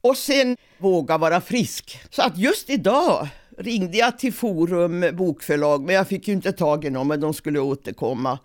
Och 0.00 0.16
sen 0.16 0.56
våga 0.78 1.18
vara 1.18 1.40
frisk. 1.40 2.00
Så 2.10 2.22
att 2.22 2.38
just 2.38 2.70
idag 2.70 3.28
ringde 3.58 3.98
jag 3.98 4.18
till 4.18 4.32
Forum 4.32 5.04
bokförlag, 5.12 5.84
men 5.84 5.94
jag 5.94 6.08
fick 6.08 6.28
ju 6.28 6.34
inte 6.34 6.52
tag 6.52 6.84
i 6.84 6.90
någon, 6.90 7.08
men 7.08 7.20
de 7.20 7.34
skulle 7.34 7.60
återkomma. 7.60 8.38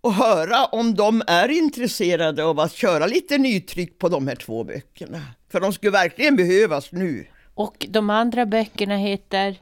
Och 0.00 0.14
höra 0.14 0.64
om 0.64 0.94
de 0.94 1.22
är 1.26 1.48
intresserade 1.48 2.44
av 2.44 2.60
att 2.60 2.72
köra 2.72 3.06
lite 3.06 3.38
nytryck 3.38 3.98
på 3.98 4.08
de 4.08 4.28
här 4.28 4.36
två 4.36 4.64
böckerna. 4.64 5.22
För 5.52 5.60
de 5.60 5.72
skulle 5.72 5.92
verkligen 5.92 6.36
behövas 6.36 6.92
nu. 6.92 7.26
Och 7.58 7.86
de 7.88 8.10
andra 8.10 8.46
böckerna 8.46 8.96
heter? 8.96 9.60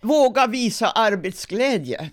Våga 0.00 0.46
visa 0.46 0.90
arbetsglädje. 0.90 2.10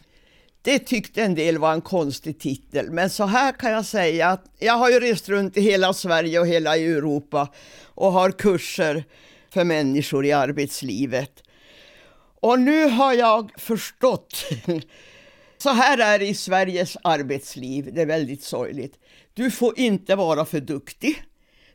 Det 0.61 0.79
tyckte 0.79 1.23
en 1.23 1.35
del 1.35 1.57
var 1.57 1.73
en 1.73 1.81
konstig 1.81 2.39
titel, 2.39 2.91
men 2.91 3.09
så 3.09 3.25
här 3.25 3.51
kan 3.51 3.71
jag 3.71 3.85
säga 3.85 4.27
att 4.27 4.45
jag 4.59 4.73
har 4.73 4.89
ju 4.89 4.99
rest 4.99 5.29
runt 5.29 5.57
i 5.57 5.61
hela 5.61 5.93
Sverige 5.93 6.39
och 6.39 6.47
hela 6.47 6.77
Europa 6.77 7.47
och 7.83 8.11
har 8.11 8.31
kurser 8.31 9.03
för 9.49 9.63
människor 9.63 10.25
i 10.25 10.31
arbetslivet. 10.31 11.43
Och 12.39 12.59
nu 12.59 12.89
har 12.89 13.13
jag 13.13 13.51
förstått, 13.57 14.45
så 15.57 15.69
här 15.69 15.97
är 15.97 16.19
det 16.19 16.27
i 16.27 16.33
Sveriges 16.33 16.97
arbetsliv, 17.03 17.93
det 17.93 18.01
är 18.01 18.05
väldigt 18.05 18.43
sorgligt. 18.43 18.99
Du 19.33 19.51
får 19.51 19.79
inte 19.79 20.15
vara 20.15 20.45
för 20.45 20.59
duktig, 20.59 21.23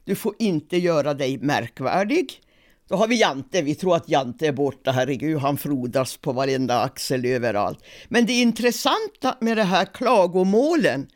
du 0.05 0.15
får 0.15 0.35
inte 0.39 0.77
göra 0.77 1.15
dig 1.15 1.39
märkvärdig, 1.39 2.43
då 2.89 2.97
har 2.97 3.09
vi 3.09 3.21
Jante, 3.21 3.63
vi 3.63 3.75
tror 3.75 3.97
att 3.97 4.09
Jante 4.09 4.47
är 4.47 4.53
borta, 4.53 4.91
herregud, 4.91 5.39
han 5.39 5.59
frodas 5.59 6.17
på 6.17 6.33
varenda 6.33 6.81
axel 6.81 7.25
överallt. 7.25 7.85
Men 8.09 8.27
det 8.27 8.33
intressanta 8.33 9.37
med 9.41 9.57
de 9.57 9.63
här 9.63 9.85
klagomålen 9.85 11.07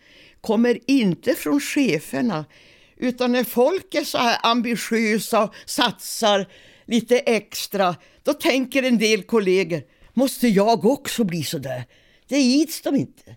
kommer 0.40 0.78
inte 0.86 1.34
från 1.34 1.60
cheferna, 1.60 2.44
utan 2.96 3.32
när 3.32 3.44
folk 3.44 3.94
är 3.94 4.04
så 4.04 4.18
här 4.18 4.38
ambitiösa 4.42 5.42
och 5.44 5.54
satsar 5.66 6.46
lite 6.86 7.18
extra, 7.18 7.96
då 8.22 8.32
tänker 8.32 8.82
en 8.82 8.98
del 8.98 9.22
kollegor, 9.22 9.82
måste 10.14 10.48
jag 10.48 10.84
också 10.84 11.24
bli 11.24 11.44
så 11.44 11.58
där? 11.58 11.84
Det 12.28 12.38
ids 12.38 12.82
de 12.82 12.96
inte. 12.96 13.36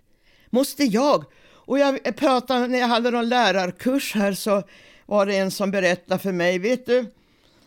Måste 0.50 0.84
jag? 0.84 1.24
Och 1.66 1.78
jag 1.78 2.16
pratade, 2.16 2.66
när 2.66 2.78
jag 2.78 2.88
hade 2.88 3.10
någon 3.10 3.28
lärarkurs 3.28 4.14
här 4.14 4.32
så 4.32 4.62
var 5.06 5.26
det 5.26 5.36
en 5.36 5.50
som 5.50 5.70
berättade 5.70 6.20
för 6.20 6.32
mig, 6.32 6.58
vet 6.58 6.86
du, 6.86 7.12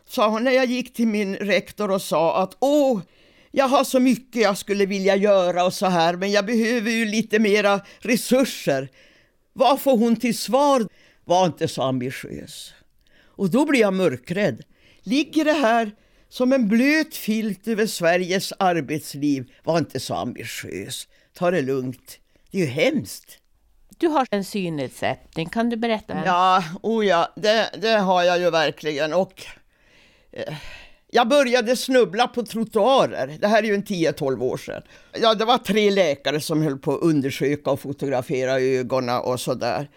sa 0.09 0.29
hon 0.29 0.43
när 0.43 0.51
jag 0.51 0.65
gick 0.65 0.93
till 0.93 1.07
min 1.07 1.35
rektor 1.35 1.91
och 1.91 2.01
sa 2.01 2.43
att 2.43 2.57
åh, 2.59 3.01
jag 3.51 3.67
har 3.67 3.83
så 3.83 3.99
mycket 3.99 4.41
jag 4.41 4.57
skulle 4.57 4.85
vilja 4.85 5.15
göra 5.15 5.65
och 5.65 5.73
så 5.73 5.85
här, 5.85 6.15
men 6.15 6.31
jag 6.31 6.45
behöver 6.45 6.91
ju 6.91 7.05
lite 7.05 7.39
mera 7.39 7.81
resurser. 7.99 8.89
Vad 9.53 9.81
får 9.81 9.97
hon 9.97 10.15
till 10.15 10.37
svar? 10.37 10.87
Var 11.25 11.45
inte 11.45 11.67
så 11.67 11.81
ambitiös. 11.81 12.73
Och 13.25 13.49
då 13.49 13.65
blir 13.65 13.79
jag 13.79 13.93
mörkrädd. 13.93 14.63
Ligger 15.01 15.45
det 15.45 15.53
här 15.53 15.91
som 16.29 16.53
en 16.53 16.67
blöt 16.67 17.15
filt 17.15 17.67
över 17.67 17.85
Sveriges 17.85 18.53
arbetsliv? 18.59 19.51
Var 19.63 19.77
inte 19.77 19.99
så 19.99 20.13
ambitiös. 20.13 21.07
Ta 21.33 21.51
det 21.51 21.61
lugnt. 21.61 22.19
Det 22.51 22.57
är 22.57 22.61
ju 22.61 22.67
hemskt. 22.67 23.39
Du 23.97 24.07
har 24.07 24.27
en 24.31 24.43
synnedsättning, 24.45 25.49
kan 25.49 25.69
du 25.69 25.77
berätta? 25.77 26.25
Ja, 26.25 26.63
oh 26.81 27.05
ja 27.05 27.33
det, 27.35 27.69
det 27.81 27.97
har 27.97 28.23
jag 28.23 28.39
ju 28.39 28.49
verkligen. 28.49 29.13
Och 29.13 29.45
Eh, 30.31 30.53
jag 31.11 31.27
började 31.27 31.75
snubbla 31.75 32.27
på 32.27 32.43
trottoarer. 32.43 33.37
Det 33.41 33.47
här 33.47 33.63
är 33.63 33.67
ju 33.67 33.73
en 33.73 33.83
10-12 33.83 34.43
år 34.43 34.57
sedan. 34.57 34.81
Ja, 35.21 35.35
det 35.35 35.45
var 35.45 35.57
tre 35.57 35.91
läkare 35.91 36.41
som 36.41 36.61
höll 36.61 36.77
på 36.77 36.93
att 36.93 37.01
undersöka 37.01 37.71
och 37.71 37.79
fotografera 37.79 38.59
ögonen 38.59 39.19
och 39.19 39.39
sådär. 39.39 39.89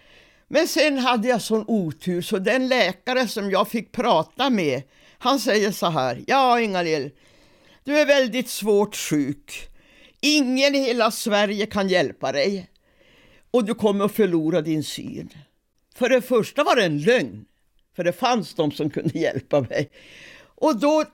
Men 0.48 0.68
sen 0.68 0.98
hade 0.98 1.28
jag 1.28 1.42
sån 1.42 1.64
otur 1.66 2.22
så 2.22 2.38
den 2.38 2.68
läkare 2.68 3.28
som 3.28 3.50
jag 3.50 3.68
fick 3.68 3.92
prata 3.92 4.50
med, 4.50 4.82
han 5.18 5.40
säger 5.40 5.72
så 5.72 5.86
här. 5.86 6.24
Ja, 6.26 6.60
Ingalill, 6.60 7.10
du 7.84 7.98
är 7.98 8.06
väldigt 8.06 8.48
svårt 8.48 8.96
sjuk. 8.96 9.68
Ingen 10.20 10.74
i 10.74 10.78
hela 10.78 11.10
Sverige 11.10 11.66
kan 11.66 11.88
hjälpa 11.88 12.32
dig. 12.32 12.68
Och 13.50 13.64
du 13.64 13.74
kommer 13.74 14.04
att 14.04 14.12
förlora 14.12 14.60
din 14.60 14.84
syn. 14.84 15.30
För 15.94 16.08
det 16.08 16.22
första 16.22 16.64
var 16.64 16.76
det 16.76 16.84
en 16.84 17.02
lögn. 17.02 17.44
För 17.96 18.04
det 18.04 18.12
fanns 18.12 18.54
de 18.54 18.72
som 18.72 18.90
kunde 18.90 19.18
hjälpa 19.18 19.60
mig. 19.60 19.90
Och 20.44 20.80
då, 20.80 21.04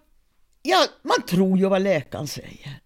ja, 0.62 0.86
man 1.02 1.26
tror 1.26 1.58
ju 1.58 1.68
vad 1.68 1.82
läkaren 1.82 2.26
säger. 2.26 2.80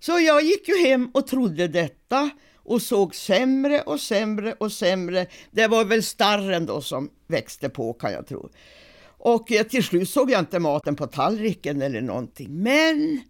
Så 0.00 0.18
jag 0.18 0.42
gick 0.42 0.68
ju 0.68 0.86
hem 0.86 1.10
och 1.14 1.26
trodde 1.26 1.68
detta 1.68 2.30
och 2.56 2.82
såg 2.82 3.14
sämre 3.14 3.82
och 3.82 4.00
sämre 4.00 4.52
och 4.52 4.72
sämre. 4.72 5.26
Det 5.50 5.66
var 5.66 5.84
väl 5.84 6.02
starren 6.02 6.66
då 6.66 6.80
som 6.80 7.10
växte 7.26 7.68
på 7.68 7.92
kan 7.92 8.12
jag 8.12 8.26
tro. 8.26 8.50
Och 9.18 9.52
eh, 9.52 9.66
till 9.66 9.84
slut 9.84 10.08
såg 10.08 10.30
jag 10.30 10.38
inte 10.38 10.58
maten 10.58 10.96
på 10.96 11.06
tallriken 11.06 11.82
eller 11.82 12.00
någonting. 12.00 12.62
Men 12.62 13.20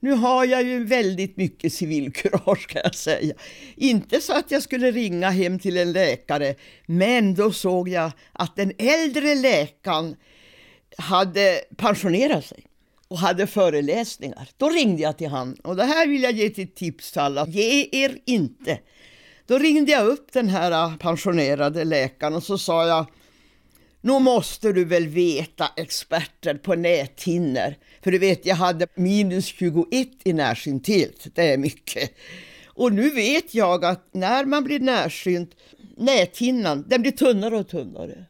nu 0.00 0.12
har 0.12 0.44
jag 0.44 0.62
ju 0.62 0.84
väldigt 0.84 1.36
mycket 1.36 1.72
civilkurage 1.72 2.66
kan 2.68 2.82
jag 2.84 2.94
säga. 2.94 3.34
Inte 3.76 4.20
så 4.20 4.32
att 4.32 4.50
jag 4.50 4.62
skulle 4.62 4.90
ringa 4.90 5.30
hem 5.30 5.58
till 5.58 5.76
en 5.76 5.92
läkare, 5.92 6.54
men 6.86 7.34
då 7.34 7.52
såg 7.52 7.88
jag 7.88 8.10
att 8.32 8.56
den 8.56 8.72
äldre 8.78 9.34
läkaren 9.34 10.16
hade 10.98 11.60
pensionerat 11.76 12.44
sig 12.44 12.64
och 13.08 13.18
hade 13.18 13.46
föreläsningar. 13.46 14.48
Då 14.56 14.68
ringde 14.68 15.02
jag 15.02 15.18
till 15.18 15.28
han 15.28 15.54
och 15.54 15.76
det 15.76 15.84
här 15.84 16.06
vill 16.06 16.22
jag 16.22 16.32
ge 16.32 16.50
till 16.50 16.74
tips 16.74 17.12
till 17.12 17.20
alla. 17.20 17.46
Ge 17.46 17.88
er 17.92 18.18
inte! 18.26 18.78
Då 19.46 19.58
ringde 19.58 19.92
jag 19.92 20.06
upp 20.06 20.32
den 20.32 20.48
här 20.48 20.96
pensionerade 20.96 21.84
läkaren 21.84 22.34
och 22.34 22.42
så 22.42 22.58
sa 22.58 22.86
jag 22.86 23.06
nu 24.00 24.18
måste 24.18 24.72
du 24.72 24.84
väl 24.84 25.08
veta 25.08 25.70
experter 25.76 26.54
på 26.54 26.74
näthinnor. 26.74 27.74
För 28.02 28.10
du 28.10 28.18
vet, 28.18 28.46
jag 28.46 28.56
hade 28.56 28.86
minus 28.94 29.46
21 29.46 30.08
i 30.24 30.32
närsynthet. 30.32 31.26
Det 31.34 31.52
är 31.52 31.58
mycket. 31.58 32.10
Och 32.66 32.92
nu 32.92 33.10
vet 33.10 33.54
jag 33.54 33.84
att 33.84 34.08
när 34.12 34.44
man 34.44 34.64
blir 34.64 34.80
närsynt, 34.80 35.50
näthinnan, 35.96 36.84
den 36.88 37.02
blir 37.02 37.12
tunnare 37.12 37.56
och 37.56 37.68
tunnare. 37.68 38.24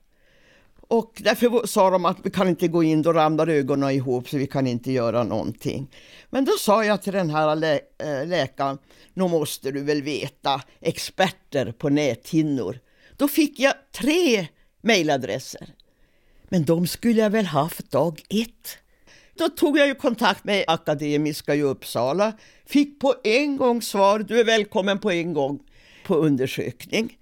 Och 0.89 1.13
därför 1.25 1.67
sa 1.67 1.91
de 1.91 2.05
att 2.05 2.17
vi 2.23 2.31
kan 2.31 2.49
inte 2.49 2.69
gå 2.69 2.83
in, 2.83 3.03
då 3.03 3.13
ramlar 3.13 3.49
ögonen 3.49 3.91
ihop 3.91 4.29
så 4.29 4.37
vi 4.37 4.47
kan 4.47 4.67
inte 4.67 4.93
göra 4.93 5.25
någonting. 5.25 5.91
Men 6.31 6.45
då 6.45 6.53
sa 6.53 6.85
jag 6.85 7.03
till 7.03 7.13
den 7.13 7.31
här 7.31 7.57
lä 7.57 7.81
eh, 7.99 8.27
läkaren, 8.27 8.79
nu 9.15 9.29
måste 9.29 9.71
du 9.71 9.83
väl 9.83 10.03
veta 10.03 10.63
experter 10.81 11.73
på 11.73 11.89
näthinnor. 11.89 12.79
Då 13.17 13.29
fick 13.29 13.61
jag 13.61 13.75
tre 13.93 14.47
mejladresser. 14.81 15.69
Men 16.49 16.65
de 16.65 16.87
skulle 16.87 17.21
jag 17.21 17.31
väl 17.31 17.47
haft 17.47 17.91
dag 17.91 18.23
ett. 18.29 18.79
Då 19.35 19.49
tog 19.49 19.79
jag 19.79 19.87
ju 19.87 19.95
kontakt 19.95 20.45
med 20.45 20.65
Akademiska 20.67 21.55
i 21.55 21.63
Uppsala, 21.63 22.33
fick 22.67 23.01
på 23.01 23.15
en 23.25 23.57
gång 23.57 23.83
svar, 23.83 24.19
du 24.19 24.41
är 24.41 24.45
välkommen 24.45 24.99
på 24.99 25.11
en 25.11 25.33
gång 25.33 25.61
på 26.07 26.15
undersökning. 26.15 27.19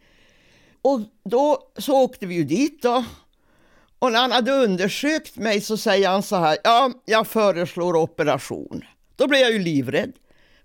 Och 0.83 1.01
då 1.25 1.73
så 1.79 2.03
åkte 2.03 2.27
vi 2.27 2.35
ju 2.35 2.45
dit 2.45 2.83
då. 2.83 3.05
Och 3.99 4.13
när 4.13 4.21
han 4.21 4.33
hade 4.33 4.53
undersökt 4.53 5.37
mig 5.37 5.61
så 5.61 5.77
säger 5.77 6.09
han 6.09 6.23
så 6.23 6.37
här, 6.37 6.59
ja, 6.65 6.93
jag 7.05 7.27
föreslår 7.27 7.97
operation. 7.97 8.85
Då 9.17 9.29
blev 9.29 9.41
jag 9.41 9.53
ju 9.53 9.59
livrädd. 9.59 10.13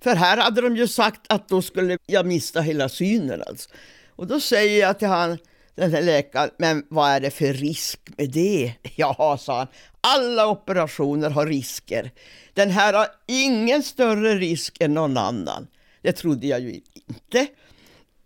För 0.04 0.16
här 0.16 0.38
hade 0.38 0.62
de 0.62 0.78
ju 0.78 0.88
sagt 0.88 1.22
att 1.30 1.50
då 1.50 1.62
skulle 1.62 1.98
jag 2.06 2.26
mista 2.26 2.62
hela 2.62 2.90
synen 2.90 3.44
alltså. 3.48 3.70
Och 4.10 4.28
då 4.28 4.40
säger 4.40 4.82
jag 4.82 5.00
till 5.00 5.08
han, 5.08 5.38
den 5.76 5.94
här 5.94 6.02
läkaren, 6.02 6.50
men 6.58 6.86
vad 6.90 7.10
är 7.10 7.20
det 7.20 7.32
för 7.32 7.54
risk 7.54 8.00
med 8.18 8.30
det? 8.32 8.74
Ja, 8.96 9.38
sa 9.42 9.58
han, 9.58 9.68
alla 10.02 10.48
operationer 10.48 11.30
har 11.30 11.46
risker. 11.46 12.12
Den 12.54 12.70
här 12.70 12.94
har 12.94 13.08
ingen 13.28 13.84
större 13.84 14.36
risk 14.36 14.82
än 14.82 14.94
någon 14.94 15.18
annan. 15.18 15.68
Det 16.02 16.12
trodde 16.12 16.48
jag 16.48 16.60
ju 16.60 16.82
inte. 17.08 17.48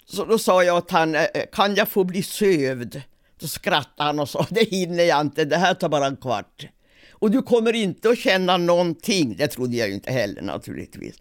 Så 0.06 0.26
då 0.26 0.40
sa 0.40 0.64
jag 0.64 0.78
att 0.78 0.92
han, 0.92 1.18
kan 1.52 1.76
jag 1.76 1.90
få 1.90 2.04
bli 2.04 2.24
sövd? 2.24 3.02
Då 3.40 3.48
skrattade 3.48 4.08
han 4.08 4.20
och 4.20 4.30
sa, 4.30 4.48
det 4.50 4.70
hinner 4.70 5.04
jag 5.04 5.22
inte, 5.22 5.46
det 5.46 5.58
här 5.58 5.74
tar 5.74 5.90
bara 5.90 6.06
en 6.08 6.18
kvart. 6.18 6.68
Och 7.12 7.32
du 7.32 7.42
kommer 7.42 7.74
inte 7.74 8.10
att 8.10 8.20
känna 8.20 8.58
någonting. 8.58 9.36
Det 9.38 9.48
trodde 9.48 9.78
jag 9.78 9.88
ju 9.88 9.94
inte 9.94 10.12
heller 10.12 10.42
naturligtvis. 10.42 11.16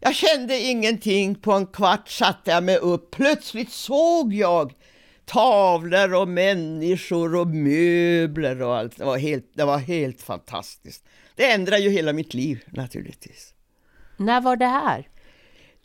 Jag 0.00 0.14
kände 0.14 0.58
ingenting. 0.58 1.34
På 1.34 1.52
en 1.52 1.66
kvart 1.66 2.08
satte 2.08 2.50
jag 2.50 2.64
mig 2.64 2.76
upp. 2.76 3.10
Plötsligt 3.10 3.72
såg 3.72 4.34
jag 4.34 4.72
tavlor 5.26 6.14
och 6.14 6.28
människor 6.28 7.36
och 7.36 7.46
möbler 7.46 8.62
och 8.62 8.76
allt. 8.76 8.96
Det 8.96 9.04
var 9.04 9.18
helt, 9.18 9.50
det 9.54 9.64
var 9.64 9.78
helt 9.78 10.22
fantastiskt. 10.22 11.04
Det 11.34 11.50
ändrade 11.50 11.82
ju 11.82 11.90
hela 11.90 12.12
mitt 12.12 12.34
liv 12.34 12.64
naturligtvis. 12.66 13.54
När 14.16 14.40
var 14.40 14.56
det 14.56 14.66
här? 14.66 15.08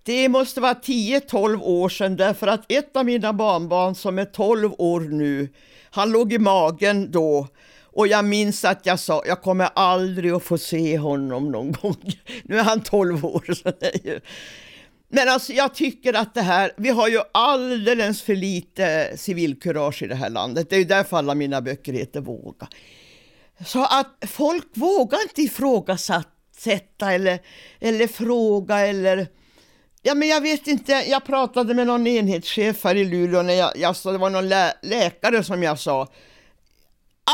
Det 0.03 0.29
måste 0.29 0.61
vara 0.61 0.73
10-12 0.73 1.61
år 1.61 1.89
sedan 1.89 2.15
därför 2.15 2.47
att 2.47 2.71
ett 2.71 2.97
av 2.97 3.05
mina 3.05 3.33
barnbarn 3.33 3.95
som 3.95 4.19
är 4.19 4.25
12 4.25 4.73
år 4.77 4.99
nu, 4.99 5.49
han 5.89 6.11
låg 6.11 6.33
i 6.33 6.39
magen 6.39 7.11
då 7.11 7.47
och 7.97 8.07
jag 8.07 8.25
minns 8.25 8.65
att 8.65 8.85
jag 8.85 8.99
sa, 8.99 9.23
jag 9.27 9.41
kommer 9.41 9.69
aldrig 9.73 10.31
att 10.31 10.43
få 10.43 10.57
se 10.57 10.97
honom 10.97 11.51
någon 11.51 11.71
gång. 11.71 11.95
Nu 12.43 12.59
är 12.59 12.63
han 12.63 12.81
12 12.81 13.25
år. 13.25 13.53
Så 13.53 13.71
det 13.79 13.95
är 13.95 14.07
ju... 14.07 14.19
Men 15.09 15.29
alltså 15.29 15.53
jag 15.53 15.73
tycker 15.73 16.13
att 16.13 16.33
det 16.33 16.41
här, 16.41 16.71
vi 16.77 16.89
har 16.89 17.07
ju 17.07 17.21
alldeles 17.31 18.21
för 18.21 18.35
lite 18.35 19.13
civilkurage 19.17 20.03
i 20.03 20.07
det 20.07 20.15
här 20.15 20.29
landet. 20.29 20.69
Det 20.69 20.75
är 20.75 20.79
ju 20.79 20.85
därför 20.85 21.17
alla 21.17 21.35
mina 21.35 21.61
böcker 21.61 21.93
heter 21.93 22.21
Våga. 22.21 22.67
Så 23.65 23.83
att 23.83 24.23
folk 24.27 24.67
vågar 24.73 25.21
inte 25.21 25.41
ifrågasätta 25.41 27.11
eller, 27.11 27.39
eller 27.79 28.07
fråga 28.07 28.79
eller 28.79 29.27
Ja, 30.01 30.15
men 30.15 30.27
jag 30.27 30.41
vet 30.41 30.67
inte, 30.67 30.91
jag 30.91 31.25
pratade 31.25 31.73
med 31.73 31.87
någon 31.87 32.07
enhetschef 32.07 32.83
här 32.83 32.95
i 32.95 33.05
Luleå 33.05 33.41
när 33.41 33.53
jag, 33.53 33.71
jag 33.75 33.95
det 34.03 34.17
var 34.17 34.29
någon 34.29 34.49
lä 34.49 34.73
läkare 34.81 35.43
som 35.43 35.63
jag 35.63 35.79
sa 35.79 36.07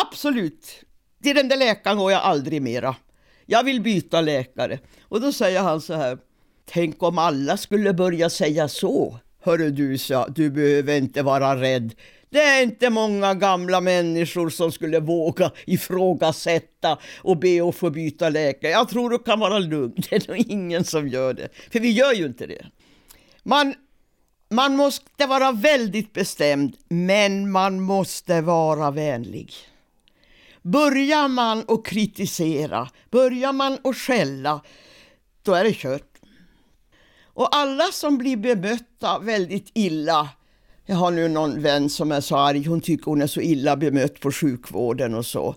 Absolut, 0.07 0.83
till 1.23 1.35
den 1.35 1.47
där 1.47 1.57
läkaren 1.57 1.97
går 1.97 2.11
jag 2.11 2.21
aldrig 2.21 2.61
mera. 2.61 2.95
Jag 3.45 3.63
vill 3.63 3.81
byta 3.81 4.21
läkare. 4.21 4.79
Och 5.01 5.21
då 5.21 5.31
säger 5.31 5.61
han 5.61 5.81
så 5.81 5.93
här 5.93 6.17
Tänk 6.65 7.03
om 7.03 7.17
alla 7.17 7.57
skulle 7.57 7.93
börja 7.93 8.29
säga 8.29 8.67
så. 8.67 9.19
Hörru 9.41 9.71
du, 9.71 9.97
sa, 9.97 10.27
du 10.27 10.49
behöver 10.49 10.97
inte 10.97 11.21
vara 11.21 11.61
rädd. 11.61 11.93
Det 12.29 12.41
är 12.41 12.63
inte 12.63 12.89
många 12.89 13.33
gamla 13.33 13.81
människor 13.81 14.49
som 14.49 14.71
skulle 14.71 14.99
våga 14.99 15.51
ifrågasätta 15.65 16.97
och 17.17 17.37
be 17.37 17.69
att 17.69 17.75
få 17.75 17.89
byta 17.89 18.29
läkare. 18.29 18.71
Jag 18.71 18.89
tror 18.89 19.09
du 19.09 19.19
kan 19.19 19.39
vara 19.39 19.59
lugn, 19.59 19.93
det 20.09 20.15
är 20.15 20.27
nog 20.27 20.37
ingen 20.37 20.83
som 20.83 21.07
gör 21.07 21.33
det. 21.33 21.49
För 21.71 21.79
vi 21.79 21.91
gör 21.91 22.13
ju 22.13 22.25
inte 22.25 22.45
det. 22.45 22.65
Man, 23.43 23.73
man 24.49 24.75
måste 24.75 25.25
vara 25.27 25.51
väldigt 25.51 26.13
bestämd, 26.13 26.75
men 26.89 27.51
man 27.51 27.81
måste 27.81 28.41
vara 28.41 28.91
vänlig. 28.91 29.53
Börjar 30.61 31.27
man 31.27 31.65
att 31.67 31.85
kritisera, 31.85 32.89
börjar 33.11 33.53
man 33.53 33.77
att 33.83 33.97
skälla, 33.97 34.61
då 35.43 35.53
är 35.53 35.63
det 35.63 35.73
kört. 35.73 36.12
Och 37.33 37.55
alla 37.55 37.91
som 37.91 38.17
blir 38.17 38.37
bemötta 38.37 39.19
väldigt 39.19 39.71
illa 39.73 40.29
jag 40.85 40.95
har 40.95 41.11
nu 41.11 41.27
någon 41.27 41.61
vän 41.61 41.89
som 41.89 42.11
är 42.11 42.21
så 42.21 42.37
arg, 42.37 42.63
hon 42.63 42.81
tycker 42.81 43.05
hon 43.05 43.21
är 43.21 43.27
så 43.27 43.41
illa 43.41 43.77
bemött 43.77 44.19
på 44.19 44.31
sjukvården 44.31 45.15
och 45.15 45.25
så. 45.25 45.55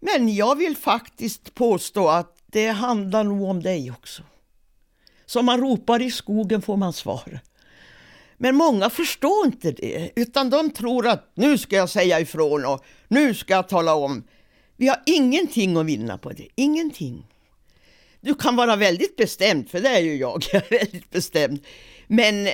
Men 0.00 0.34
jag 0.34 0.56
vill 0.56 0.76
faktiskt 0.76 1.54
påstå 1.54 2.08
att 2.08 2.36
det 2.46 2.68
handlar 2.68 3.24
nog 3.24 3.42
om 3.42 3.62
dig 3.62 3.90
också. 3.90 4.22
Som 5.26 5.46
man 5.46 5.60
ropar 5.60 6.02
i 6.02 6.10
skogen 6.10 6.62
får 6.62 6.76
man 6.76 6.92
svar. 6.92 7.40
Men 8.36 8.56
många 8.56 8.90
förstår 8.90 9.46
inte 9.46 9.72
det, 9.72 10.10
utan 10.16 10.50
de 10.50 10.70
tror 10.70 11.06
att 11.06 11.32
nu 11.34 11.58
ska 11.58 11.76
jag 11.76 11.88
säga 11.88 12.20
ifrån 12.20 12.64
och 12.64 12.84
nu 13.08 13.34
ska 13.34 13.54
jag 13.54 13.68
tala 13.68 13.94
om. 13.94 14.24
Vi 14.76 14.88
har 14.88 15.02
ingenting 15.06 15.76
att 15.76 15.86
vinna 15.86 16.18
på 16.18 16.30
det, 16.30 16.48
ingenting. 16.54 17.26
Du 18.24 18.34
kan 18.34 18.56
vara 18.56 18.76
väldigt 18.76 19.16
bestämd, 19.16 19.70
för 19.70 19.80
det 19.80 19.88
är 19.88 20.00
ju 20.00 20.16
jag, 20.16 20.44
jag 20.52 20.62
är 20.62 20.78
väldigt 20.78 21.10
bestämd. 21.10 21.60
Men 22.06 22.48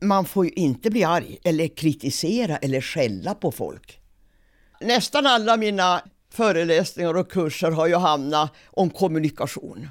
man 0.00 0.24
får 0.24 0.44
ju 0.44 0.50
inte 0.50 0.90
bli 0.90 1.04
arg 1.04 1.38
eller 1.44 1.68
kritisera 1.68 2.56
eller 2.56 2.80
skälla 2.80 3.34
på 3.34 3.52
folk. 3.52 4.00
Nästan 4.80 5.26
alla 5.26 5.56
mina 5.56 6.02
föreläsningar 6.32 7.16
och 7.16 7.32
kurser 7.32 7.70
har 7.70 7.86
ju 7.86 7.96
hamnat 7.96 8.54
om 8.66 8.90
kommunikation. 8.90 9.88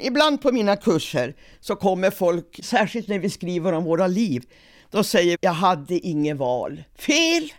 Ibland 0.00 0.42
på 0.42 0.52
mina 0.52 0.76
kurser 0.76 1.34
så 1.60 1.76
kommer 1.76 2.10
folk, 2.10 2.60
särskilt 2.62 3.08
när 3.08 3.18
vi 3.18 3.30
skriver 3.30 3.72
om 3.72 3.84
våra 3.84 4.06
liv, 4.06 4.44
då 4.90 5.04
säger 5.04 5.38
jag 5.40 5.52
hade 5.52 5.98
inget 5.98 6.36
val. 6.36 6.84
Fel! 6.98 7.52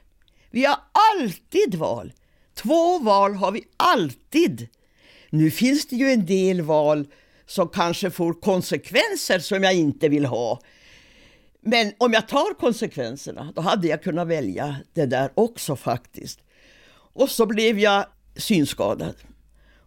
Vi 0.52 0.66
har 0.66 0.78
alltid 0.92 1.76
val. 1.76 2.14
Två 2.54 3.00
val 3.00 3.34
har 3.36 3.52
vi 3.52 3.64
alltid. 3.78 4.68
Nu 5.30 5.52
finns 5.52 5.86
det 5.88 5.96
ju 5.96 6.12
en 6.12 6.26
del 6.26 6.62
val 6.62 7.08
som 7.46 7.70
kanske 7.70 8.12
får 8.12 8.34
konsekvenser 8.34 9.40
som 9.40 9.64
jag 9.64 9.74
inte 9.74 10.10
vill 10.10 10.26
ha. 10.26 10.60
Men 11.62 11.94
om 11.98 12.14
jag 12.14 12.28
tar 12.28 12.54
konsekvenserna, 12.60 13.54
då 13.56 13.62
hade 13.62 13.88
jag 13.88 14.04
kunnat 14.04 14.28
välja 14.28 14.76
det 14.94 15.06
där 15.06 15.32
också 15.34 15.76
faktiskt. 15.76 16.40
Och 17.14 17.30
så 17.30 17.46
blev 17.46 17.80
jag 17.80 18.06
synskadad. 18.36 19.16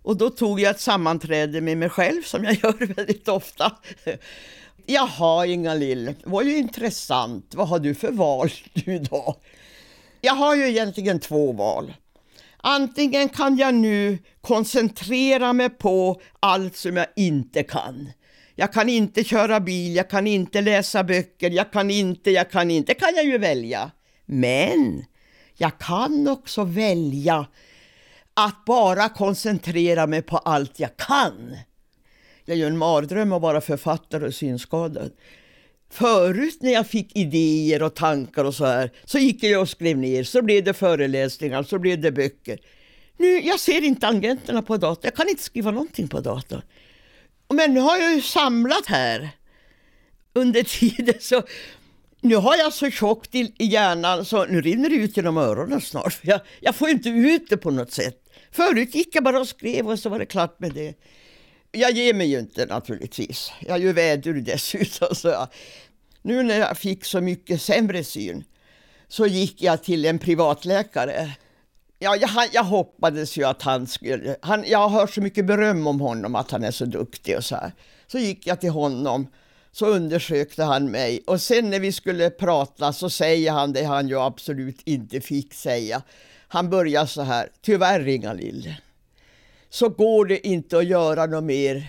Och 0.03 0.17
då 0.17 0.31
tog 0.31 0.61
jag 0.61 0.71
ett 0.71 0.81
sammanträde 0.81 1.61
med 1.61 1.79
mig 1.79 1.89
själv 1.89 2.23
som 2.23 2.45
jag 2.45 2.55
gör 2.63 2.95
väldigt 2.95 3.29
ofta. 3.29 3.73
Jaha, 4.87 5.47
Inga-Lill, 5.47 6.05
det 6.05 6.15
var 6.25 6.43
ju 6.43 6.57
intressant. 6.57 7.55
Vad 7.55 7.69
har 7.69 7.79
du 7.79 7.95
för 7.95 8.13
val 8.13 8.51
nu 8.87 8.99
då? 8.99 9.37
Jag 10.21 10.35
har 10.35 10.57
ju 10.57 10.69
egentligen 10.69 11.21
två 11.21 11.53
val. 11.53 11.93
Antingen 12.63 13.29
kan 13.29 13.57
jag 13.57 13.75
nu 13.75 14.19
koncentrera 14.41 15.53
mig 15.53 15.71
på 15.71 16.21
allt 16.41 16.77
som 16.77 16.97
jag 16.97 17.07
inte 17.17 17.63
kan. 17.63 18.11
Jag 18.55 18.73
kan 18.73 18.89
inte 18.89 19.25
köra 19.25 19.61
bil, 19.61 19.97
jag 19.97 20.11
kan 20.11 20.27
inte 20.27 20.61
läsa 20.61 21.05
böcker, 21.05 21.51
jag 21.51 21.73
kan 21.73 21.91
inte, 21.91 22.31
jag 22.31 22.51
kan 22.51 22.71
inte. 22.71 22.93
Det 22.93 22.99
kan 23.01 23.15
jag 23.17 23.25
ju 23.25 23.39
välja. 23.39 23.91
Men 24.27 25.05
jag 25.57 25.79
kan 25.79 26.29
också 26.29 26.65
välja 26.65 27.47
att 28.35 28.65
bara 28.65 29.09
koncentrera 29.09 30.07
mig 30.07 30.23
på 30.23 30.39
allt 30.39 30.81
jag 30.81 30.97
kan. 30.97 31.57
Det 32.45 32.53
är 32.53 32.57
ju 32.57 32.67
en 32.67 32.79
mardröm 32.79 33.33
att 33.33 33.43
vara 33.43 33.61
författare 33.61 34.27
och 34.27 34.35
synskadad. 34.35 35.13
Förut 35.91 36.59
när 36.61 36.73
jag 36.73 36.87
fick 36.87 37.17
idéer 37.17 37.83
och 37.83 37.95
tankar 37.95 38.45
och 38.45 38.55
så 38.55 38.65
här, 38.65 38.91
så 39.05 39.19
gick 39.19 39.43
jag 39.43 39.61
och 39.61 39.69
skrev 39.69 39.99
ner, 39.99 40.25
så 40.25 40.43
blev 40.43 40.65
det 40.65 40.75
föreläsningar, 40.75 41.63
så 41.63 41.79
blev 41.79 42.01
det 42.01 42.13
böcker. 42.13 42.59
Nu, 43.17 43.41
jag 43.41 43.61
ser 43.61 43.85
inte 43.85 44.01
tangenterna 44.01 44.63
på 44.63 44.77
datorn, 44.77 45.05
jag 45.05 45.15
kan 45.15 45.29
inte 45.29 45.43
skriva 45.43 45.71
någonting 45.71 46.09
på 46.09 46.21
datorn. 46.21 46.63
Men 47.55 47.75
nu 47.75 47.81
har 47.81 47.97
jag 47.97 48.15
ju 48.15 48.23
samlat 48.23 48.87
här 48.87 49.31
under 50.33 50.63
tiden 50.79 51.15
så 51.21 51.43
nu 52.21 52.37
har 52.37 52.57
jag 52.57 52.73
så 52.73 52.91
tjockt 52.91 53.35
i 53.35 53.53
hjärnan 53.59 54.25
så 54.25 54.45
nu 54.45 54.61
rinner 54.61 54.91
det 54.91 54.97
ut 54.97 55.17
genom 55.17 55.37
öronen 55.37 55.81
snart. 55.81 56.19
Jag, 56.23 56.41
jag 56.61 56.75
får 56.75 56.89
inte 56.89 57.09
ut 57.09 57.51
det 57.51 57.57
på 57.57 57.71
något 57.71 57.93
sätt. 57.93 58.17
Förut 58.51 58.95
gick 58.95 59.15
jag 59.15 59.25
bara 59.25 59.41
och 59.41 59.49
skrev 59.49 59.89
och 59.89 59.99
så 59.99 60.09
var 60.09 60.19
det 60.19 60.27
klart 60.27 60.61
med 60.61 60.73
det. 60.73 60.95
Jag 61.73 61.93
ger 61.93 62.15
mig 62.15 62.27
ju 62.27 62.39
inte 62.39 62.67
naturligtvis. 62.67 63.53
Jag 63.61 63.77
är 63.77 63.81
ju 63.81 63.93
vädur 63.93 64.41
dessutom. 64.41 65.15
Så 65.15 65.29
jag, 65.29 65.49
nu 66.23 66.43
när 66.43 66.59
jag 66.59 66.79
fick 66.79 67.05
så 67.05 67.21
mycket 67.21 67.63
sämre 67.63 68.05
syn 68.05 68.45
så 69.09 69.27
gick 69.27 69.63
jag 69.63 69.83
till 69.83 70.05
en 70.05 70.19
privatläkare 70.19 71.37
Ja, 72.01 72.17
jag, 72.17 72.31
jag 72.53 72.65
hoppades 72.65 73.37
ju 73.37 73.45
att 73.45 73.63
han 73.63 73.87
skulle... 73.87 74.37
Han, 74.43 74.65
jag 74.67 74.79
har 74.79 75.01
hört 75.01 75.15
så 75.15 75.21
mycket 75.21 75.47
beröm 75.47 75.87
om 75.87 76.01
honom, 76.01 76.35
att 76.35 76.51
han 76.51 76.65
är 76.65 76.71
så 76.71 76.85
duktig 76.85 77.37
och 77.37 77.45
så 77.45 77.57
här. 77.57 77.73
Så 78.07 78.19
gick 78.19 78.47
jag 78.47 78.61
till 78.61 78.71
honom, 78.71 79.27
så 79.73 79.87
undersökte 79.87 80.65
han 80.65 80.91
mig 80.91 81.23
och 81.27 81.41
sen 81.41 81.71
när 81.71 81.81
vi 81.81 81.93
skulle 81.93 82.31
prata 82.31 82.93
så 82.93 83.11
säger 83.11 83.53
han 83.53 83.73
det 83.73 83.85
han 83.85 84.09
ju 84.09 84.21
absolut 84.21 84.81
inte 84.85 85.21
fick 85.21 85.55
säga. 85.55 86.03
Han 86.49 86.71
börjar 86.71 87.07
så 87.07 87.23
här, 87.23 87.49
tyvärr 87.63 88.09
Inga-Lill, 88.09 88.75
så 89.71 89.89
går 89.89 90.27
det 90.27 90.47
inte 90.47 90.79
att 90.79 90.87
göra 90.87 91.27
något 91.27 91.45
mer 91.45 91.89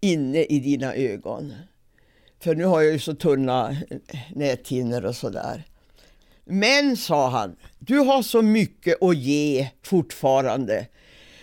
inne 0.00 0.44
i 0.44 0.60
dina 0.60 0.94
ögon. 0.94 1.54
För 2.40 2.54
nu 2.54 2.64
har 2.64 2.82
jag 2.82 2.92
ju 2.92 2.98
så 2.98 3.14
tunna 3.14 3.76
näthinnor 4.34 5.04
och 5.04 5.16
sådär. 5.16 5.64
Men, 6.44 6.96
sa 6.96 7.28
han, 7.28 7.56
du 7.78 7.98
har 7.98 8.22
så 8.22 8.42
mycket 8.42 9.02
att 9.02 9.16
ge 9.16 9.68
fortfarande. 9.82 10.86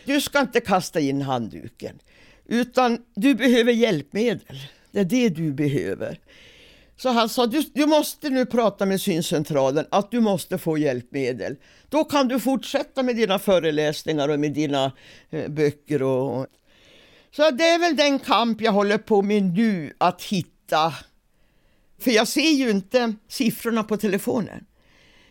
Du 0.06 0.22
ska 0.22 0.40
inte 0.40 0.60
kasta 0.60 1.00
in 1.00 1.22
handduken, 1.22 2.00
utan 2.46 3.06
du 3.16 3.36
behöver 3.36 3.72
hjälpmedel. 3.72 4.60
Det 4.92 5.00
är 5.00 5.06
det 5.06 5.30
du 5.30 5.52
behöver. 5.52 6.20
Så 7.04 7.10
han 7.10 7.30
sa, 7.30 7.46
du, 7.46 7.64
du 7.74 7.86
måste 7.86 8.30
nu 8.30 8.46
prata 8.46 8.86
med 8.86 9.02
syncentralen 9.02 9.86
att 9.90 10.12
du 10.12 10.20
måste 10.20 10.58
få 10.58 10.78
hjälpmedel. 10.78 11.56
Då 11.90 12.04
kan 12.04 12.28
du 12.28 12.40
fortsätta 12.40 13.04
med 13.04 13.16
dina 13.16 13.40
föreläsningar 13.40 14.30
och 14.30 14.40
med 14.40 14.54
dina 14.54 14.92
eh, 15.30 15.50
böcker. 15.50 16.04
Och... 16.04 16.48
Så 17.36 17.52
det 17.52 17.64
är 17.64 17.80
väl 17.80 17.96
den 17.96 18.20
kamp 18.20 18.62
jag 18.62 18.72
håller 18.72 18.98
på 18.98 19.22
med 19.22 19.44
nu, 19.44 19.94
att 19.98 20.24
hitta. 20.24 20.94
För 22.00 22.12
jag 22.12 22.28
ser 22.28 22.52
ju 22.52 22.70
inte 22.70 23.14
siffrorna 23.28 23.84
på 23.84 23.98
telefonen. 23.98 24.66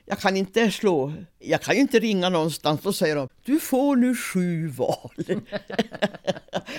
Jag 0.04 0.18
kan 0.18 0.36
inte 0.36 0.70
slå, 0.70 1.12
jag 1.38 1.62
kan 1.62 1.74
ju 1.74 1.80
inte 1.80 1.98
ringa 1.98 2.28
någonstans 2.28 2.86
och 2.86 2.94
säga 2.94 3.28
du 3.44 3.60
får 3.60 3.96
nu 3.96 4.16
sju 4.16 4.68
val. 4.68 5.24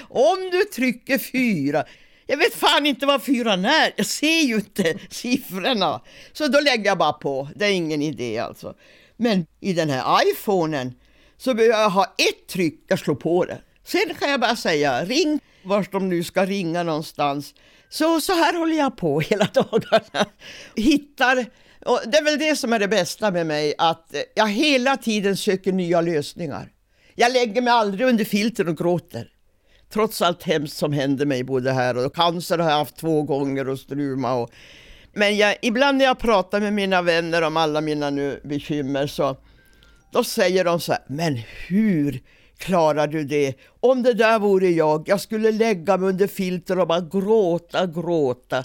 Om 0.09 0.49
du 0.51 0.63
trycker 0.63 1.17
fyra, 1.17 1.85
jag 2.27 2.37
vet 2.37 2.53
fan 2.53 2.85
inte 2.85 3.05
vad 3.05 3.23
fyran 3.23 3.65
är, 3.65 3.93
jag 3.95 4.05
ser 4.05 4.41
ju 4.41 4.55
inte 4.55 4.99
siffrorna. 5.09 6.01
Så 6.33 6.47
då 6.47 6.59
lägger 6.59 6.85
jag 6.85 6.97
bara 6.97 7.13
på, 7.13 7.49
det 7.55 7.65
är 7.65 7.71
ingen 7.71 8.01
idé 8.01 8.39
alltså. 8.39 8.73
Men 9.17 9.45
i 9.59 9.73
den 9.73 9.89
här 9.89 10.31
iPhonen 10.31 10.93
så 11.37 11.53
behöver 11.53 11.79
jag 11.79 11.89
ha 11.89 12.03
ett 12.03 12.47
tryck, 12.47 12.85
jag 12.87 12.99
slår 12.99 13.15
på 13.15 13.45
det. 13.45 13.61
Sen 13.85 14.15
kan 14.19 14.31
jag 14.31 14.39
bara 14.39 14.55
säga 14.55 15.05
ring 15.05 15.39
vart 15.63 15.91
de 15.91 16.09
nu 16.09 16.23
ska 16.23 16.45
ringa 16.45 16.83
någonstans. 16.83 17.53
Så, 17.89 18.21
så 18.21 18.33
här 18.33 18.53
håller 18.53 18.77
jag 18.77 18.97
på 18.97 19.19
hela 19.29 19.45
dagarna. 19.53 20.25
Hittar, 20.75 21.45
och 21.85 21.99
det 22.05 22.17
är 22.17 22.23
väl 22.23 22.39
det 22.39 22.55
som 22.55 22.73
är 22.73 22.79
det 22.79 22.87
bästa 22.87 23.31
med 23.31 23.47
mig, 23.47 23.73
att 23.77 24.15
jag 24.35 24.47
hela 24.47 24.97
tiden 24.97 25.37
söker 25.37 25.71
nya 25.71 26.01
lösningar. 26.01 26.69
Jag 27.15 27.33
lägger 27.33 27.61
mig 27.61 27.73
aldrig 27.73 28.07
under 28.07 28.25
filter 28.25 28.69
och 28.69 28.77
gråter 28.77 29.32
trots 29.93 30.21
allt 30.21 30.43
hemskt 30.43 30.77
som 30.77 30.93
hände 30.93 31.25
mig 31.25 31.43
både 31.43 31.71
här 31.71 32.05
och 32.05 32.15
cancer 32.15 32.57
har 32.57 32.69
jag 32.69 32.77
haft 32.77 32.97
två 32.97 33.23
gånger 33.23 33.69
och 33.69 33.79
struma. 33.79 34.33
Och, 34.33 34.51
men 35.13 35.37
jag, 35.37 35.55
ibland 35.61 35.97
när 35.97 36.05
jag 36.05 36.19
pratar 36.19 36.59
med 36.59 36.73
mina 36.73 37.01
vänner 37.01 37.41
om 37.41 37.57
alla 37.57 37.81
mina 37.81 38.09
nu 38.09 38.41
bekymmer 38.43 39.07
så 39.07 39.37
då 40.11 40.23
säger 40.23 40.63
de 40.63 40.79
så 40.79 40.91
här, 40.91 41.01
men 41.07 41.39
hur 41.67 42.21
klarar 42.57 43.07
du 43.07 43.23
det? 43.23 43.53
Om 43.79 44.03
det 44.03 44.13
där 44.13 44.39
vore 44.39 44.69
jag, 44.69 45.03
jag 45.09 45.21
skulle 45.21 45.51
lägga 45.51 45.97
mig 45.97 46.09
under 46.09 46.27
filter 46.27 46.79
och 46.79 46.87
bara 46.87 47.01
gråta, 47.01 47.85
gråta. 47.85 48.63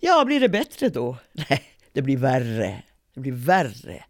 Ja, 0.00 0.24
blir 0.24 0.40
det 0.40 0.48
bättre 0.48 0.88
då? 0.88 1.16
Nej, 1.32 1.62
det 1.92 2.02
blir 2.02 2.16
värre. 2.16 2.82
Det 3.14 3.20
blir 3.20 3.32
värre. 3.32 4.04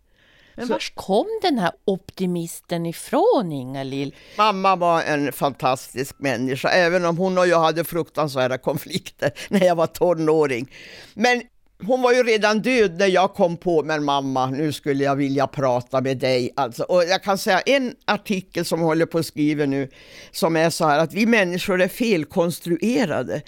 Men 0.57 0.69
var 0.69 0.95
kom 0.95 1.27
den 1.43 1.59
här 1.59 1.73
optimisten 1.85 2.87
ifrån, 2.87 3.53
Inga-Lill? 3.53 4.15
Mamma 4.39 4.77
var 4.77 5.03
en 5.03 5.33
fantastisk 5.33 6.17
människa, 6.19 6.69
även 6.69 7.05
om 7.05 7.19
hon 7.19 7.39
och 7.39 7.47
jag 7.47 7.61
hade 7.61 7.85
fruktansvärda 7.85 8.59
konflikter 8.59 9.33
när 9.49 9.67
jag 9.67 9.75
var 9.75 9.87
tonåring. 9.87 10.71
Men 11.15 11.43
hon 11.87 12.03
var 12.03 12.13
ju 12.13 12.23
redan 12.23 12.63
död 12.63 12.99
när 12.99 13.07
jag 13.07 13.35
kom 13.35 13.57
på, 13.57 13.83
men 13.83 14.05
mamma, 14.05 14.47
nu 14.47 14.73
skulle 14.73 15.05
jag 15.05 15.17
vilja 15.17 15.47
prata 15.47 16.01
med 16.01 16.17
dig. 16.19 16.53
Alltså, 16.57 16.83
och 16.83 17.05
jag 17.05 17.23
kan 17.23 17.39
säga 17.39 17.61
en 17.61 17.95
artikel 18.05 18.65
som 18.65 18.81
jag 18.81 18.87
håller 18.87 19.07
på 19.07 19.19
att 19.19 19.27
skriva 19.27 19.67
nu, 19.67 19.89
som 20.31 20.57
är 20.57 20.71
så 20.71 20.87
här 20.87 20.99
att 20.99 21.15
vi 21.15 21.27
människor 21.27 21.83
är 21.83 21.89
felkonstruerade. 21.89 23.43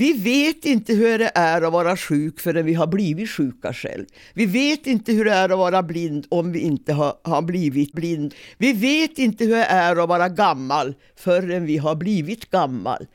Vi 0.00 0.12
vet 0.12 0.64
inte 0.64 0.94
hur 0.94 1.18
det 1.18 1.30
är 1.34 1.62
att 1.62 1.72
vara 1.72 1.96
sjuk 1.96 2.40
förrän 2.40 2.66
vi 2.66 2.74
har 2.74 2.86
blivit 2.86 3.30
sjuka 3.30 3.72
själv. 3.72 4.06
Vi 4.34 4.46
vet 4.46 4.86
inte 4.86 5.12
hur 5.12 5.24
det 5.24 5.32
är 5.32 5.48
att 5.48 5.58
vara 5.58 5.82
blind 5.82 6.26
om 6.28 6.52
vi 6.52 6.60
inte 6.60 6.92
har, 6.92 7.14
har 7.22 7.42
blivit 7.42 7.92
blind. 7.92 8.34
Vi 8.58 8.72
vet 8.72 9.18
inte 9.18 9.44
hur 9.44 9.56
det 9.56 9.64
är 9.64 9.96
att 9.96 10.08
vara 10.08 10.28
gammal 10.28 10.94
förrän 11.16 11.66
vi 11.66 11.76
har 11.76 11.94
blivit 11.94 12.50
gammal. 12.50 13.06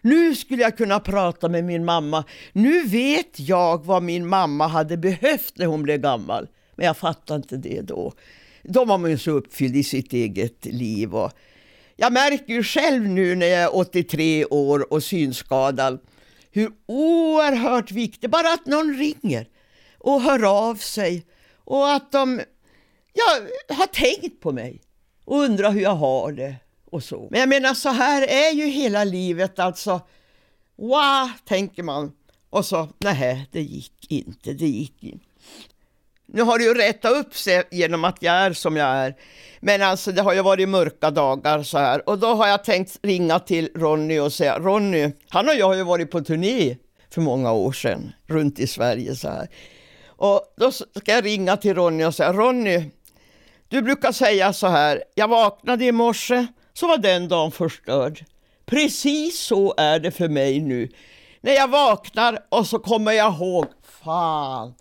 Nu 0.00 0.34
skulle 0.34 0.62
jag 0.62 0.76
kunna 0.76 1.00
prata 1.00 1.48
med 1.48 1.64
min 1.64 1.84
mamma. 1.84 2.24
Nu 2.52 2.82
vet 2.86 3.40
jag 3.40 3.84
vad 3.84 4.02
min 4.02 4.26
mamma 4.26 4.66
hade 4.66 4.96
behövt 4.96 5.52
när 5.58 5.66
hon 5.66 5.82
blev 5.82 6.00
gammal. 6.00 6.48
Men 6.76 6.86
jag 6.86 6.96
fattade 6.96 7.36
inte 7.36 7.56
det 7.56 7.80
då. 7.80 8.12
Då 8.62 8.84
var 8.84 8.98
man 8.98 9.10
ju 9.10 9.18
så 9.18 9.30
uppfylld 9.30 9.76
i 9.76 9.84
sitt 9.84 10.12
eget 10.12 10.64
liv. 10.64 11.14
Och 11.14 11.32
jag 11.96 12.12
märker 12.12 12.54
ju 12.54 12.62
själv 12.62 13.08
nu 13.08 13.34
när 13.34 13.46
jag 13.46 13.62
är 13.62 13.76
83 13.76 14.44
år 14.44 14.92
och 14.92 15.02
synskadad 15.02 15.98
hur 16.58 16.72
oerhört 16.86 17.90
viktigt, 17.90 18.30
bara 18.30 18.52
att 18.52 18.66
någon 18.66 18.94
ringer 18.94 19.48
och 19.98 20.22
hör 20.22 20.68
av 20.68 20.74
sig 20.74 21.26
och 21.64 21.92
att 21.92 22.12
de 22.12 22.40
ja, 23.12 23.40
har 23.74 23.86
tänkt 23.86 24.40
på 24.40 24.52
mig 24.52 24.80
och 25.24 25.36
undrar 25.36 25.70
hur 25.70 25.80
jag 25.80 25.94
har 25.94 26.32
det 26.32 26.54
och 26.84 27.04
så. 27.04 27.28
Men 27.30 27.40
jag 27.40 27.48
menar 27.48 27.74
så 27.74 27.88
här 27.88 28.22
är 28.22 28.52
ju 28.52 28.66
hela 28.66 29.04
livet 29.04 29.58
alltså. 29.58 30.00
Wow, 30.76 31.30
tänker 31.44 31.82
man. 31.82 32.12
Och 32.50 32.64
så, 32.64 32.88
nej, 32.98 33.48
det 33.52 33.62
gick 33.62 34.12
inte, 34.12 34.52
det 34.52 34.68
gick 34.68 35.02
inte. 35.02 35.27
Nu 36.32 36.42
har 36.42 36.58
det 36.58 36.64
ju 36.64 36.74
rättat 36.74 37.12
upp 37.12 37.34
sig 37.34 37.62
genom 37.70 38.04
att 38.04 38.16
jag 38.20 38.34
är 38.34 38.52
som 38.52 38.76
jag 38.76 38.88
är. 38.88 39.14
Men 39.60 39.82
alltså 39.82 40.12
det 40.12 40.22
har 40.22 40.34
ju 40.34 40.42
varit 40.42 40.68
mörka 40.68 41.10
dagar 41.10 41.62
så 41.62 41.78
här. 41.78 42.08
Och 42.08 42.18
då 42.18 42.26
har 42.26 42.46
jag 42.46 42.64
tänkt 42.64 42.98
ringa 43.02 43.38
till 43.38 43.70
Ronny 43.74 44.18
och 44.18 44.32
säga, 44.32 44.58
Ronny, 44.58 45.12
han 45.28 45.48
och 45.48 45.54
jag 45.54 45.66
har 45.66 45.74
ju 45.74 45.82
varit 45.82 46.10
på 46.10 46.20
turné 46.20 46.76
för 47.10 47.20
många 47.20 47.52
år 47.52 47.72
sedan, 47.72 48.12
runt 48.26 48.58
i 48.58 48.66
Sverige 48.66 49.16
så 49.16 49.28
här. 49.28 49.48
Och 50.06 50.54
då 50.56 50.72
ska 50.72 50.86
jag 51.04 51.24
ringa 51.24 51.56
till 51.56 51.74
Ronny 51.74 52.04
och 52.04 52.14
säga, 52.14 52.32
Ronny, 52.32 52.90
du 53.68 53.82
brukar 53.82 54.12
säga 54.12 54.52
så 54.52 54.66
här, 54.66 55.04
jag 55.14 55.28
vaknade 55.28 55.84
i 55.84 55.92
morse, 55.92 56.46
så 56.72 56.86
var 56.86 56.98
den 56.98 57.28
dagen 57.28 57.52
förstörd. 57.52 58.24
Precis 58.66 59.40
så 59.40 59.74
är 59.76 60.00
det 60.00 60.10
för 60.10 60.28
mig 60.28 60.60
nu. 60.60 60.88
När 61.40 61.52
jag 61.52 61.68
vaknar 61.68 62.38
och 62.48 62.66
så 62.66 62.78
kommer 62.78 63.12
jag 63.12 63.34
ihåg, 63.34 63.66
fan, 64.04 64.74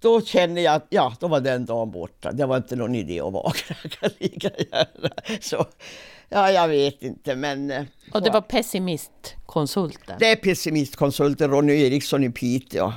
då 0.00 0.20
känner 0.20 0.62
jag 0.62 0.74
att 0.74 0.86
ja, 0.90 1.14
då 1.20 1.28
var 1.28 1.40
den 1.40 1.64
dagen 1.64 1.90
borta. 1.90 2.32
Det 2.32 2.46
var 2.46 2.56
inte 2.56 2.76
någon 2.76 2.94
idé 2.94 3.20
att 3.20 3.32
vakna 3.32 3.76
lika 4.18 4.50
gärna. 4.58 5.10
Så, 5.40 5.66
ja, 6.28 6.50
jag 6.50 6.68
vet 6.68 7.02
inte, 7.02 7.36
men... 7.36 7.70
Eh, 7.70 7.84
och 8.12 8.22
det 8.22 8.30
var 8.30 8.40
pessimistkonsulten? 8.40 10.16
Det 10.18 10.30
är 10.30 10.36
pessimistkonsulten 10.36 11.50
Ronny 11.50 11.82
Eriksson 11.82 12.24
i 12.24 12.30
Piteå. 12.30 12.92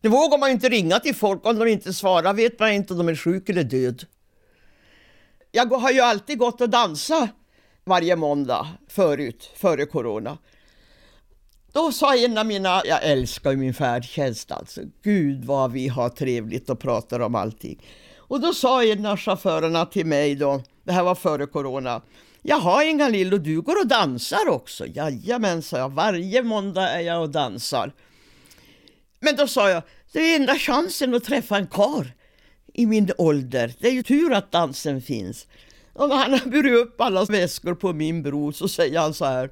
Nu 0.00 0.10
vågar 0.10 0.38
man 0.38 0.50
inte 0.50 0.68
ringa 0.68 0.98
till 0.98 1.14
folk 1.14 1.46
om 1.46 1.58
de 1.58 1.68
inte 1.68 1.92
svarar. 1.92 2.34
Vet 2.34 2.58
man 2.58 2.72
inte 2.72 2.92
om 2.92 2.98
de 2.98 3.08
är 3.08 3.16
sjuka 3.16 3.52
eller 3.52 3.64
död. 3.64 4.04
Jag 5.52 5.66
har 5.66 5.90
ju 5.90 6.00
alltid 6.00 6.38
gått 6.38 6.60
och 6.60 6.70
dansat 6.70 7.30
varje 7.84 8.16
måndag 8.16 8.68
förut, 8.88 9.50
före 9.56 9.86
corona. 9.86 10.38
Då 11.74 11.92
sa 11.92 12.16
en 12.16 12.38
av 12.38 12.46
mina, 12.46 12.82
jag 12.84 13.04
älskar 13.04 13.50
ju 13.50 13.56
min 13.56 13.74
färdtjänst 13.74 14.52
alltså, 14.52 14.80
gud 15.02 15.44
vad 15.44 15.72
vi 15.72 15.88
har 15.88 16.08
trevligt 16.08 16.70
och 16.70 16.80
pratar 16.80 17.20
om 17.20 17.34
allting. 17.34 17.86
Och 18.16 18.40
då 18.40 18.54
sa 18.54 18.84
en 18.84 19.06
av 19.06 19.16
chaufförerna 19.16 19.86
till 19.86 20.06
mig 20.06 20.34
då, 20.34 20.62
det 20.84 20.92
här 20.92 21.02
var 21.02 21.14
före 21.14 21.46
corona, 21.46 22.02
Jaha 22.42 22.84
Inga-Lill, 22.84 23.32
och 23.32 23.40
du 23.40 23.60
går 23.60 23.80
och 23.80 23.86
dansar 23.86 24.48
också? 24.48 24.86
Jajamän, 24.86 25.62
sa 25.62 25.78
jag, 25.78 25.88
varje 25.88 26.42
måndag 26.42 26.88
är 26.88 27.00
jag 27.00 27.22
och 27.22 27.30
dansar. 27.30 27.92
Men 29.20 29.36
då 29.36 29.46
sa 29.46 29.70
jag, 29.70 29.82
det 30.12 30.18
är 30.18 30.36
enda 30.36 30.54
chansen 30.54 31.14
att 31.14 31.24
träffa 31.24 31.56
en 31.56 31.66
kar 31.66 32.12
i 32.74 32.86
min 32.86 33.10
ålder. 33.18 33.74
Det 33.78 33.88
är 33.88 33.92
ju 33.92 34.02
tur 34.02 34.32
att 34.32 34.52
dansen 34.52 35.02
finns. 35.02 35.46
Och 35.92 36.08
när 36.08 36.16
han 36.16 36.32
har 36.32 36.50
burit 36.50 36.86
upp 36.86 37.00
alla 37.00 37.24
väskor 37.24 37.74
på 37.74 37.92
min 37.92 38.22
bro 38.22 38.52
så 38.52 38.68
säger 38.68 39.00
han 39.00 39.14
så 39.14 39.24
här, 39.24 39.50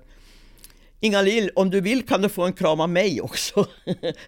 Inga-Lill, 1.05 1.51
om 1.55 1.71
du 1.71 1.81
vill 1.81 2.07
kan 2.07 2.23
du 2.23 2.29
få 2.29 2.43
en 2.43 2.53
kram 2.53 2.81
av 2.81 2.89
mig 2.89 3.21
också. 3.21 3.67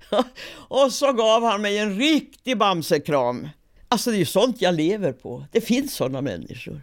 och 0.69 0.93
så 0.93 1.13
gav 1.13 1.43
han 1.43 1.63
mig 1.63 1.79
en 1.79 1.99
riktig 1.99 2.59
bamsekram. 2.59 3.49
Alltså 3.89 4.11
det 4.11 4.17
är 4.17 4.19
ju 4.19 4.25
sånt 4.25 4.63
jag 4.63 4.75
lever 4.75 5.13
på. 5.13 5.45
Det 5.53 5.61
finns 5.61 5.95
sådana 5.95 6.21
människor. 6.21 6.81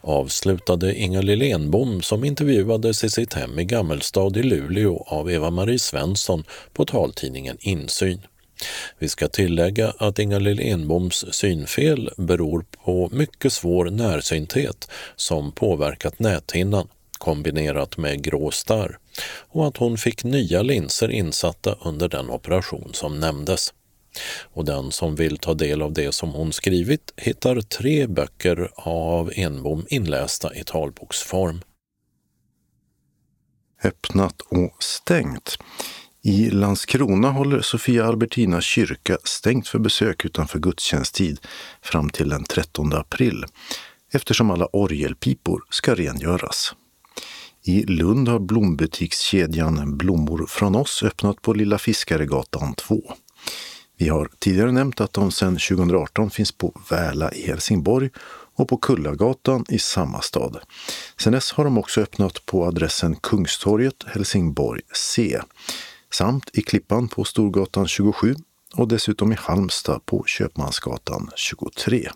Avslutade 0.00 0.94
Inga-Lill 0.94 1.42
Enbom 1.42 2.02
som 2.02 2.24
intervjuades 2.24 3.04
i 3.04 3.10
sitt 3.10 3.34
hem 3.34 3.58
i 3.58 3.64
Gammelstad 3.64 4.36
i 4.36 4.42
Luleå 4.42 5.04
av 5.06 5.30
Eva-Marie 5.30 5.78
Svensson 5.78 6.44
på 6.72 6.84
taltidningen 6.84 7.56
Insyn. 7.60 8.20
Vi 8.98 9.08
ska 9.08 9.28
tillägga 9.28 9.92
att 9.98 10.18
Inga-Lill 10.18 10.60
Enboms 10.60 11.34
synfel 11.34 12.10
beror 12.16 12.64
på 12.84 13.08
mycket 13.12 13.52
svår 13.52 13.90
närsynthet 13.90 14.90
som 15.16 15.52
påverkat 15.52 16.18
näthinnan 16.18 16.88
kombinerat 17.22 17.96
med 17.96 18.22
grå 18.22 18.50
starr 18.50 18.98
och 19.48 19.66
att 19.66 19.76
hon 19.76 19.98
fick 19.98 20.24
nya 20.24 20.62
linser 20.62 21.10
insatta 21.10 21.76
under 21.84 22.08
den 22.08 22.30
operation 22.30 22.90
som 22.92 23.20
nämndes. 23.20 23.74
Och 24.42 24.64
den 24.64 24.92
som 24.92 25.14
vill 25.14 25.38
ta 25.38 25.54
del 25.54 25.82
av 25.82 25.92
det 25.92 26.12
som 26.12 26.32
hon 26.32 26.52
skrivit 26.52 27.12
hittar 27.16 27.60
tre 27.60 28.06
böcker 28.06 28.70
av 28.76 29.32
Enbom 29.34 29.86
inlästa 29.88 30.54
i 30.54 30.64
talboksform. 30.64 31.60
Öppnat 33.84 34.40
och 34.40 34.82
stängt. 34.82 35.58
I 36.22 36.50
Landskrona 36.50 37.30
håller 37.30 37.60
Sofia 37.60 38.04
Albertina 38.04 38.60
kyrka 38.60 39.18
stängt 39.24 39.68
för 39.68 39.78
besök 39.78 40.24
utanför 40.24 40.58
gudstjänsttid 40.58 41.38
fram 41.82 42.10
till 42.10 42.28
den 42.28 42.44
13 42.44 42.92
april 42.92 43.44
eftersom 44.12 44.50
alla 44.50 44.66
orgelpipor 44.66 45.62
ska 45.70 45.94
rengöras. 45.94 46.74
I 47.64 47.82
Lund 47.82 48.28
har 48.28 48.38
blombutikskedjan 48.38 49.98
Blommor 49.98 50.46
från 50.46 50.74
oss 50.74 51.02
öppnat 51.02 51.42
på 51.42 51.52
Lilla 51.52 51.78
Fiskaregatan 51.78 52.74
2. 52.74 53.02
Vi 53.96 54.08
har 54.08 54.30
tidigare 54.38 54.72
nämnt 54.72 55.00
att 55.00 55.12
de 55.12 55.30
sedan 55.30 55.56
2018 55.56 56.30
finns 56.30 56.52
på 56.52 56.80
Väla 56.90 57.32
i 57.32 57.46
Helsingborg 57.46 58.10
och 58.56 58.68
på 58.68 58.76
Kullagatan 58.76 59.64
i 59.68 59.78
samma 59.78 60.20
stad. 60.20 60.58
Sedan 61.18 61.32
dess 61.32 61.52
har 61.52 61.64
de 61.64 61.78
också 61.78 62.00
öppnat 62.00 62.46
på 62.46 62.66
adressen 62.66 63.16
Kungstorget, 63.16 64.04
Helsingborg 64.06 64.80
C 64.94 65.40
samt 66.12 66.50
i 66.52 66.62
Klippan 66.62 67.08
på 67.08 67.24
Storgatan 67.24 67.88
27 67.88 68.34
och 68.74 68.88
dessutom 68.88 69.32
i 69.32 69.36
Halmstad 69.38 70.06
på 70.06 70.24
Köpmansgatan 70.26 71.30
23. 71.36 72.10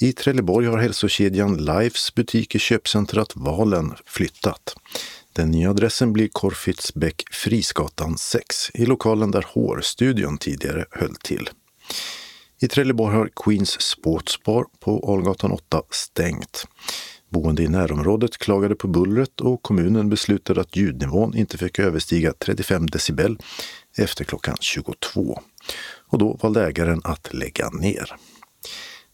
I 0.00 0.12
Trelleborg 0.12 0.66
har 0.66 0.78
hälsokedjan 0.78 1.56
Lifes 1.56 2.14
butik 2.14 2.54
i 2.54 2.58
köpcentrat 2.58 3.32
Valen 3.36 3.94
flyttat. 4.06 4.74
Den 5.32 5.50
nya 5.50 5.70
adressen 5.70 6.12
blir 6.12 6.28
Korfitzbäck 6.32 7.22
Frisgatan 7.30 8.18
6 8.18 8.70
i 8.74 8.86
lokalen 8.86 9.30
där 9.30 9.46
Hårstudion 9.48 10.38
tidigare 10.38 10.84
höll 10.90 11.14
till. 11.14 11.50
I 12.60 12.68
Trelleborg 12.68 13.16
har 13.16 13.30
Queens 13.44 13.80
Sportsbar 13.80 14.66
på 14.80 15.12
Algatan 15.12 15.52
8 15.52 15.82
stängt. 15.90 16.64
Boende 17.30 17.62
i 17.62 17.68
närområdet 17.68 18.38
klagade 18.38 18.74
på 18.74 18.88
bullret 18.88 19.40
och 19.40 19.62
kommunen 19.62 20.08
beslutade 20.08 20.60
att 20.60 20.76
ljudnivån 20.76 21.36
inte 21.36 21.58
fick 21.58 21.78
överstiga 21.78 22.32
35 22.32 22.86
decibel 22.86 23.38
efter 23.96 24.24
klockan 24.24 24.56
22. 24.60 25.40
Och 26.08 26.18
då 26.18 26.38
valde 26.42 26.66
ägaren 26.66 27.00
att 27.04 27.34
lägga 27.34 27.70
ner. 27.70 28.16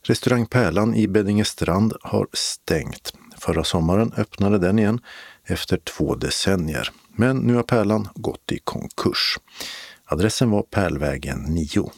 Restaurang 0.06 0.46
Pärlan 0.46 0.94
i 0.94 1.08
Beddingestrand 1.08 1.92
har 2.02 2.26
stängt. 2.32 3.12
Förra 3.38 3.64
sommaren 3.64 4.12
öppnade 4.16 4.58
den 4.58 4.78
igen 4.78 5.00
efter 5.44 5.76
två 5.76 6.14
decennier. 6.14 6.90
Men 7.16 7.36
nu 7.36 7.54
har 7.54 7.62
Pärlan 7.62 8.08
gått 8.14 8.52
i 8.52 8.58
konkurs. 8.58 9.38
Adressen 10.04 10.50
var 10.50 10.62
Pärlvägen 10.62 11.38
9. 11.38 11.90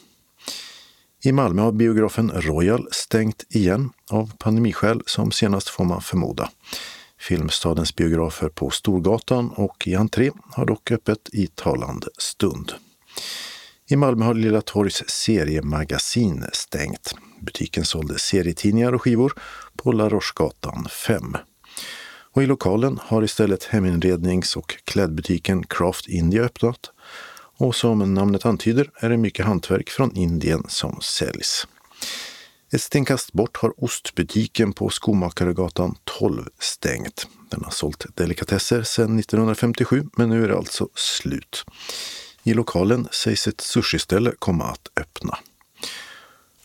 I 1.23 1.31
Malmö 1.31 1.61
har 1.61 1.71
biografen 1.71 2.31
Royal 2.31 2.87
stängt 2.91 3.45
igen 3.49 3.89
av 4.11 4.31
pandemiskäl 4.37 5.01
som 5.05 5.31
senast 5.31 5.69
får 5.69 5.85
man 5.85 6.01
förmoda. 6.01 6.49
Filmstadens 7.19 7.95
biografer 7.95 8.49
på 8.49 8.69
Storgatan 8.69 9.49
och 9.49 9.87
i 9.87 9.95
entré 9.95 10.31
har 10.51 10.65
dock 10.65 10.91
öppet 10.91 11.29
i 11.33 11.47
talande 11.47 12.07
stund. 12.17 12.73
I 13.89 13.95
Malmö 13.95 14.25
har 14.25 14.33
Lilla 14.33 14.61
Torgs 14.61 15.03
seriemagasin 15.07 16.45
stängt. 16.53 17.15
Butiken 17.39 17.85
sålde 17.85 18.19
serietidningar 18.19 18.93
och 18.93 19.01
skivor 19.01 19.33
på 19.75 19.91
La 19.91 20.09
Rochegatan 20.09 20.87
5. 20.91 21.37
Och 22.33 22.43
i 22.43 22.45
lokalen 22.45 22.99
har 23.03 23.23
istället 23.23 23.63
heminrednings 23.63 24.55
och 24.55 24.75
klädbutiken 24.83 25.63
Craft 25.63 26.07
India 26.07 26.43
öppnat. 26.43 26.91
Och 27.57 27.75
som 27.75 28.13
namnet 28.13 28.45
antyder 28.45 28.91
är 28.95 29.09
det 29.09 29.17
mycket 29.17 29.45
hantverk 29.45 29.89
från 29.89 30.15
Indien 30.15 30.63
som 30.67 31.01
säljs. 31.01 31.67
Ett 32.73 32.81
stenkast 32.81 33.33
bort 33.33 33.57
har 33.57 33.83
ostbutiken 33.83 34.73
på 34.73 34.89
Skomakaregatan 34.89 35.95
12 36.03 36.49
stängt. 36.59 37.27
Den 37.49 37.63
har 37.63 37.71
sålt 37.71 38.05
delikatesser 38.15 38.83
sedan 38.83 39.19
1957 39.19 40.05
men 40.17 40.29
nu 40.29 40.43
är 40.43 40.47
det 40.47 40.57
alltså 40.57 40.89
slut. 40.95 41.65
I 42.43 42.53
lokalen 42.53 43.07
sägs 43.11 43.47
ett 43.47 43.61
sushiställe 43.61 44.33
komma 44.39 44.63
att 44.63 44.87
öppna. 44.99 45.37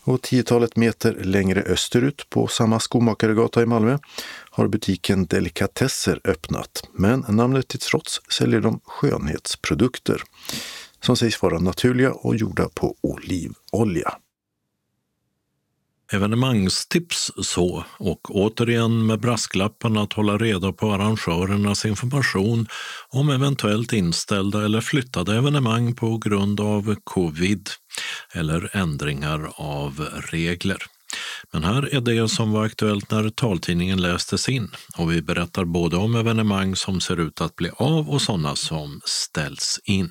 Och 0.05 0.23
tiotalet 0.23 0.77
meter 0.77 1.15
längre 1.25 1.63
österut 1.63 2.31
på 2.31 2.47
samma 2.47 2.81
Skomakaregata 2.81 3.63
i 3.63 3.67
Malmö 3.67 3.99
har 4.51 4.69
butiken 4.69 5.27
Delikatesser 5.27 6.21
öppnat. 6.25 6.89
Men 6.93 7.25
namnet 7.29 7.69
till 7.69 7.81
trots 7.81 8.21
säljer 8.29 8.61
de 8.61 8.81
skönhetsprodukter 8.85 10.23
som 11.01 11.17
sägs 11.17 11.43
vara 11.43 11.59
naturliga 11.59 12.13
och 12.13 12.37
gjorda 12.37 12.69
på 12.75 12.97
olivolja. 13.01 14.15
Evenemangstips 16.13 17.31
så, 17.43 17.85
och 17.99 18.21
återigen 18.31 19.07
med 19.07 19.21
brasklappen 19.21 19.97
att 19.97 20.13
hålla 20.13 20.39
reda 20.39 20.73
på 20.73 20.93
arrangörernas 20.93 21.85
information 21.85 22.67
om 23.09 23.29
eventuellt 23.29 23.93
inställda 23.93 24.65
eller 24.65 24.81
flyttade 24.81 25.37
evenemang 25.37 25.95
på 25.95 26.19
grund 26.19 26.61
av 26.61 26.97
covid 27.05 27.69
eller 28.35 28.77
ändringar 28.77 29.53
av 29.55 30.09
regler. 30.31 30.79
Men 31.53 31.65
här 31.65 31.95
är 31.95 32.01
det 32.01 32.29
som 32.29 32.53
var 32.53 32.65
aktuellt 32.65 33.11
när 33.11 33.31
taltidningen 33.31 34.03
lästes 34.03 34.49
in 34.49 34.71
och 34.97 35.13
vi 35.13 35.23
berättar 35.23 35.65
både 35.65 35.97
om 35.97 36.15
evenemang 36.15 36.77
som 36.77 37.01
ser 37.01 37.21
ut 37.21 37.41
att 37.41 37.57
bli 37.57 37.71
av 37.77 38.11
och 38.11 38.23
sådana 38.23 38.57
som 38.57 39.01
ställs 39.05 39.81
in. 39.85 40.11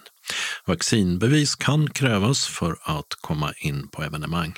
Vaccinbevis 0.65 1.55
kan 1.55 1.89
krävas 1.89 2.45
för 2.45 2.75
att 2.83 3.13
komma 3.21 3.53
in 3.61 3.87
på 3.87 4.03
evenemang. 4.03 4.53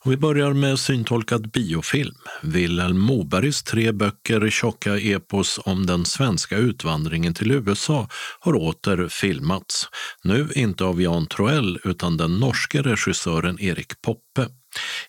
Och 0.00 0.12
vi 0.12 0.16
börjar 0.16 0.52
med 0.52 0.78
syntolkad 0.78 1.50
biofilm. 1.50 2.16
Vilhelm 2.42 2.98
Mobergs 2.98 3.62
tre 3.62 3.92
böcker 3.92 4.50
tjocka 4.50 4.98
epos 4.98 5.60
om 5.64 5.86
den 5.86 6.04
svenska 6.04 6.56
utvandringen 6.56 7.34
till 7.34 7.50
USA 7.50 8.08
har 8.40 8.54
åter 8.54 9.08
filmats. 9.08 9.88
Nu 10.24 10.48
inte 10.54 10.84
av 10.84 11.02
Jan 11.02 11.26
Troell 11.26 11.78
utan 11.84 12.16
den 12.16 12.36
norske 12.36 12.82
regissören 12.82 13.60
Erik 13.60 14.02
Poppe. 14.02 14.48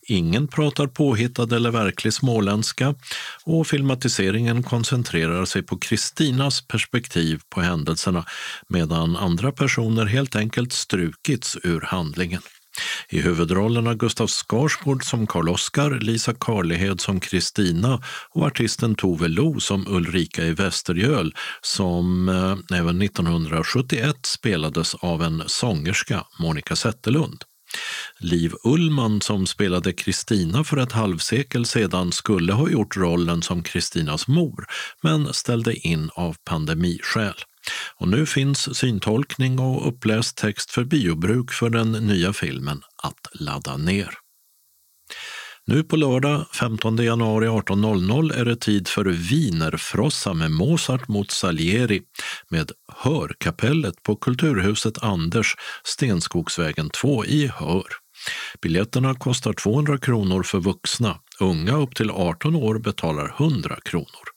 Ingen 0.07 0.47
pratar 0.47 0.87
påhittad 0.87 1.55
eller 1.55 1.71
verklig 1.71 2.13
småländska 2.13 2.95
och 3.43 3.67
filmatiseringen 3.67 4.63
koncentrerar 4.63 5.45
sig 5.45 5.63
på 5.63 5.77
Kristinas 5.77 6.67
perspektiv 6.67 7.41
på 7.49 7.61
händelserna 7.61 8.25
medan 8.69 9.15
andra 9.15 9.51
personer 9.51 10.05
helt 10.05 10.35
enkelt 10.35 10.73
strukits 10.73 11.57
ur 11.63 11.81
handlingen. 11.81 12.41
I 13.09 13.21
huvudrollerna 13.21 13.93
Gustav 13.93 14.28
Skarsgård 14.28 15.03
som 15.03 15.28
Karl-Oskar, 15.28 15.99
Lisa 15.99 16.34
Karlehed 16.34 17.01
som 17.01 17.19
Kristina 17.19 18.01
och 18.30 18.45
artisten 18.45 18.95
Tove 18.95 19.28
Lo 19.28 19.59
som 19.59 19.88
Ulrika 19.88 20.43
i 20.43 20.51
Västergöl 20.51 21.36
som 21.61 22.30
eh, 22.30 22.80
även 22.80 23.01
1971 23.01 24.15
spelades 24.26 24.95
av 24.95 25.24
en 25.24 25.43
sångerska, 25.47 26.24
Monica 26.39 26.76
Zetterlund. 26.76 27.43
Liv 28.19 28.53
Ullman 28.63 29.21
som 29.21 29.47
spelade 29.47 29.93
Kristina 29.93 30.63
för 30.63 30.78
ett 30.78 30.91
halvsekel 30.91 31.65
sedan 31.65 32.11
skulle 32.11 32.53
ha 32.53 32.69
gjort 32.69 32.97
rollen 32.97 33.41
som 33.41 33.63
Kristinas 33.63 34.28
mor 34.28 34.65
men 35.01 35.34
ställde 35.34 35.76
in 35.76 36.09
av 36.13 36.36
pandemiskäl. 36.45 37.36
Och 37.95 38.07
nu 38.07 38.25
finns 38.25 38.77
syntolkning 38.77 39.59
och 39.59 39.87
uppläst 39.87 40.37
text 40.37 40.71
för 40.71 40.83
biobruk 40.83 41.51
för 41.51 41.69
den 41.69 41.91
nya 41.91 42.33
filmen 42.33 42.81
att 43.03 43.41
ladda 43.41 43.77
ner. 43.77 44.09
Nu 45.65 45.83
på 45.83 45.95
lördag 45.95 46.45
15 46.53 46.97
januari 46.97 47.47
18.00 47.47 48.33
är 48.33 48.45
det 48.45 48.55
tid 48.55 48.87
för 48.87 49.05
Wienerfrossa 49.05 50.33
med 50.33 50.51
Mozart 50.51 51.07
mot 51.07 51.31
Salieri 51.31 52.01
med 52.49 52.71
Hörkapellet 52.93 54.03
på 54.03 54.15
Kulturhuset 54.15 55.03
Anders, 55.03 55.55
Stenskogsvägen 55.83 56.89
2 56.89 57.25
i 57.25 57.47
Hör. 57.47 57.87
Biljetterna 58.61 59.15
kostar 59.15 59.53
200 59.53 59.97
kronor 59.97 60.43
för 60.43 60.59
vuxna. 60.59 61.19
Unga 61.39 61.77
upp 61.77 61.95
till 61.95 62.11
18 62.11 62.55
år 62.55 62.79
betalar 62.79 63.35
100 63.39 63.77
kronor. 63.85 64.32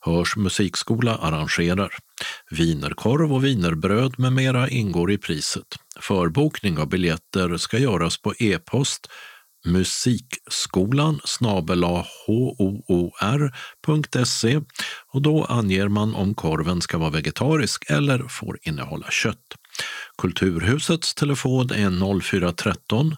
Hörs 0.00 0.36
musikskola 0.36 1.16
arrangerar. 1.16 1.92
Vinerkorv 2.50 3.32
och 3.32 3.44
vinerbröd 3.44 4.18
med 4.18 4.32
mera 4.32 4.68
ingår 4.68 5.12
i 5.12 5.18
priset. 5.18 5.66
Förbokning 6.00 6.78
av 6.78 6.88
biljetter 6.88 7.56
ska 7.56 7.78
göras 7.78 8.22
på 8.22 8.34
e-post 8.38 9.08
musikskolan 9.66 11.20
hoor.se 12.86 14.60
och 15.12 15.22
då 15.22 15.44
anger 15.44 15.88
man 15.88 16.14
om 16.14 16.34
korven 16.34 16.80
ska 16.80 16.98
vara 16.98 17.10
vegetarisk 17.10 17.90
eller 17.90 18.18
får 18.28 18.58
innehålla 18.62 19.10
kött. 19.10 19.54
Kulturhusets 20.18 21.14
telefon 21.14 21.70
är 21.70 22.20
0413 22.20 23.16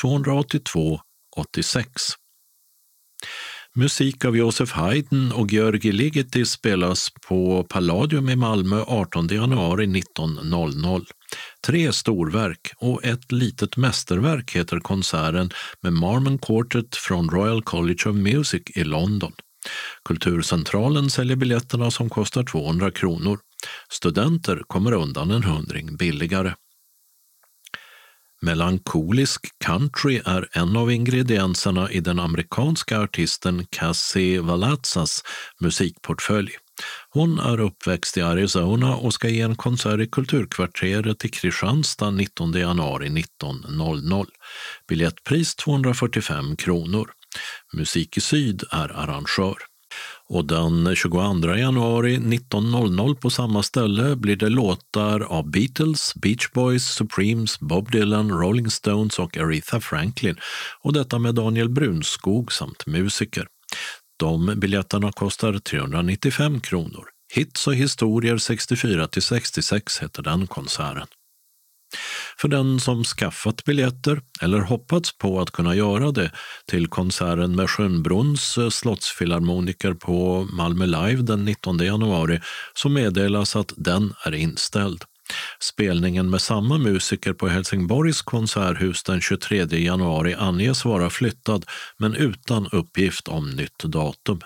282 0.00 1.00
86. 1.36 1.92
Musik 3.76 4.24
av 4.24 4.36
Josef 4.36 4.72
Haydn 4.72 5.32
och 5.32 5.52
Georgi 5.52 5.92
Ligeti 5.92 6.44
spelas 6.44 7.08
på 7.28 7.64
Palladium 7.64 8.28
i 8.28 8.36
Malmö 8.36 8.84
18 8.86 9.28
januari 9.28 9.86
19.00. 9.86 11.04
Tre 11.66 11.92
storverk 11.92 12.72
och 12.76 13.04
ett 13.04 13.32
litet 13.32 13.76
mästerverk 13.76 14.56
heter 14.56 14.80
konserten 14.80 15.50
med 15.82 15.92
Marmon 15.92 16.38
Quartet 16.38 16.96
från 16.96 17.30
Royal 17.30 17.62
College 17.62 18.08
of 18.10 18.16
Music 18.16 18.62
i 18.74 18.84
London. 18.84 19.32
Kulturcentralen 20.04 21.10
säljer 21.10 21.36
biljetterna 21.36 21.90
som 21.90 22.10
kostar 22.10 22.44
200 22.44 22.90
kronor. 22.90 23.38
Studenter 23.92 24.62
kommer 24.66 24.92
undan 24.92 25.30
en 25.30 25.44
hundring 25.44 25.96
billigare. 25.96 26.54
Melankolisk 28.42 29.46
country 29.64 30.20
är 30.24 30.48
en 30.52 30.76
av 30.76 30.92
ingredienserna 30.92 31.90
i 31.90 32.00
den 32.00 32.18
amerikanska 32.18 33.00
artisten 33.00 33.66
Cassie 33.70 34.40
Valazzas 34.40 35.22
musikportfölj. 35.60 36.50
Hon 37.10 37.38
är 37.38 37.60
uppväxt 37.60 38.16
i 38.16 38.22
Arizona 38.22 38.96
och 38.96 39.14
ska 39.14 39.28
ge 39.28 39.40
en 39.40 39.56
konsert 39.56 40.00
i 40.00 40.06
Kulturkvarteret 40.06 41.24
i 41.24 41.28
Kristianstad 41.28 42.10
19 42.10 42.52
januari 42.52 43.08
19.00. 43.08 44.26
Biljettpris 44.88 45.54
245 45.54 46.56
kronor. 46.56 47.10
Musik 47.72 48.16
i 48.16 48.20
Syd 48.20 48.64
är 48.70 48.88
arrangör. 48.88 49.69
Och 50.32 50.44
den 50.44 50.96
22 50.96 51.54
januari 51.56 52.16
19.00 52.16 53.14
på 53.14 53.30
samma 53.30 53.62
ställe 53.62 54.16
blir 54.16 54.36
det 54.36 54.48
låtar 54.48 55.20
av 55.20 55.50
Beatles, 55.50 56.14
Beach 56.14 56.50
Boys, 56.52 56.84
Supremes, 56.84 57.60
Bob 57.60 57.90
Dylan, 57.90 58.30
Rolling 58.30 58.70
Stones 58.70 59.18
och 59.18 59.36
Aretha 59.36 59.80
Franklin 59.80 60.36
och 60.80 60.92
detta 60.92 61.18
med 61.18 61.34
Daniel 61.34 61.68
Brunskog 61.68 62.52
samt 62.52 62.86
musiker. 62.86 63.46
De 64.18 64.54
biljetterna 64.56 65.12
kostar 65.12 65.58
395 65.58 66.60
kronor. 66.60 67.04
Hits 67.34 67.66
och 67.66 67.74
historier 67.74 68.36
64 68.36 69.08
till 69.08 69.22
66 69.22 70.02
heter 70.02 70.22
den 70.22 70.46
konserten. 70.46 71.06
För 72.38 72.48
den 72.48 72.80
som 72.80 73.04
skaffat 73.04 73.64
biljetter 73.64 74.20
eller 74.42 74.60
hoppats 74.60 75.18
på 75.18 75.40
att 75.40 75.50
kunna 75.50 75.74
göra 75.74 76.10
det 76.10 76.32
till 76.66 76.86
konserten 76.86 77.56
med 77.56 77.70
Schönbrunns 77.70 78.58
eh, 78.58 78.68
slottsfilharmoniker 78.68 79.94
på 79.94 80.48
Malmö 80.52 80.86
Live 80.86 81.22
den 81.22 81.44
19 81.44 81.78
januari 81.78 82.40
så 82.74 82.88
meddelas 82.88 83.56
att 83.56 83.72
den 83.76 84.14
är 84.24 84.34
inställd. 84.34 85.04
Spelningen 85.60 86.30
med 86.30 86.40
samma 86.40 86.78
musiker 86.78 87.32
på 87.32 87.48
Helsingborgs 87.48 88.22
konserthus 88.22 89.02
den 89.02 89.20
23 89.20 89.66
januari 89.70 90.34
anges 90.34 90.84
vara 90.84 91.10
flyttad 91.10 91.64
men 91.98 92.14
utan 92.14 92.68
uppgift 92.72 93.28
om 93.28 93.50
nytt 93.50 93.78
datum. 93.78 94.40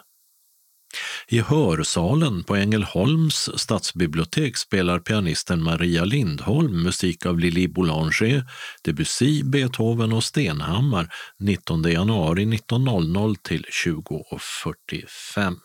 I 1.28 1.40
hörsalen 1.40 2.44
på 2.44 2.56
Ängelholms 2.56 3.50
stadsbibliotek 3.54 4.56
spelar 4.56 4.98
pianisten 4.98 5.62
Maria 5.62 6.04
Lindholm 6.04 6.82
musik 6.82 7.26
av 7.26 7.38
Lili 7.38 7.68
Boulanger, 7.68 8.44
Debussy, 8.84 9.42
Beethoven 9.42 10.12
och 10.12 10.24
Stenhammar 10.24 11.14
19 11.38 11.82
januari 11.82 12.44
19.00 12.44 13.36
till 13.42 13.66
20.45. 13.84 15.56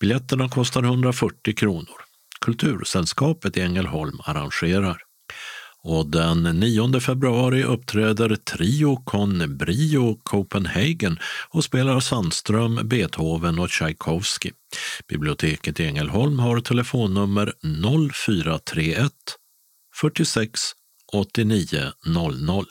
Biljetterna 0.00 0.48
kostar 0.48 0.82
140 0.82 1.54
kronor. 1.54 2.00
Kultursällskapet 2.40 3.56
i 3.56 3.60
Ängelholm 3.60 4.18
arrangerar. 4.24 5.07
Och 5.88 6.06
den 6.06 6.42
9 6.42 7.00
februari 7.00 7.64
uppträder 7.64 8.36
Trio 8.36 8.96
con 8.96 9.56
Brio 9.56 10.20
Copenhagen 10.22 11.18
och 11.48 11.64
spelar 11.64 12.00
Sandström, 12.00 12.88
Beethoven 12.88 13.58
och 13.58 13.68
Tchaikovsky. 13.68 14.50
Biblioteket 15.08 15.80
i 15.80 15.86
Ängelholm 15.86 16.38
har 16.38 16.60
telefonnummer 16.60 17.52
0431 18.12 19.12
46 20.00 20.60
89 21.12 21.92
00. 22.06 22.66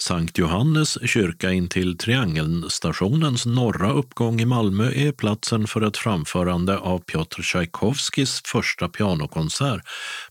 Sankt 0.00 0.38
Johannes 0.38 0.98
kyrka 1.04 1.52
intill 1.52 1.98
Triangelstationens 1.98 3.46
norra 3.46 3.92
uppgång 3.92 4.40
i 4.40 4.44
Malmö 4.44 4.92
är 4.92 5.12
platsen 5.12 5.66
för 5.66 5.80
ett 5.80 5.96
framförande 5.96 6.78
av 6.78 6.98
Piotr 6.98 7.42
Tchaikovskis 7.42 8.42
första 8.44 8.88
pianokonsert 8.88 9.80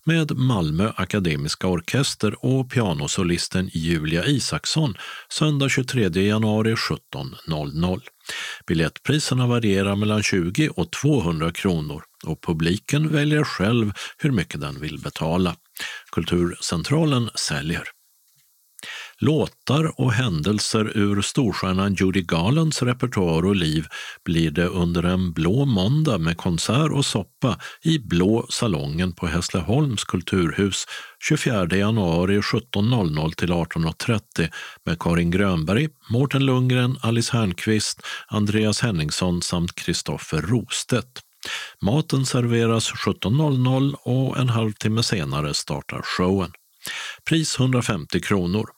med 0.04 0.36
Malmö 0.36 0.92
Akademiska 0.96 1.66
Orkester 1.66 2.44
och 2.44 2.70
pianosolisten 2.70 3.70
Julia 3.72 4.24
Isaksson 4.26 4.94
söndag 5.32 5.68
23 5.68 6.08
januari 6.08 6.74
17.00. 6.74 8.00
Biljettpriserna 8.66 9.46
varierar 9.46 9.96
mellan 9.96 10.22
20 10.22 10.68
och 10.68 10.92
200 10.92 11.52
kronor 11.52 12.02
och 12.26 12.42
publiken 12.42 13.08
väljer 13.08 13.44
själv 13.44 13.92
hur 14.18 14.30
mycket 14.30 14.60
den 14.60 14.80
vill 14.80 14.98
betala. 14.98 15.56
Kulturcentralen 16.12 17.30
säljer. 17.34 17.97
Låtar 19.20 20.00
och 20.00 20.12
händelser 20.12 20.92
ur 20.94 21.22
storstjärnan 21.22 21.94
Judy 21.94 22.22
Garlands 22.22 22.82
repertoar 22.82 23.46
och 23.46 23.56
liv 23.56 23.86
blir 24.24 24.50
det 24.50 24.66
under 24.66 25.02
en 25.02 25.32
blå 25.32 25.64
måndag 25.64 26.18
med 26.18 26.36
konsert 26.36 26.92
och 26.92 27.06
soppa 27.06 27.58
i 27.82 27.98
Blå 27.98 28.46
salongen 28.48 29.12
på 29.12 29.26
Hässleholms 29.26 30.04
kulturhus 30.04 30.86
24 31.28 31.66
januari 31.76 32.40
17.00 32.40 33.32
till 33.32 33.52
18.30 33.52 34.50
med 34.84 34.98
Karin 34.98 35.30
Grönberg, 35.30 35.88
Mårten 36.10 36.46
Lundgren, 36.46 36.98
Alice 37.02 37.36
Hernqvist, 37.36 38.02
Andreas 38.28 38.80
Henningsson 38.80 39.42
samt 39.42 39.74
Kristoffer 39.74 40.42
Rostedt. 40.42 41.20
Maten 41.82 42.26
serveras 42.26 42.92
17.00 42.92 43.94
och 43.94 44.38
en 44.38 44.48
halvtimme 44.48 45.02
senare 45.02 45.54
startar 45.54 46.02
showen. 46.02 46.52
Pris 47.28 47.58
150 47.58 48.20
kronor. 48.20 48.77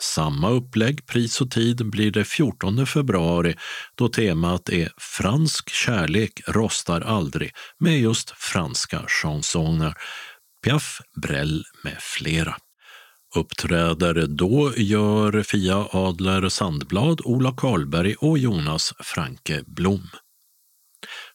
Samma 0.00 0.50
upplägg, 0.50 1.06
pris 1.06 1.40
och 1.40 1.50
tid 1.50 1.90
blir 1.90 2.10
det 2.10 2.24
14 2.24 2.86
februari 2.86 3.54
då 3.94 4.08
temat 4.08 4.68
är 4.68 4.92
Fransk 4.98 5.70
kärlek 5.70 6.40
rostar 6.46 7.00
aldrig 7.00 7.52
med 7.78 8.00
just 8.00 8.30
franska 8.30 9.04
chansoner. 9.06 9.94
Piaf, 10.64 11.00
Brel 11.22 11.64
med 11.84 11.96
flera. 12.00 12.56
Uppträder 13.36 14.26
då 14.26 14.72
gör 14.76 15.42
Fia 15.42 15.86
Adler 15.92 16.48
Sandblad, 16.48 17.20
Ola 17.24 17.54
Karlberg 17.56 18.14
och 18.14 18.38
Jonas 18.38 18.92
Franke 19.00 19.62
Blom. 19.66 20.08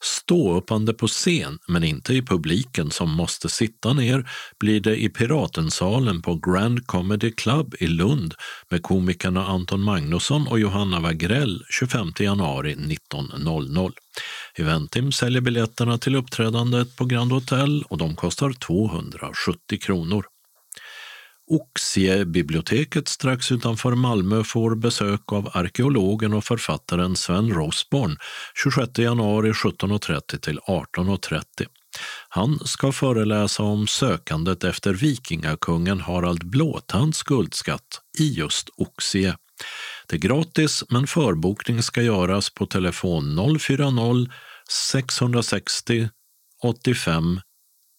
Ståuppande 0.03 0.93
på 0.93 1.07
scen, 1.07 1.59
men 1.67 1.83
inte 1.83 2.13
i 2.13 2.21
publiken 2.21 2.91
som 2.91 3.11
måste 3.11 3.49
sitta 3.49 3.93
ner, 3.93 4.29
blir 4.59 4.79
det 4.79 5.03
i 5.03 5.09
Piratensalen 5.09 6.21
på 6.21 6.35
Grand 6.35 6.87
Comedy 6.87 7.31
Club 7.31 7.75
i 7.79 7.87
Lund 7.87 8.33
med 8.69 8.83
komikerna 8.83 9.45
Anton 9.45 9.81
Magnusson 9.81 10.47
och 10.47 10.59
Johanna 10.59 10.99
Wagrell 10.99 11.63
25 11.69 12.11
januari 12.19 12.75
19.00. 12.75 13.91
Eventim 14.57 15.11
säljer 15.11 15.41
biljetterna 15.41 15.97
till 15.97 16.15
uppträdandet 16.15 16.95
på 16.95 17.05
Grand 17.05 17.31
Hotel 17.31 17.83
och 17.89 17.97
de 17.97 18.15
kostar 18.15 18.53
270 18.53 19.79
kronor. 19.81 20.25
Oxiebiblioteket 21.51 23.07
strax 23.07 23.51
utanför 23.51 23.95
Malmö 23.95 24.43
får 24.43 24.75
besök 24.75 25.31
av 25.31 25.49
arkeologen 25.53 26.33
och 26.33 26.43
författaren 26.43 27.15
Sven 27.15 27.49
Rosborn 27.53 28.17
26 28.63 28.97
januari 28.97 29.51
17.30 29.51 30.37
till 30.39 30.59
18.30. 30.59 31.41
Han 32.29 32.59
ska 32.59 32.91
föreläsa 32.91 33.63
om 33.63 33.87
sökandet 33.87 34.63
efter 34.63 34.93
vikingakungen 34.93 35.99
Harald 35.99 36.49
Blåtands 36.49 37.23
guldskatt 37.23 38.01
i 38.19 38.33
just 38.33 38.69
Oxie. 38.77 39.35
Det 40.07 40.15
är 40.15 40.19
gratis, 40.19 40.83
men 40.89 41.07
förbokning 41.07 41.83
ska 41.83 42.01
göras 42.01 42.49
på 42.49 42.65
telefon 42.65 43.57
040 43.59 44.31
660 44.69 46.09
85 46.63 47.39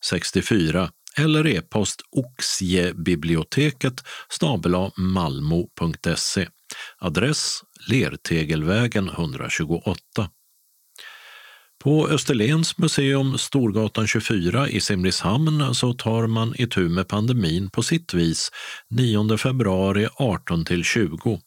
64 0.04 0.90
eller 1.18 1.46
e-post 1.46 2.00
oxiebiblioteket 2.10 4.04
malmo.se. 4.96 6.48
Adress 6.98 7.62
Lertegelvägen 7.90 9.08
128. 9.08 9.94
På 11.84 12.08
Österlens 12.08 12.78
museum 12.78 13.38
Storgatan 13.38 14.06
24 14.06 14.68
i 14.68 14.80
Simrishamn 14.80 15.74
så 15.74 15.92
tar 15.92 16.26
man 16.26 16.54
itu 16.56 16.88
med 16.88 17.08
pandemin 17.08 17.70
på 17.70 17.82
sitt 17.82 18.14
vis 18.14 18.50
9 18.90 19.36
februari 19.36 20.08
18 20.16 20.64
till 20.64 20.84
20. 20.84 21.40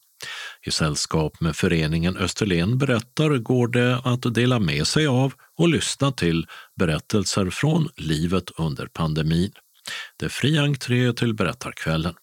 I 0.66 0.72
sällskap 0.72 1.42
med 1.42 1.56
föreningen 1.56 2.18
Österlen 2.18 2.78
berättar 2.78 3.38
går 3.38 3.68
det 3.68 4.02
att 4.04 4.34
dela 4.34 4.60
med 4.60 4.88
sig 4.88 5.08
av 5.08 5.34
och 5.58 5.70
lyssna 5.70 6.12
till 6.12 6.48
berättelser 6.80 7.50
från 7.50 7.90
livet 7.98 8.52
under 8.58 8.88
pandemin. 8.88 9.52
Det 10.20 10.26
är 10.26 10.30
fri 10.30 10.58
entré 10.58 11.14
till 11.14 11.34
berättarkvällen. 11.34 12.14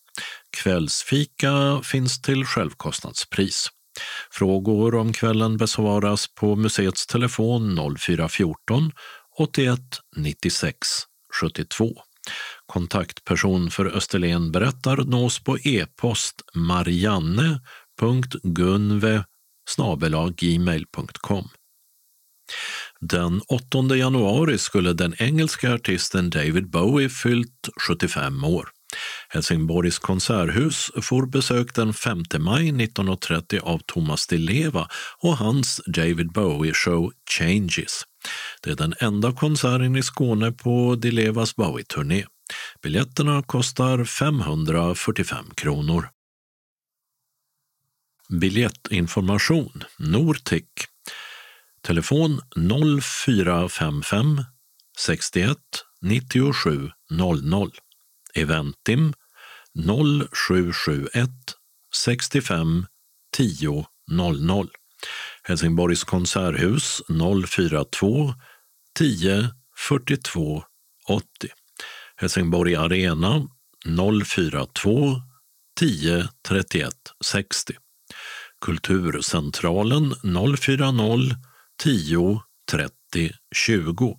Kvällsfika 0.56 1.80
finns 1.82 2.22
till 2.22 2.44
självkostnadspris. 2.44 3.68
Frågor 4.30 4.94
om 4.94 5.12
kvällen 5.12 5.56
besvaras 5.56 6.34
på 6.34 6.56
museets 6.56 7.06
telefon 7.06 7.96
0414 7.98 8.92
81 9.38 9.80
96 10.16 10.78
72. 11.40 11.94
Kontaktperson 12.66 13.70
för 13.70 13.86
Österlen 13.86 14.52
berättar 14.52 14.96
nås 14.96 15.44
på 15.44 15.58
e-post 15.58 16.42
Marianne 16.54 17.60
gmail.com. 20.36 21.48
Den 23.00 23.40
8 23.48 23.96
januari 23.96 24.58
skulle 24.58 24.92
den 24.92 25.14
engelska 25.18 25.74
artisten 25.74 26.30
David 26.30 26.70
Bowie 26.70 27.08
fyllt 27.08 27.68
75 27.88 28.44
år. 28.44 28.68
Helsingborgs 29.28 29.98
konserthus 29.98 30.90
får 31.02 31.26
besök 31.26 31.74
den 31.74 31.94
5 31.94 32.22
maj 32.38 32.68
1930 32.68 33.60
av 33.62 33.78
Thomas 33.86 34.26
Di 34.26 34.38
Leva 34.38 34.88
och 35.22 35.36
hans 35.36 35.80
David 35.86 36.32
Bowie-show 36.32 37.12
Changes. 37.30 38.02
Det 38.62 38.70
är 38.70 38.76
den 38.76 38.94
enda 39.00 39.32
konserten 39.32 39.96
i 39.96 40.02
Skåne 40.02 40.52
på 40.52 40.94
Di 40.94 41.10
Levas 41.10 41.56
Bowie-turné. 41.56 42.24
Biljetterna 42.82 43.42
kostar 43.42 44.04
545 44.04 45.44
kronor. 45.54 46.13
Biljettinformation 48.40 49.84
Nortic 49.98 50.68
Telefon 51.82 52.40
0455 52.56 54.44
61 54.96 55.58
97 56.02 56.92
00 57.10 57.70
Eventim 58.34 59.12
0771 59.74 61.30
65 61.90 62.86
10 63.30 63.84
00 64.10 64.68
Helsingborgs 65.42 66.04
konserthus 66.04 67.02
042 67.08 68.34
10 68.94 69.50
42 69.76 70.62
80 71.08 71.48
Helsingborg 72.16 72.74
Arena 72.74 73.48
042 73.84 75.22
10 75.74 76.28
31 76.42 76.90
60 77.20 77.83
Kulturcentralen 78.64 80.14
040 80.22 81.36
10 81.84 82.40
30 82.70 83.30
20 83.54 84.16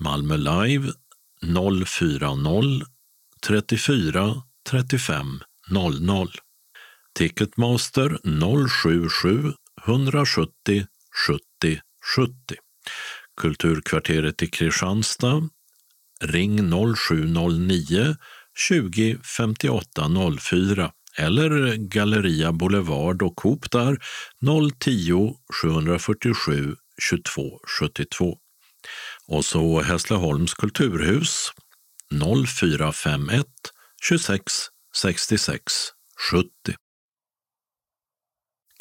Malmö 0.00 0.36
Live 0.36 0.92
040 1.42 2.86
34 3.46 4.42
35 4.70 5.40
00 5.70 6.28
Ticketmaster 7.14 8.18
077 8.24 9.54
170 9.86 10.86
70 11.26 11.80
70 12.16 12.58
Kulturkvarteret 13.40 14.42
i 14.42 14.46
Kristianstad 14.46 15.48
Ring 16.20 16.70
0709 16.70 18.16
20 18.68 19.18
58 19.22 20.08
04 20.40 20.92
eller 21.16 21.76
Galleria 21.76 22.52
Boulevard 22.52 23.22
och 23.22 23.36
Coop 23.36 23.70
där 23.70 23.98
010 24.78 25.34
747 25.62 26.76
22 27.02 27.60
72. 27.80 28.38
Och 29.26 29.44
så 29.44 29.80
Hässleholms 29.80 30.54
kulturhus 30.54 31.50
0451 32.58 33.46
26 34.02 34.42
66 34.96 35.62
70. 36.30 36.48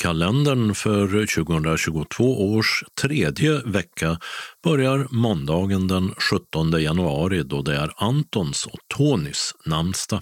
Kalendern 0.02 0.76
för 0.76 1.08
2022 1.26 2.54
års 2.54 2.84
tredje 3.02 3.62
vecka 3.66 4.20
börjar 4.64 5.08
måndagen 5.12 5.88
den 5.88 6.16
17 6.16 6.82
januari 6.82 7.44
då 7.44 7.62
det 7.62 7.76
är 7.76 7.94
Antons 7.98 8.66
och 8.66 8.80
Tonys 8.88 9.54
namnsdag. 9.66 10.22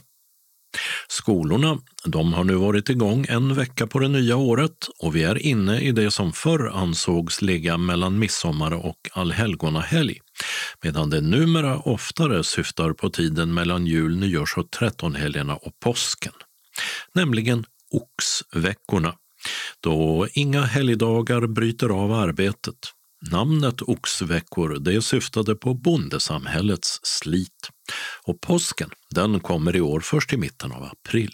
Skolorna 1.08 1.78
de 2.06 2.34
har 2.34 2.44
nu 2.44 2.56
varit 2.56 2.90
igång 2.90 3.26
en 3.30 3.56
vecka 3.56 3.88
på 3.88 4.00
det 4.00 4.08
nya 4.08 4.36
året 4.36 4.90
och 5.00 5.16
vi 5.16 5.24
är 5.24 5.38
inne 5.38 5.80
i 5.80 5.92
det 5.92 6.12
som 6.12 6.34
förr 6.34 6.68
ansågs 6.74 7.42
ligga 7.42 7.78
mellan 7.78 8.20
midsommar 8.20 8.74
och 8.74 9.10
allhelgonahelg, 9.12 10.20
medan 10.84 11.10
det 11.10 11.22
numera 11.22 11.78
oftare 11.78 12.44
syftar 12.44 12.94
på 12.94 13.10
tiden 13.10 13.54
mellan 13.54 13.88
jul, 13.88 14.18
nyårs 14.18 14.58
och 14.58 14.72
trettonhelgerna 14.72 15.56
och 15.56 15.80
påsken, 15.84 16.34
nämligen 17.14 17.66
oxveckorna, 17.92 19.14
då 19.82 20.28
inga 20.34 20.62
helgdagar 20.62 21.48
bryter 21.48 21.90
av 21.90 22.12
arbetet. 22.12 22.76
Namnet 23.22 23.82
oxveckor 23.82 24.80
det 24.80 25.02
syftade 25.02 25.56
på 25.56 25.74
bondesamhällets 25.74 27.00
slit. 27.04 27.70
Och 28.24 28.42
påsken 28.42 28.90
den 29.16 29.40
kommer 29.40 29.76
i 29.76 29.82
år 29.82 30.00
först 30.00 30.34
i 30.34 30.38
mitten 30.38 30.72
av 30.72 30.84
april. 30.84 31.32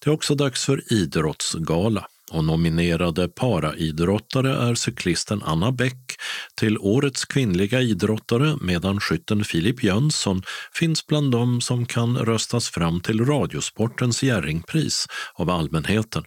Det 0.00 0.10
är 0.10 0.14
också 0.14 0.34
dags 0.34 0.64
för 0.64 0.92
idrottsgala 0.92 2.06
och 2.30 2.44
nominerade 2.44 3.28
paraidrottare 3.28 4.56
är 4.56 4.74
cyklisten 4.74 5.42
Anna 5.44 5.72
Bäck 5.72 6.16
till 6.54 6.78
Årets 6.78 7.24
kvinnliga 7.24 7.80
idrottare 7.80 8.56
medan 8.60 9.00
skytten 9.00 9.44
Filip 9.44 9.82
Jönsson 9.82 10.42
finns 10.74 11.06
bland 11.06 11.32
dem 11.32 11.60
som 11.60 11.86
kan 11.86 12.18
röstas 12.18 12.68
fram 12.68 13.00
till 13.00 13.24
Radiosportens 13.24 14.22
Jerringpris 14.22 15.06
av 15.34 15.50
allmänheten 15.50 16.24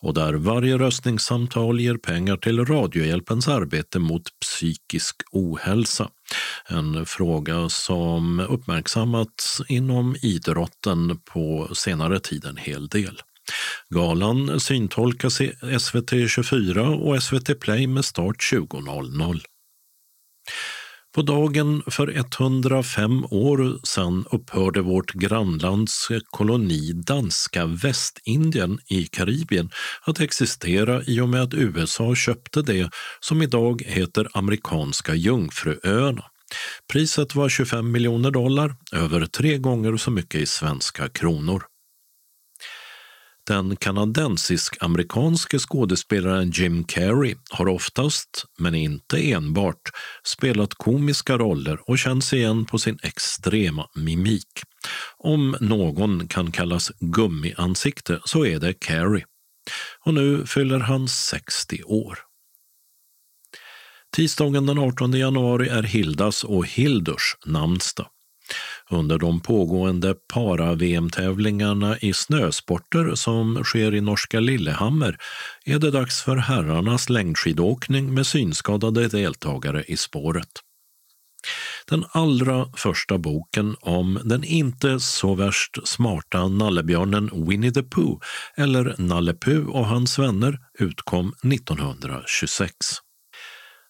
och 0.00 0.14
där 0.14 0.34
varje 0.34 0.78
röstningssamtal 0.78 1.80
ger 1.80 1.96
pengar 1.96 2.36
till 2.36 2.64
Radiohjälpens 2.64 3.48
arbete 3.48 3.98
mot 3.98 4.22
psykisk 4.40 5.16
ohälsa. 5.32 6.08
En 6.68 7.06
fråga 7.06 7.68
som 7.68 8.40
uppmärksammats 8.40 9.62
inom 9.68 10.16
idrotten 10.22 11.18
på 11.24 11.68
senare 11.74 12.20
tid 12.20 12.44
en 12.44 12.56
hel 12.56 12.88
del. 12.88 13.20
Galan 13.88 14.60
syntolkas 14.60 15.40
i 15.40 15.52
SVT 15.80 16.10
24 16.28 16.88
och 16.88 17.22
SVT 17.22 17.60
Play 17.60 17.86
med 17.86 18.04
start 18.04 18.36
20.00. 18.52 19.40
På 21.16 21.22
dagen 21.22 21.82
för 21.86 22.16
105 22.16 23.24
år 23.24 23.86
sedan 23.86 24.24
upphörde 24.30 24.80
vårt 24.80 25.12
grannlands 25.12 26.08
koloni 26.30 26.92
danska 26.92 27.66
Västindien 27.66 28.78
i 28.86 29.04
Karibien 29.04 29.70
att 30.02 30.20
existera 30.20 31.02
i 31.02 31.20
och 31.20 31.28
med 31.28 31.42
att 31.42 31.54
USA 31.54 32.14
köpte 32.14 32.62
det 32.62 32.90
som 33.20 33.42
idag 33.42 33.82
heter 33.86 34.28
Amerikanska 34.32 35.14
Jungfruöarna. 35.14 36.24
Priset 36.92 37.34
var 37.34 37.48
25 37.48 37.92
miljoner 37.92 38.30
dollar, 38.30 38.74
över 38.92 39.26
tre 39.26 39.58
gånger 39.58 39.96
så 39.96 40.10
mycket 40.10 40.40
i 40.40 40.46
svenska 40.46 41.08
kronor. 41.08 41.62
Den 43.46 43.76
kanadensisk-amerikanske 43.76 45.58
skådespelaren 45.58 46.50
Jim 46.50 46.84
Carrey 46.84 47.34
har 47.50 47.68
oftast, 47.68 48.44
men 48.58 48.74
inte 48.74 49.32
enbart, 49.32 49.90
spelat 50.24 50.74
komiska 50.74 51.38
roller 51.38 51.90
och 51.90 51.98
känns 51.98 52.32
igen 52.32 52.64
på 52.64 52.78
sin 52.78 52.98
extrema 53.02 53.88
mimik. 53.94 54.62
Om 55.18 55.56
någon 55.60 56.28
kan 56.28 56.52
kallas 56.52 56.92
gummiansikte 57.00 58.20
så 58.24 58.46
är 58.46 58.60
det 58.60 58.74
Carrey. 58.74 59.22
Och 60.04 60.14
nu 60.14 60.46
fyller 60.46 60.78
han 60.78 61.08
60 61.08 61.82
år. 61.82 62.18
Tisdagen 64.16 64.66
den 64.66 64.78
18 64.78 65.12
januari 65.12 65.68
är 65.68 65.82
Hildas 65.82 66.44
och 66.44 66.66
Hildurs 66.66 67.36
namnsdag. 67.46 68.06
Under 68.90 69.18
de 69.18 69.40
pågående 69.40 70.14
para-VM-tävlingarna 70.34 71.98
i 71.98 72.12
snösporter 72.12 73.14
som 73.14 73.64
sker 73.64 73.94
i 73.94 74.00
norska 74.00 74.40
Lillehammer 74.40 75.18
är 75.64 75.78
det 75.78 75.90
dags 75.90 76.22
för 76.22 76.36
herrarnas 76.36 77.08
längdskidåkning 77.08 78.14
med 78.14 78.26
synskadade 78.26 79.08
deltagare 79.08 79.84
i 79.84 79.96
spåret. 79.96 80.48
Den 81.88 82.04
allra 82.10 82.66
första 82.76 83.18
boken 83.18 83.76
om 83.80 84.20
den 84.24 84.44
inte 84.44 85.00
så 85.00 85.34
värst 85.34 85.88
smarta 85.88 86.48
nallebjörnen 86.48 87.30
Winnie 87.48 87.72
the 87.72 87.82
Pooh, 87.82 88.18
eller 88.56 88.94
Nalle 88.98 89.34
Puh 89.34 89.66
och 89.66 89.86
hans 89.86 90.18
vänner, 90.18 90.58
utkom 90.78 91.34
1926. 91.52 92.72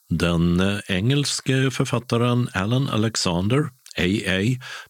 Den 0.09 0.62
engelske 0.88 1.70
författaren 1.70 2.49
Alan 2.55 2.88
Alexander 2.88 3.68
A.A. 3.99 4.40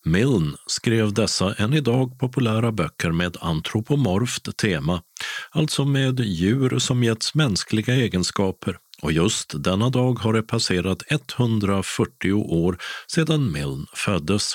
Milne 0.04 0.57
skrev 0.66 1.14
dessa 1.14 1.54
än 1.54 1.74
idag 1.74 2.18
populära 2.18 2.72
böcker 2.72 3.12
med 3.12 3.36
antropomorft 3.40 4.57
tema, 4.57 5.02
alltså 5.50 5.84
med 5.84 6.20
djur 6.20 6.78
som 6.78 7.04
getts 7.04 7.34
mänskliga 7.34 7.94
egenskaper. 7.94 8.76
Och 9.02 9.12
just 9.12 9.64
denna 9.64 9.90
dag 9.90 10.18
har 10.18 10.32
det 10.32 10.42
passerat 10.42 11.02
140 11.11 12.32
år 12.32 12.78
sedan 13.12 13.52
Milne 13.52 13.86
föddes. 13.94 14.54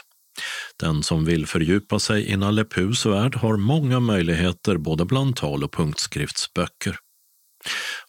Den 0.80 1.04
som 1.04 1.26
vill 1.26 1.48
fördjupa 1.48 2.00
sig 2.00 2.30
i 2.30 2.38
Nalle 2.38 2.66
Puhs 2.66 3.06
värld 3.06 3.36
har 3.36 3.58
många 3.58 4.00
möjligheter 4.00 4.78
både 4.78 5.06
bland 5.06 5.36
tal 5.36 5.64
och 5.64 5.74
punktskriftsböcker. 5.74 6.98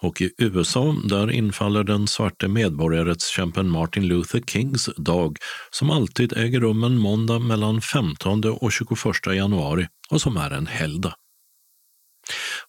Och 0.02 0.20
i 0.20 0.30
USA 0.38 0.96
där 1.04 1.30
infaller 1.30 1.84
den 1.84 2.06
svarte 2.06 2.48
medborgarrättskämpen 2.48 3.68
Martin 3.68 4.06
Luther 4.06 4.40
Kings 4.40 4.90
dag 4.96 5.36
som 5.70 5.90
alltid 5.90 6.32
äger 6.36 6.60
rum 6.60 6.84
en 6.84 6.98
måndag 6.98 7.38
mellan 7.38 7.80
15 7.80 8.44
och 8.44 8.72
21 8.72 8.96
januari 9.26 9.88
och 10.10 10.20
som 10.20 10.36
är 10.36 10.50
en 10.50 10.66
helgdag. 10.66 11.14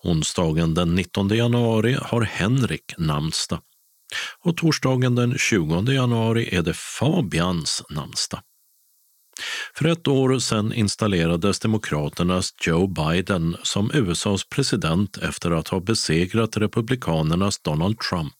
Onsdagen 0.03 0.73
den 0.73 0.95
19 0.95 1.29
januari 1.29 1.97
har 2.01 2.21
Henrik 2.21 2.93
namnsdag 2.97 3.59
och 4.39 4.57
torsdagen 4.57 5.15
den 5.15 5.37
20 5.37 5.91
januari 5.91 6.55
är 6.55 6.61
det 6.61 6.73
Fabians 6.73 7.83
namnsdag. 7.89 8.41
För 9.75 9.87
ett 9.87 10.07
år 10.07 10.39
sedan 10.39 10.73
installerades 10.73 11.59
Demokraternas 11.59 12.53
Joe 12.65 12.87
Biden 12.87 13.55
som 13.63 13.91
USAs 13.93 14.49
president 14.49 15.17
efter 15.17 15.51
att 15.51 15.67
ha 15.67 15.79
besegrat 15.79 16.57
Republikanernas 16.57 17.59
Donald 17.59 17.99
Trump, 17.99 18.33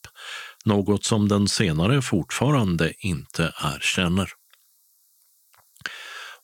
något 0.65 1.05
som 1.05 1.27
den 1.27 1.47
senare 1.47 2.01
fortfarande 2.01 2.93
inte 2.99 3.53
erkänner 3.75 4.29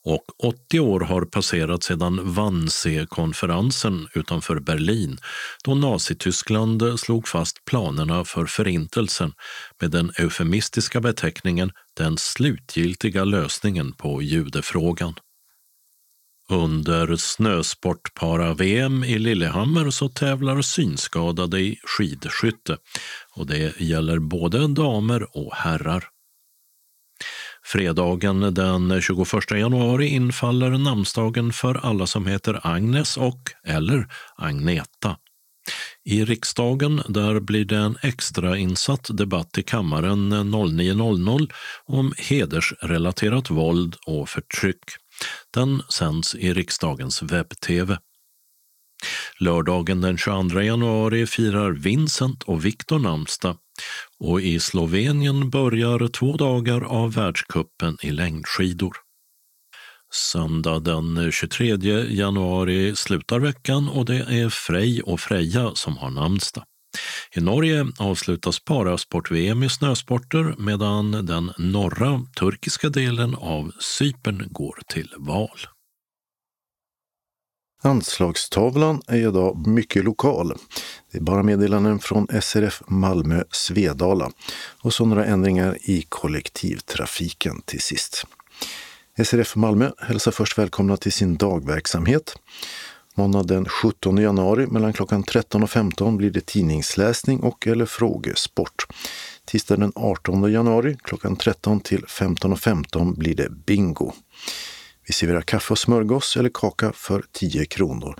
och 0.06 0.24
80 0.44 0.80
år 0.80 1.00
har 1.00 1.22
passerat 1.22 1.84
sedan 1.84 2.34
Wannsee-konferensen 2.34 4.08
utanför 4.16 4.60
Berlin 4.60 5.18
då 5.64 5.76
Nazityskland 5.76 7.00
slog 7.00 7.28
fast 7.28 7.66
planerna 7.66 8.26
för 8.26 8.46
Förintelsen 8.46 9.34
med 9.82 9.92
den 9.92 10.12
eufemistiska 10.18 11.02
beteckningen 11.02 11.72
den 11.94 12.18
slutgiltiga 12.18 13.24
lösningen 13.24 13.94
på 13.94 14.22
judefrågan. 14.22 15.14
Under 16.52 17.16
snösportpara-VM 17.16 19.04
i 19.04 19.20
Lillehammer 19.20 19.90
så 19.90 20.10
tävlar 20.10 20.62
synskadade 20.62 21.60
i 21.60 21.80
skidskytte 21.84 22.78
och 23.36 23.48
det 23.48 23.82
gäller 23.82 24.20
både 24.20 24.68
damer 24.68 25.38
och 25.38 25.56
herrar. 25.56 26.10
Fredagen 27.64 28.54
den 28.54 29.02
21 29.02 29.52
januari 29.52 30.08
infaller 30.08 30.70
namnsdagen 30.70 31.54
för 31.54 31.76
alla 31.76 32.08
som 32.08 32.28
heter 32.28 32.60
Agnes 32.64 33.18
och 33.18 33.40
eller 33.66 34.08
Agneta. 34.36 35.18
I 36.06 36.26
riksdagen 36.26 37.02
där 37.08 37.40
blir 37.40 37.66
det 37.66 37.78
en 37.78 37.98
extrainsatt 38.02 39.18
debatt 39.18 39.58
i 39.58 39.64
kammaren 39.64 40.34
09.00 40.34 41.52
om 41.86 42.14
hedersrelaterat 42.18 43.50
våld 43.50 43.96
och 44.06 44.30
förtryck. 44.30 44.84
Den 45.54 45.82
sänds 45.90 46.36
i 46.36 46.54
riksdagens 46.54 47.22
webb-tv. 47.22 47.98
Lördagen 49.40 50.02
den 50.02 50.18
22 50.18 50.62
januari 50.62 51.28
firar 51.28 51.72
Vincent 51.72 52.44
och 52.44 52.66
Viktor 52.66 53.00
namnsdag 53.00 53.58
och 54.20 54.42
i 54.42 54.60
Slovenien 54.60 55.50
börjar 55.50 56.08
två 56.08 56.38
dagar 56.38 56.82
av 56.82 57.14
världskuppen 57.14 57.98
i 58.02 58.12
längdskidor. 58.12 58.94
Söndag 60.14 60.80
den 60.80 61.32
23 61.32 61.78
januari 62.10 62.96
slutar 62.96 63.40
veckan 63.40 63.90
och 63.90 64.06
det 64.06 64.18
är 64.18 64.50
Frej 64.50 65.02
och 65.02 65.20
Freja 65.20 65.72
som 65.76 65.98
har 65.98 66.10
namnsdag. 66.10 66.64
I 67.36 67.42
Norge 67.42 67.88
avslutas 68.00 68.60
parasport-VM 68.60 69.64
i 69.64 69.70
snösporter 69.70 70.56
medan 70.58 71.12
den 71.12 71.52
norra 71.58 72.22
turkiska 72.40 72.90
delen 72.90 73.36
av 73.36 73.72
Cypern 73.80 74.48
går 74.52 74.80
till 74.88 75.14
val. 75.18 75.60
Anslagstavlan 77.82 79.02
är 79.08 79.18
idag 79.18 79.68
mycket 79.68 80.04
lokal. 80.04 80.54
Det 81.12 81.18
är 81.18 81.22
bara 81.22 81.44
meddelanden 81.44 82.00
från 82.00 82.28
SRF 82.42 82.82
Malmö 82.88 83.44
Svedala 83.52 84.32
och 84.82 84.94
så 84.94 85.06
några 85.06 85.26
ändringar 85.26 85.78
i 85.82 86.06
kollektivtrafiken 86.10 87.62
till 87.66 87.82
sist. 87.82 88.26
SRF 89.26 89.56
Malmö 89.56 89.92
hälsar 89.98 90.32
först 90.32 90.58
välkomna 90.58 90.98
till 90.98 91.12
sin 91.12 91.38
dagverksamhet. 91.38 92.36
Måndag 93.16 93.44
den 93.44 93.66
17 93.66 94.18
januari 94.18 94.68
mellan 94.68 94.94
klockan 94.94 95.24
13 95.24 95.64
och 95.64 95.70
15 95.70 96.18
blir 96.18 96.32
det 96.32 96.46
tidningsläsning 96.46 97.40
och 97.40 97.68
eller 97.68 97.86
frågesport. 97.86 98.86
Tisdag 99.46 99.78
den 99.78 99.92
18 99.96 100.52
januari 100.52 100.98
klockan 101.04 101.36
13 101.36 101.80
till 101.80 102.06
15.15 102.06 102.56
15 102.56 103.14
blir 103.14 103.36
det 103.36 103.50
bingo. 103.50 104.14
Vi 105.10 105.14
serverar 105.14 105.42
kaffe 105.42 105.74
och 105.74 105.78
smörgås 105.78 106.38
eller 106.38 106.50
kaka 106.54 106.92
för 106.92 107.24
10 107.32 107.66
kronor. 107.66 108.16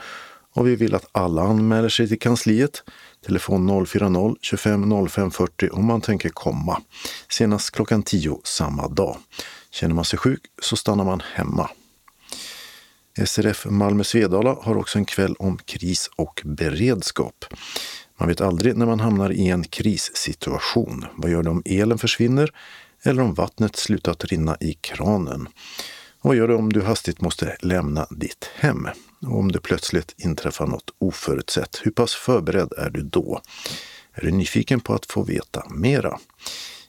Och 0.54 0.68
vi 0.68 0.76
vill 0.76 0.96
att 0.96 1.10
alla 1.12 1.42
anmäler 1.42 1.90
sig 1.90 2.08
till 2.08 2.20
kansliet. 2.20 2.84
Telefon 3.26 3.70
040-25 3.70 5.08
05 5.08 5.32
40 5.32 5.70
om 5.70 5.86
man 5.86 6.02
tänker 6.02 6.30
komma. 6.30 6.82
Senast 7.30 7.72
klockan 7.72 8.04
10 8.04 8.40
samma 8.44 8.88
dag. 8.88 9.18
Känner 9.72 9.96
man 9.96 10.06
sig 10.06 10.20
sjuk 10.20 10.42
så 10.62 10.76
stannar 10.76 11.04
man 11.04 11.22
hemma. 11.34 11.70
SRF 13.26 13.66
Malmö 13.66 14.04
Svedala 14.04 14.58
har 14.62 14.78
också 14.78 14.98
en 14.98 15.06
kväll 15.06 15.36
om 15.40 15.58
kris 15.58 16.10
och 16.16 16.42
beredskap. 16.46 17.46
Man 18.20 18.28
vet 18.28 18.42
aldrig 18.42 18.78
när 18.78 18.86
man 18.86 19.00
hamnar 19.00 19.32
i 19.32 19.48
en 19.48 19.64
krissituation. 19.64 21.06
Vad 21.16 21.32
gör 21.32 21.44
det 21.44 21.50
om 21.50 21.64
elen 21.66 21.98
försvinner 21.98 22.50
eller 23.04 23.22
om 23.22 23.34
vattnet 23.34 23.76
slutat 23.76 24.26
rinna 24.26 24.58
i 24.60 24.74
kranen? 24.74 25.48
Vad 26.22 26.36
gör 26.36 26.48
du 26.48 26.56
om 26.56 26.74
du 26.74 26.82
hastigt 26.82 27.22
måste 27.22 27.58
lämna 27.60 28.08
ditt 28.10 28.50
hem? 28.56 28.88
Och 29.22 29.40
om 29.40 29.52
det 29.52 29.60
plötsligt 29.60 30.14
inträffar 30.18 30.68
något 30.68 30.94
oförutsett, 30.98 31.82
hur 31.84 31.92
pass 31.92 32.14
förberedd 32.14 32.74
är 32.78 32.90
du 32.90 33.02
då? 33.02 33.42
Är 34.14 34.22
du 34.22 34.32
nyfiken 34.32 34.80
på 34.80 34.94
att 34.94 35.06
få 35.06 35.24
veta 35.24 35.64
mera? 35.70 36.20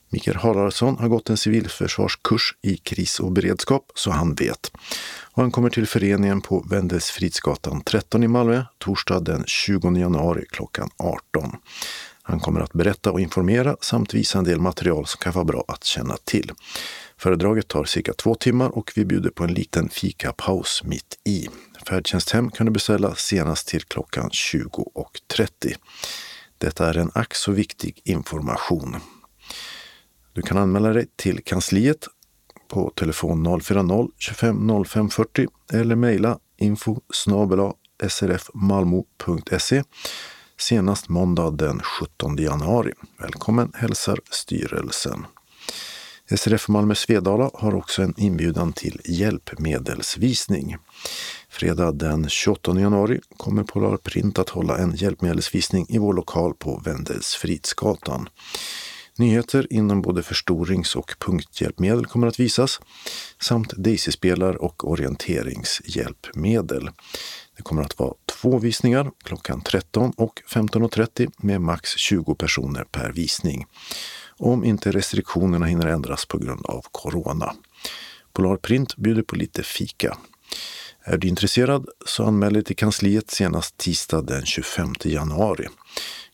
Mikael 0.08 0.36
Haraldsson 0.36 0.98
har 0.98 1.08
gått 1.08 1.30
en 1.30 1.36
civilförsvarskurs 1.36 2.54
i 2.62 2.76
kris 2.76 3.20
och 3.20 3.32
beredskap, 3.32 3.92
så 3.94 4.10
han 4.10 4.34
vet. 4.34 4.72
Och 5.32 5.42
han 5.42 5.50
kommer 5.50 5.70
till 5.70 5.86
föreningen 5.86 6.40
på 6.40 6.66
Wendelsfridsgatan 6.70 7.82
13 7.82 8.22
i 8.22 8.28
Malmö 8.28 8.62
torsdag 8.78 9.20
den 9.20 9.44
20 9.46 9.96
januari 9.96 10.44
klockan 10.50 10.90
18. 10.96 11.56
Han 12.30 12.40
kommer 12.40 12.60
att 12.60 12.72
berätta 12.72 13.12
och 13.12 13.20
informera 13.20 13.76
samt 13.80 14.14
visa 14.14 14.38
en 14.38 14.44
del 14.44 14.60
material 14.60 15.06
som 15.06 15.18
kan 15.18 15.32
vara 15.32 15.44
bra 15.44 15.64
att 15.68 15.84
känna 15.84 16.16
till. 16.24 16.52
Föredraget 17.16 17.68
tar 17.68 17.84
cirka 17.84 18.12
två 18.12 18.34
timmar 18.34 18.68
och 18.78 18.92
vi 18.96 19.04
bjuder 19.04 19.30
på 19.30 19.44
en 19.44 19.54
liten 19.54 19.88
fikapaus 19.88 20.82
mitt 20.84 21.18
i. 21.24 21.48
Färdtjänsthem 21.88 22.50
kan 22.50 22.66
du 22.66 22.72
beställa 22.72 23.14
senast 23.14 23.68
till 23.68 23.82
klockan 23.82 24.28
20.30. 24.28 25.74
Detta 26.58 26.88
är 26.88 26.96
en 26.96 27.10
ack 27.14 27.34
så 27.34 27.52
viktig 27.52 28.00
information. 28.04 28.96
Du 30.32 30.42
kan 30.42 30.58
anmäla 30.58 30.92
dig 30.92 31.06
till 31.16 31.44
kansliet 31.44 32.06
på 32.68 32.90
telefon 32.90 33.46
040-25 33.46 34.84
05 34.84 35.10
40 35.10 35.46
eller 35.72 35.96
mejla 35.96 36.38
info 36.58 37.00
srfmalmo.se 38.08 39.82
senast 40.60 41.08
måndag 41.08 41.50
den 41.50 41.80
17 41.82 42.36
januari. 42.36 42.92
Välkommen 43.18 43.72
hälsar 43.74 44.18
styrelsen. 44.30 45.26
SRF 46.36 46.68
Malmö 46.68 46.94
Svedala 46.94 47.50
har 47.54 47.74
också 47.74 48.02
en 48.02 48.14
inbjudan 48.16 48.72
till 48.72 49.00
hjälpmedelsvisning. 49.04 50.76
Fredag 51.48 51.92
den 51.92 52.28
28 52.28 52.80
januari 52.80 53.20
kommer 53.36 53.62
Polar 53.62 53.96
Print 53.96 54.38
att 54.38 54.48
hålla 54.48 54.78
en 54.78 54.96
hjälpmedelsvisning 54.96 55.86
i 55.88 55.98
vår 55.98 56.14
lokal 56.14 56.54
på 56.54 56.82
Wendelsfridsgatan. 56.84 58.28
Nyheter 59.18 59.66
inom 59.70 60.02
både 60.02 60.22
förstorings 60.22 60.96
och 60.96 61.14
punkthjälpmedel 61.18 62.06
kommer 62.06 62.26
att 62.26 62.40
visas 62.40 62.80
samt 63.40 63.72
Daisy-spelar 63.72 64.62
och 64.62 64.90
orienteringshjälpmedel. 64.90 66.90
Det 67.60 67.64
kommer 67.64 67.82
att 67.82 67.98
vara 67.98 68.14
två 68.26 68.58
visningar 68.58 69.10
klockan 69.24 69.60
13 69.60 70.12
och 70.16 70.42
15.30 70.48 71.32
med 71.36 71.60
max 71.60 71.96
20 71.96 72.34
personer 72.34 72.84
per 72.84 73.12
visning 73.12 73.66
om 74.38 74.64
inte 74.64 74.92
restriktionerna 74.92 75.66
hinner 75.66 75.86
ändras 75.86 76.26
på 76.26 76.38
grund 76.38 76.66
av 76.66 76.84
corona. 76.92 77.54
Polarprint 78.32 78.96
bjuder 78.96 79.22
på 79.22 79.36
lite 79.36 79.62
fika. 79.62 80.18
Är 81.04 81.18
du 81.18 81.28
intresserad 81.28 81.86
så 82.06 82.24
anmäl 82.24 82.52
dig 82.52 82.64
till 82.64 82.76
kansliet 82.76 83.30
senast 83.30 83.76
tisdag 83.76 84.22
den 84.22 84.46
25 84.46 84.92
januari. 85.04 85.66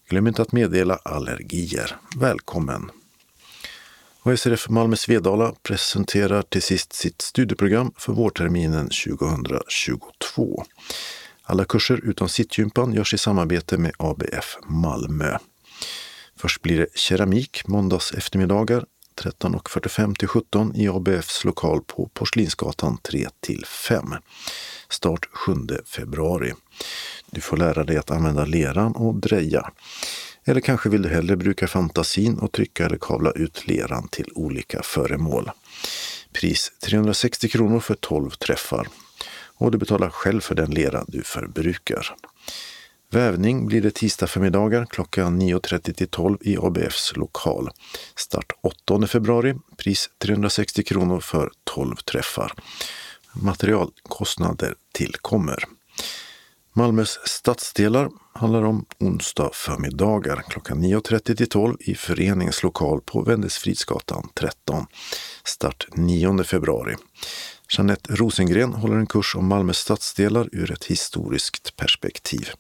Glöm 0.09 0.27
inte 0.27 0.43
att 0.43 0.53
meddela 0.53 0.97
allergier. 0.97 1.97
Välkommen! 2.17 2.91
Och 4.27 4.39
SRF 4.39 4.69
Malmö 4.69 4.97
Svedala 4.97 5.55
presenterar 5.63 6.43
till 6.43 6.63
sist 6.63 6.93
sitt 6.93 7.23
studieprogram 7.23 7.93
för 7.97 8.13
vårterminen 8.13 8.89
2022. 8.89 10.65
Alla 11.43 11.65
kurser 11.65 12.01
utom 12.05 12.29
sittgympan 12.29 12.93
görs 12.93 13.15
i 13.15 13.19
samarbete 13.19 13.79
med 13.79 13.93
ABF 13.99 14.57
Malmö. 14.65 15.39
Först 16.37 16.63
blir 16.63 16.79
det 16.79 16.99
keramik 16.99 17.67
måndags 17.67 18.13
eftermiddagar 18.13 18.85
13.45 19.23 20.15
till 20.15 20.29
17 20.29 20.77
i 20.77 20.89
ABFs 20.89 21.45
lokal 21.45 21.81
på 21.87 22.11
Porslinsgatan 22.15 22.99
3 23.03 23.29
till 23.41 23.65
5. 23.67 24.15
Start 24.89 25.29
7 25.33 25.53
februari. 25.87 26.53
Du 27.31 27.41
får 27.41 27.57
lära 27.57 27.85
dig 27.85 27.97
att 27.97 28.11
använda 28.11 28.45
leran 28.45 28.93
och 28.93 29.15
dreja. 29.15 29.71
Eller 30.49 30.61
kanske 30.61 30.89
vill 30.89 31.03
du 31.03 31.09
hellre 31.09 31.37
bruka 31.37 31.67
fantasin 31.67 32.39
och 32.39 32.53
trycka 32.53 32.87
eller 32.87 32.99
kavla 32.99 33.31
ut 33.31 33.67
leran 33.67 34.09
till 34.09 34.29
olika 34.35 34.83
föremål. 34.83 35.51
Pris 36.33 36.73
360 36.83 37.49
kronor 37.49 37.81
för 37.81 37.95
12 37.95 38.31
träffar. 38.31 38.89
Och 39.59 39.71
du 39.71 39.79
betalar 39.79 40.11
själv 40.11 40.41
för 40.41 40.55
den 40.55 40.71
lera 40.71 41.05
du 41.09 41.23
förbrukar. 41.23 42.15
Vävning 43.11 43.67
blir 43.67 43.83
det 43.83 43.95
tisdag 43.95 44.27
förmiddagar 44.27 44.87
klockan 44.87 45.43
9.30 45.43 45.93
till 45.93 46.09
12 46.09 46.39
i 46.41 46.57
ABFs 46.57 47.17
lokal. 47.17 47.71
Start 48.17 48.53
8 48.63 49.07
februari, 49.07 49.55
pris 49.77 50.11
360 50.19 50.83
kronor 50.83 51.21
för 51.21 51.51
12 51.65 51.97
träffar. 51.97 52.53
Materialkostnader 53.33 54.75
tillkommer. 54.93 55.65
Malmös 56.73 57.19
stadsdelar 57.25 58.09
handlar 58.37 58.63
om 58.63 58.85
onsdag 59.01 59.51
förmiddagar 59.53 60.45
klockan 60.49 60.85
9.30 60.85 61.37
till 61.37 61.49
12 61.49 61.77
i 61.81 61.95
föreningens 61.95 62.63
lokal 62.63 63.01
på 63.01 63.23
Wendelsfridsgatan 63.23 64.29
13. 64.35 64.87
Start 65.45 65.87
9 65.95 66.45
februari. 66.45 66.97
Jeanette 67.69 68.15
Rosengren 68.15 68.73
håller 68.73 68.97
en 68.97 69.07
kurs 69.07 69.37
om 69.37 69.47
Malmö 69.47 69.73
stadsdelar 69.73 70.49
ur 70.53 70.73
ett 70.73 70.85
historiskt 70.85 71.77
perspektiv. 71.77 72.51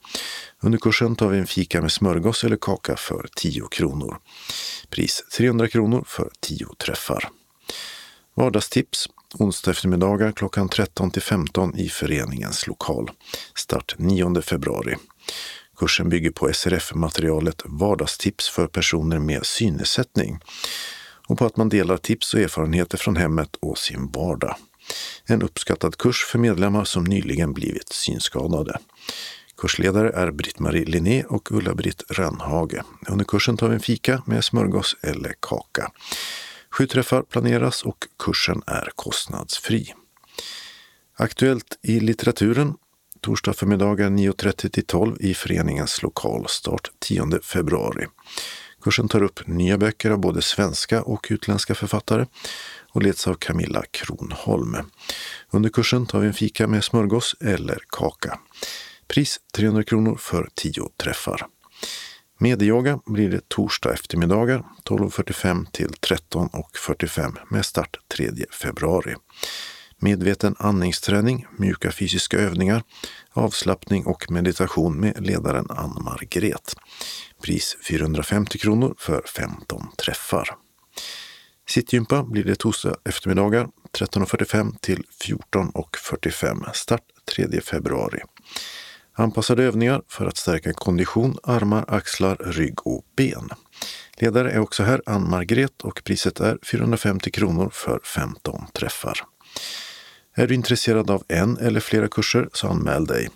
Under 0.62 0.78
kursen 0.78 1.16
tar 1.16 1.28
vi 1.28 1.38
en 1.38 1.46
fika 1.46 1.82
med 1.82 1.92
smörgås 1.92 2.44
eller 2.44 2.56
kaka 2.56 2.96
för 2.96 3.28
10 3.36 3.68
kronor. 3.70 4.18
Pris 4.90 5.24
300 5.36 5.68
kronor 5.68 6.04
för 6.06 6.30
10 6.40 6.66
träffar. 6.78 7.28
Vardagstips 8.34 9.08
onsdag 9.38 9.70
eftermiddagar 9.70 10.32
klockan 10.32 10.68
13 10.68 11.10
till 11.10 11.22
15 11.22 11.76
i 11.76 11.88
föreningens 11.88 12.66
lokal. 12.66 13.10
Start 13.54 13.94
9 13.98 14.42
februari. 14.42 14.96
Kursen 15.76 16.08
bygger 16.08 16.30
på 16.30 16.52
SRF-materialet 16.52 17.62
Vardagstips 17.64 18.48
för 18.48 18.66
personer 18.66 19.18
med 19.18 19.46
synnedsättning 19.46 20.40
och 21.28 21.38
på 21.38 21.46
att 21.46 21.56
man 21.56 21.68
delar 21.68 21.96
tips 21.96 22.34
och 22.34 22.40
erfarenheter 22.40 22.98
från 22.98 23.16
hemmet 23.16 23.56
och 23.60 23.78
sin 23.78 24.10
vardag. 24.10 24.56
En 25.24 25.42
uppskattad 25.42 25.96
kurs 25.96 26.24
för 26.24 26.38
medlemmar 26.38 26.84
som 26.84 27.04
nyligen 27.04 27.52
blivit 27.52 27.88
synskadade. 27.88 28.78
Kursledare 29.56 30.10
är 30.10 30.30
Britt-Marie 30.30 30.84
Linné 30.84 31.24
och 31.24 31.52
Ulla-Britt 31.52 32.02
Rönnhage. 32.08 32.82
Under 33.08 33.24
kursen 33.24 33.56
tar 33.56 33.68
vi 33.68 33.74
en 33.74 33.80
fika 33.80 34.22
med 34.26 34.44
smörgås 34.44 34.96
eller 35.02 35.34
kaka. 35.40 35.92
Sju 36.70 36.86
träffar 36.86 37.22
planeras 37.22 37.82
och 37.82 38.06
kursen 38.18 38.62
är 38.66 38.90
kostnadsfri. 38.94 39.94
Aktuellt 41.16 41.78
i 41.82 42.00
litteraturen 42.00 42.74
torsdag 43.26 43.52
förmiddagar 43.52 44.10
9.30 44.10 44.68
till 44.68 44.86
12 44.86 45.16
i 45.20 45.34
föreningens 45.34 46.02
lokal, 46.02 46.46
start 46.48 46.90
10 46.98 47.40
februari. 47.42 48.06
Kursen 48.82 49.08
tar 49.08 49.22
upp 49.22 49.46
nya 49.46 49.78
böcker 49.78 50.10
av 50.10 50.18
både 50.18 50.42
svenska 50.42 51.02
och 51.02 51.26
utländska 51.30 51.74
författare 51.74 52.26
och 52.92 53.02
leds 53.02 53.26
av 53.26 53.34
Camilla 53.34 53.82
Kronholm. 53.90 54.76
Under 55.50 55.70
kursen 55.70 56.06
tar 56.06 56.20
vi 56.20 56.26
en 56.26 56.34
fika 56.34 56.66
med 56.66 56.84
smörgås 56.84 57.36
eller 57.40 57.78
kaka. 57.88 58.38
Pris 59.08 59.40
300 59.56 59.84
kronor 59.84 60.16
för 60.20 60.48
10 60.54 60.88
träffar. 61.02 61.46
Medieyoga 62.38 63.00
blir 63.06 63.30
det 63.30 63.48
torsdag 63.48 63.92
eftermiddagar 63.92 64.64
12.45 64.84 65.66
till 65.72 65.90
13.45 65.90 67.36
med 67.50 67.66
start 67.66 67.96
3 68.16 68.30
februari. 68.62 69.14
Medveten 70.00 70.54
andningsträning, 70.58 71.46
mjuka 71.58 71.92
fysiska 71.92 72.38
övningar, 72.38 72.82
avslappning 73.32 74.06
och 74.06 74.30
meditation 74.30 75.00
med 75.00 75.26
ledaren 75.26 75.66
Ann 75.70 76.02
Margret. 76.04 76.76
Pris 77.42 77.76
450 77.88 78.58
kronor 78.58 78.94
för 78.98 79.22
15 79.22 79.88
träffar. 79.96 80.48
Sittgympa 81.68 82.22
blir 82.22 82.44
det 82.44 82.54
torsdag 82.54 82.96
eftermiddagar 83.04 83.68
13.45 83.98 84.78
till 84.80 85.02
14.45. 85.24 86.72
Start 86.72 87.02
3 87.34 87.60
februari. 87.60 88.20
Anpassade 89.18 89.64
övningar 89.64 90.02
för 90.08 90.26
att 90.26 90.36
stärka 90.36 90.72
kondition, 90.72 91.38
armar, 91.42 91.84
axlar, 91.88 92.36
rygg 92.36 92.86
och 92.86 93.04
ben. 93.16 93.48
Ledare 94.18 94.50
är 94.50 94.58
också 94.58 94.82
här 94.82 95.02
Ann-Margret 95.06 95.82
och 95.82 96.02
priset 96.04 96.40
är 96.40 96.58
450 96.62 97.30
kronor 97.30 97.70
för 97.72 98.00
15 98.04 98.66
träffar. 98.72 99.20
Är 100.38 100.46
du 100.46 100.54
intresserad 100.54 101.10
av 101.10 101.24
en 101.28 101.58
eller 101.58 101.80
flera 101.80 102.08
kurser 102.08 102.48
så 102.52 102.68
anmäl 102.68 103.06
dig. 103.06 103.28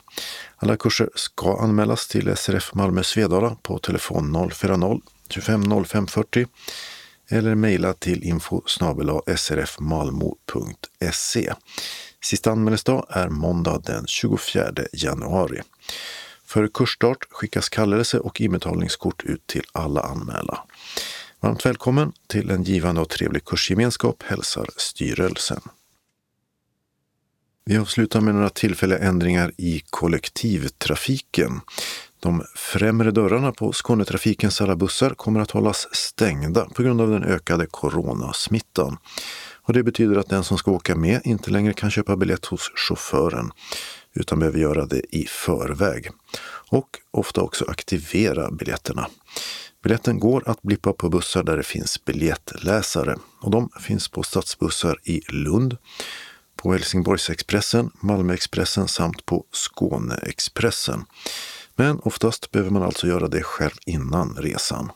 Alla 0.56 0.77
kurser 0.77 1.10
ska 1.14 1.60
anmälas 1.60 2.09
till 2.09 2.36
SRF 2.36 2.74
Malmö 2.74 3.02
Svedala 3.02 3.56
på 3.62 3.78
telefon 3.78 4.51
040 4.51 5.01
25 5.31 5.85
05 5.85 6.06
40 6.06 6.47
eller 7.31 7.55
mejla 7.55 7.93
till 7.93 8.22
info 8.22 8.62
srfmalmo.se. 9.36 11.52
Sista 12.22 12.51
anmälningsdag 12.51 13.06
är 13.09 13.28
måndag 13.28 13.82
den 13.86 14.06
24 14.06 14.72
januari. 14.93 15.60
För 16.44 16.68
kursstart 16.74 17.27
skickas 17.31 17.68
kallelse 17.68 18.18
och 18.18 18.40
inbetalningskort 18.40 19.24
ut 19.24 19.47
till 19.47 19.64
alla 19.72 20.01
anmälda. 20.01 20.59
Varmt 21.40 21.66
välkommen 21.66 22.12
till 22.27 22.51
en 22.51 22.62
givande 22.62 23.01
och 23.01 23.09
trevlig 23.09 23.44
kursgemenskap 23.44 24.22
hälsar 24.22 24.66
styrelsen. 24.77 25.60
Vi 27.65 27.78
avslutar 27.78 28.20
med 28.20 28.35
några 28.35 28.49
tillfälliga 28.49 28.99
ändringar 28.99 29.53
i 29.57 29.82
kollektivtrafiken. 29.91 31.61
De 32.20 32.45
främre 32.55 33.11
dörrarna 33.11 33.53
på 33.53 33.73
Skånetrafikens 33.73 34.61
alla 34.61 34.77
bussar 34.77 35.11
kommer 35.11 35.41
att 35.41 35.51
hållas 35.51 35.87
stängda 35.93 36.65
på 36.65 36.82
grund 36.82 37.01
av 37.01 37.11
den 37.11 37.24
ökade 37.24 37.66
coronasmittan. 37.66 38.97
Och 39.62 39.73
det 39.73 39.82
betyder 39.82 40.16
att 40.16 40.28
den 40.28 40.45
som 40.45 40.59
ska 40.59 40.70
åka 40.70 40.97
med 40.97 41.20
inte 41.24 41.51
längre 41.51 41.73
kan 41.73 41.91
köpa 41.91 42.16
biljett 42.16 42.45
hos 42.45 42.70
chauffören 42.74 43.53
utan 44.15 44.39
behöver 44.39 44.59
göra 44.59 44.87
det 44.87 45.16
i 45.16 45.27
förväg. 45.27 46.11
Och 46.70 46.89
ofta 47.11 47.41
också 47.41 47.65
aktivera 47.69 48.51
biljetterna. 48.51 49.07
Biljetten 49.82 50.19
går 50.19 50.43
att 50.47 50.62
blippa 50.62 50.93
på 50.93 51.09
bussar 51.09 51.43
där 51.43 51.57
det 51.57 51.62
finns 51.62 52.05
biljettläsare 52.05 53.16
och 53.41 53.51
de 53.51 53.69
finns 53.81 54.09
på 54.09 54.23
stadsbussar 54.23 54.99
i 55.05 55.20
Lund, 55.28 55.77
på 56.62 56.73
Helsingborgsexpressen, 56.73 57.91
Malmöexpressen 58.01 58.89
samt 58.89 59.27
på 59.27 59.45
Skåneexpressen. 59.53 61.05
Men 61.77 62.01
oftast 62.01 62.51
behöver 62.51 62.70
man 62.70 62.82
alltså 62.82 63.07
göra 63.07 63.28
det 63.28 63.43
själv 63.43 63.74
innan 63.87 64.37
resan. 64.39 64.91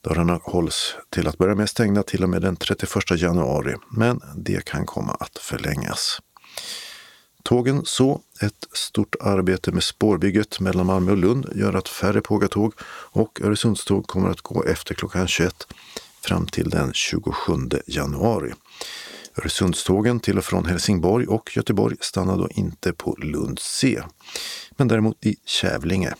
Dörrarna 0.00 0.40
hålls 0.42 0.96
till 1.10 1.28
att 1.28 1.38
börja 1.38 1.54
med 1.54 1.70
stängda 1.70 2.02
till 2.02 2.22
och 2.22 2.28
med 2.28 2.42
den 2.42 2.56
31 2.56 3.20
januari, 3.20 3.74
men 3.90 4.20
det 4.36 4.64
kan 4.64 4.86
komma 4.86 5.16
att 5.20 5.38
förlängas. 5.38 6.20
Tågen 7.42 7.82
så, 7.84 8.20
ett 8.40 8.66
stort 8.72 9.14
arbete 9.20 9.72
med 9.72 9.82
spårbygget 9.82 10.60
mellan 10.60 10.86
Malmö 10.86 11.10
och 11.10 11.18
Lund 11.18 11.52
gör 11.54 11.74
att 11.74 11.88
färre 11.88 12.20
pågatåg 12.20 12.72
och 13.12 13.40
Öresundståg 13.40 14.06
kommer 14.06 14.30
att 14.30 14.40
gå 14.40 14.64
efter 14.64 14.94
klockan 14.94 15.28
21 15.28 15.66
fram 16.20 16.46
till 16.46 16.70
den 16.70 16.92
27 16.92 17.52
januari. 17.86 18.52
Öresundstågen 19.38 20.20
till 20.20 20.38
och 20.38 20.44
från 20.44 20.66
Helsingborg 20.66 21.26
och 21.26 21.56
Göteborg 21.56 21.96
stannar 22.00 22.36
då 22.36 22.48
inte 22.50 22.92
på 22.92 23.16
Lund 23.18 23.58
C, 23.58 24.02
men 24.76 24.88
däremot 24.88 25.26
i 25.26 25.36
Kävlinge. 25.44 26.14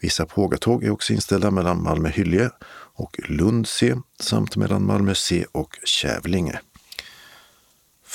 Vissa 0.00 0.26
pågatåg 0.26 0.84
är 0.84 0.90
också 0.90 1.12
inställda 1.12 1.50
mellan 1.50 1.82
Malmö-Hyllie 1.82 2.50
och 2.94 3.20
Lund 3.28 3.68
C 3.68 3.94
samt 4.20 4.56
mellan 4.56 4.86
Malmö 4.86 5.14
C 5.14 5.44
och 5.52 5.78
Kävlinge. 5.84 6.60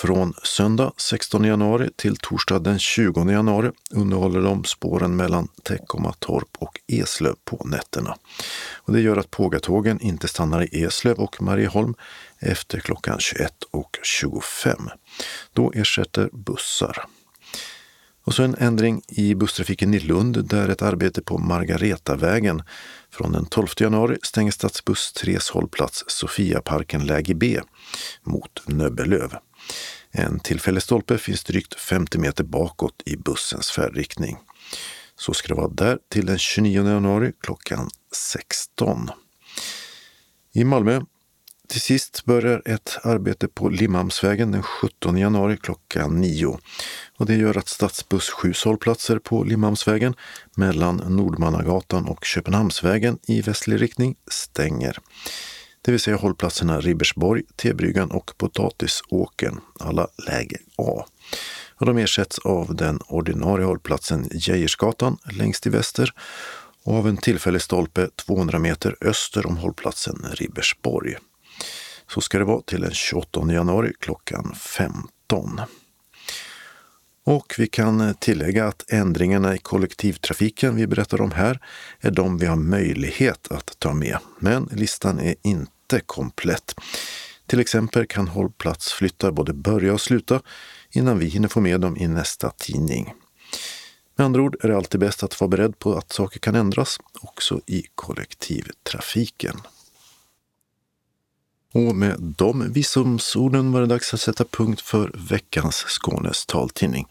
Från 0.04 0.34
söndag 0.44 0.92
16 0.98 1.44
januari 1.44 1.90
till 1.96 2.16
torsdag 2.16 2.60
den 2.60 2.80
20 2.80 3.32
januari 3.32 3.72
underhåller 3.92 4.42
de 4.42 4.64
spåren 4.64 5.16
mellan 5.16 5.48
Teckomatorp 5.64 6.48
och 6.58 6.80
Eslöv 6.88 7.36
på 7.46 7.66
nätterna. 7.66 8.18
Och 8.74 8.94
det 8.94 9.02
gör 9.02 9.18
att 9.18 9.32
pågatågen 9.32 10.00
inte 10.02 10.28
stannar 10.28 10.76
i 10.76 10.84
Eslöv 10.84 11.20
och 11.20 11.42
Marieholm 11.42 11.96
efter 12.40 12.80
klockan 12.80 13.18
21.25. 13.18 14.90
Då 15.54 15.72
ersätter 15.76 16.30
bussar. 16.34 17.06
Och 18.24 18.34
så 18.34 18.44
en 18.44 18.56
ändring 18.56 19.02
i 19.08 19.36
busstrafiken 19.36 19.94
i 19.94 20.00
Lund 20.00 20.46
där 20.48 20.70
ett 20.70 20.82
arbete 20.82 21.22
på 21.22 21.38
Margaretavägen 21.38 22.64
från 23.12 23.32
den 23.32 23.46
12 23.46 23.68
januari 23.78 24.18
stänger 24.24 24.52
stadsbuss 24.52 25.14
3s 25.24 25.54
hållplats 25.54 26.04
Sofiaparken 26.08 27.06
läge 27.06 27.34
B 27.34 27.60
mot 28.24 28.64
Nöbbelöv. 28.68 29.34
En 30.11 30.40
tillfällig 30.40 30.84
stolpe 30.84 31.18
finns 31.18 31.44
drygt 31.44 31.73
50 31.80 32.18
meter 32.18 32.44
bakåt 32.44 33.03
i 33.06 33.18
bussens 33.18 33.72
färdriktning. 33.72 34.38
Så 35.15 35.34
ska 35.34 35.48
det 35.48 35.61
vara 35.61 35.68
där 35.68 35.99
till 36.10 36.26
den 36.26 36.38
29 36.38 36.88
januari 36.88 37.31
klockan 37.41 37.90
16. 38.11 39.10
I 40.53 40.64
Malmö 40.64 41.02
till 41.68 41.81
sist 41.81 42.26
börjar 42.26 42.61
ett 42.65 42.98
arbete 43.03 43.48
på 43.48 43.69
Limhamnsvägen 43.69 44.52
den 44.52 44.64
17 44.64 45.18
januari 45.18 45.57
klockan 45.57 46.22
9. 46.22 46.60
Och 47.18 47.26
det 47.26 47.35
gör 47.35 47.57
att 47.57 47.68
stadsbuss 47.68 48.30
7 48.30 48.53
hållplatser 48.65 49.19
på 49.19 49.44
Limhamnsvägen 49.44 50.15
mellan 50.56 50.95
Nordmannagatan 50.95 52.07
och 52.07 52.26
Köpenhamnsvägen 52.26 53.19
i 53.27 53.41
västlig 53.41 53.81
riktning 53.81 54.15
stänger. 54.27 54.98
Det 55.85 55.91
vill 55.91 55.99
säga 55.99 56.18
hållplatserna 56.18 56.80
Ribersborg, 56.80 57.43
T-bryggan 57.55 58.11
och 58.11 58.31
Potatisåkern, 58.38 59.60
alla 59.80 60.07
läge 60.27 60.57
A. 60.77 61.05
Och 61.76 61.85
de 61.85 61.97
ersätts 61.97 62.39
av 62.39 62.76
den 62.76 62.99
ordinarie 63.07 63.65
hållplatsen 63.65 64.30
Geijersgatan 64.31 65.18
längst 65.31 65.64
till 65.64 65.72
väster 65.72 66.14
och 66.84 66.95
av 66.95 67.07
en 67.07 67.18
tillfällig 67.18 67.61
stolpe 67.61 68.10
200 68.15 68.60
meter 68.60 68.95
öster 69.01 69.45
om 69.45 69.57
hållplatsen 69.57 70.26
Ribersborg. 70.34 71.15
Så 72.14 72.22
ska 72.22 72.39
det 72.39 72.45
vara 72.45 72.61
till 72.61 72.81
den 72.81 72.93
28 72.93 73.51
januari 73.51 73.93
klockan 73.99 74.55
15. 74.55 75.61
Och 77.26 77.55
vi 77.57 77.68
kan 77.68 78.14
tillägga 78.19 78.68
att 78.68 78.91
ändringarna 78.91 79.55
i 79.55 79.57
kollektivtrafiken 79.57 80.76
vi 80.76 80.88
berättar 80.88 81.22
om 81.22 81.31
här 81.31 81.60
är 81.99 82.11
de 82.11 82.38
vi 82.38 82.45
har 82.45 82.55
möjlighet 82.55 83.47
att 83.51 83.80
ta 83.80 83.93
med. 83.93 84.18
Men 84.39 84.69
listan 84.72 85.19
är 85.19 85.35
inte 85.43 85.73
komplett. 86.05 86.76
Till 87.47 87.60
exempel 87.60 88.05
kan 88.07 88.27
hållplatsflyttar 88.27 89.31
både 89.31 89.53
börja 89.53 89.93
och 89.93 90.01
sluta 90.01 90.41
innan 90.91 91.19
vi 91.19 91.26
hinner 91.26 91.47
få 91.47 91.61
med 91.61 91.81
dem 91.81 91.97
i 91.97 92.07
nästa 92.07 92.49
tidning. 92.49 93.14
Med 94.15 94.26
andra 94.26 94.41
ord 94.41 94.55
är 94.61 94.68
det 94.68 94.77
alltid 94.77 94.99
bäst 94.99 95.23
att 95.23 95.39
vara 95.39 95.47
beredd 95.47 95.80
på 95.80 95.95
att 95.95 96.11
saker 96.11 96.39
kan 96.39 96.55
ändras 96.55 96.99
också 97.22 97.61
i 97.65 97.84
kollektivtrafiken. 97.95 99.61
Och 101.73 101.95
med 101.95 102.15
de 102.19 102.73
visdomsorden 102.73 103.72
var 103.72 103.81
det 103.81 103.88
dags 103.88 104.14
att 104.14 104.22
sätta 104.22 104.45
punkt 104.45 104.81
för 104.81 105.11
veckans 105.30 105.76
Skånes 105.76 106.45
taltidning. 106.45 107.07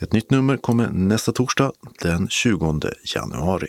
Ett 0.00 0.12
nytt 0.12 0.30
nummer 0.30 0.56
kommer 0.56 0.88
nästa 0.88 1.32
torsdag 1.32 1.72
den 2.00 2.28
20 2.28 2.80
januari. 3.14 3.68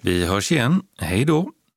Vi 0.00 0.24
hörs 0.24 0.52
igen. 0.52 0.82
Hej 0.98 1.24
då! 1.24 1.52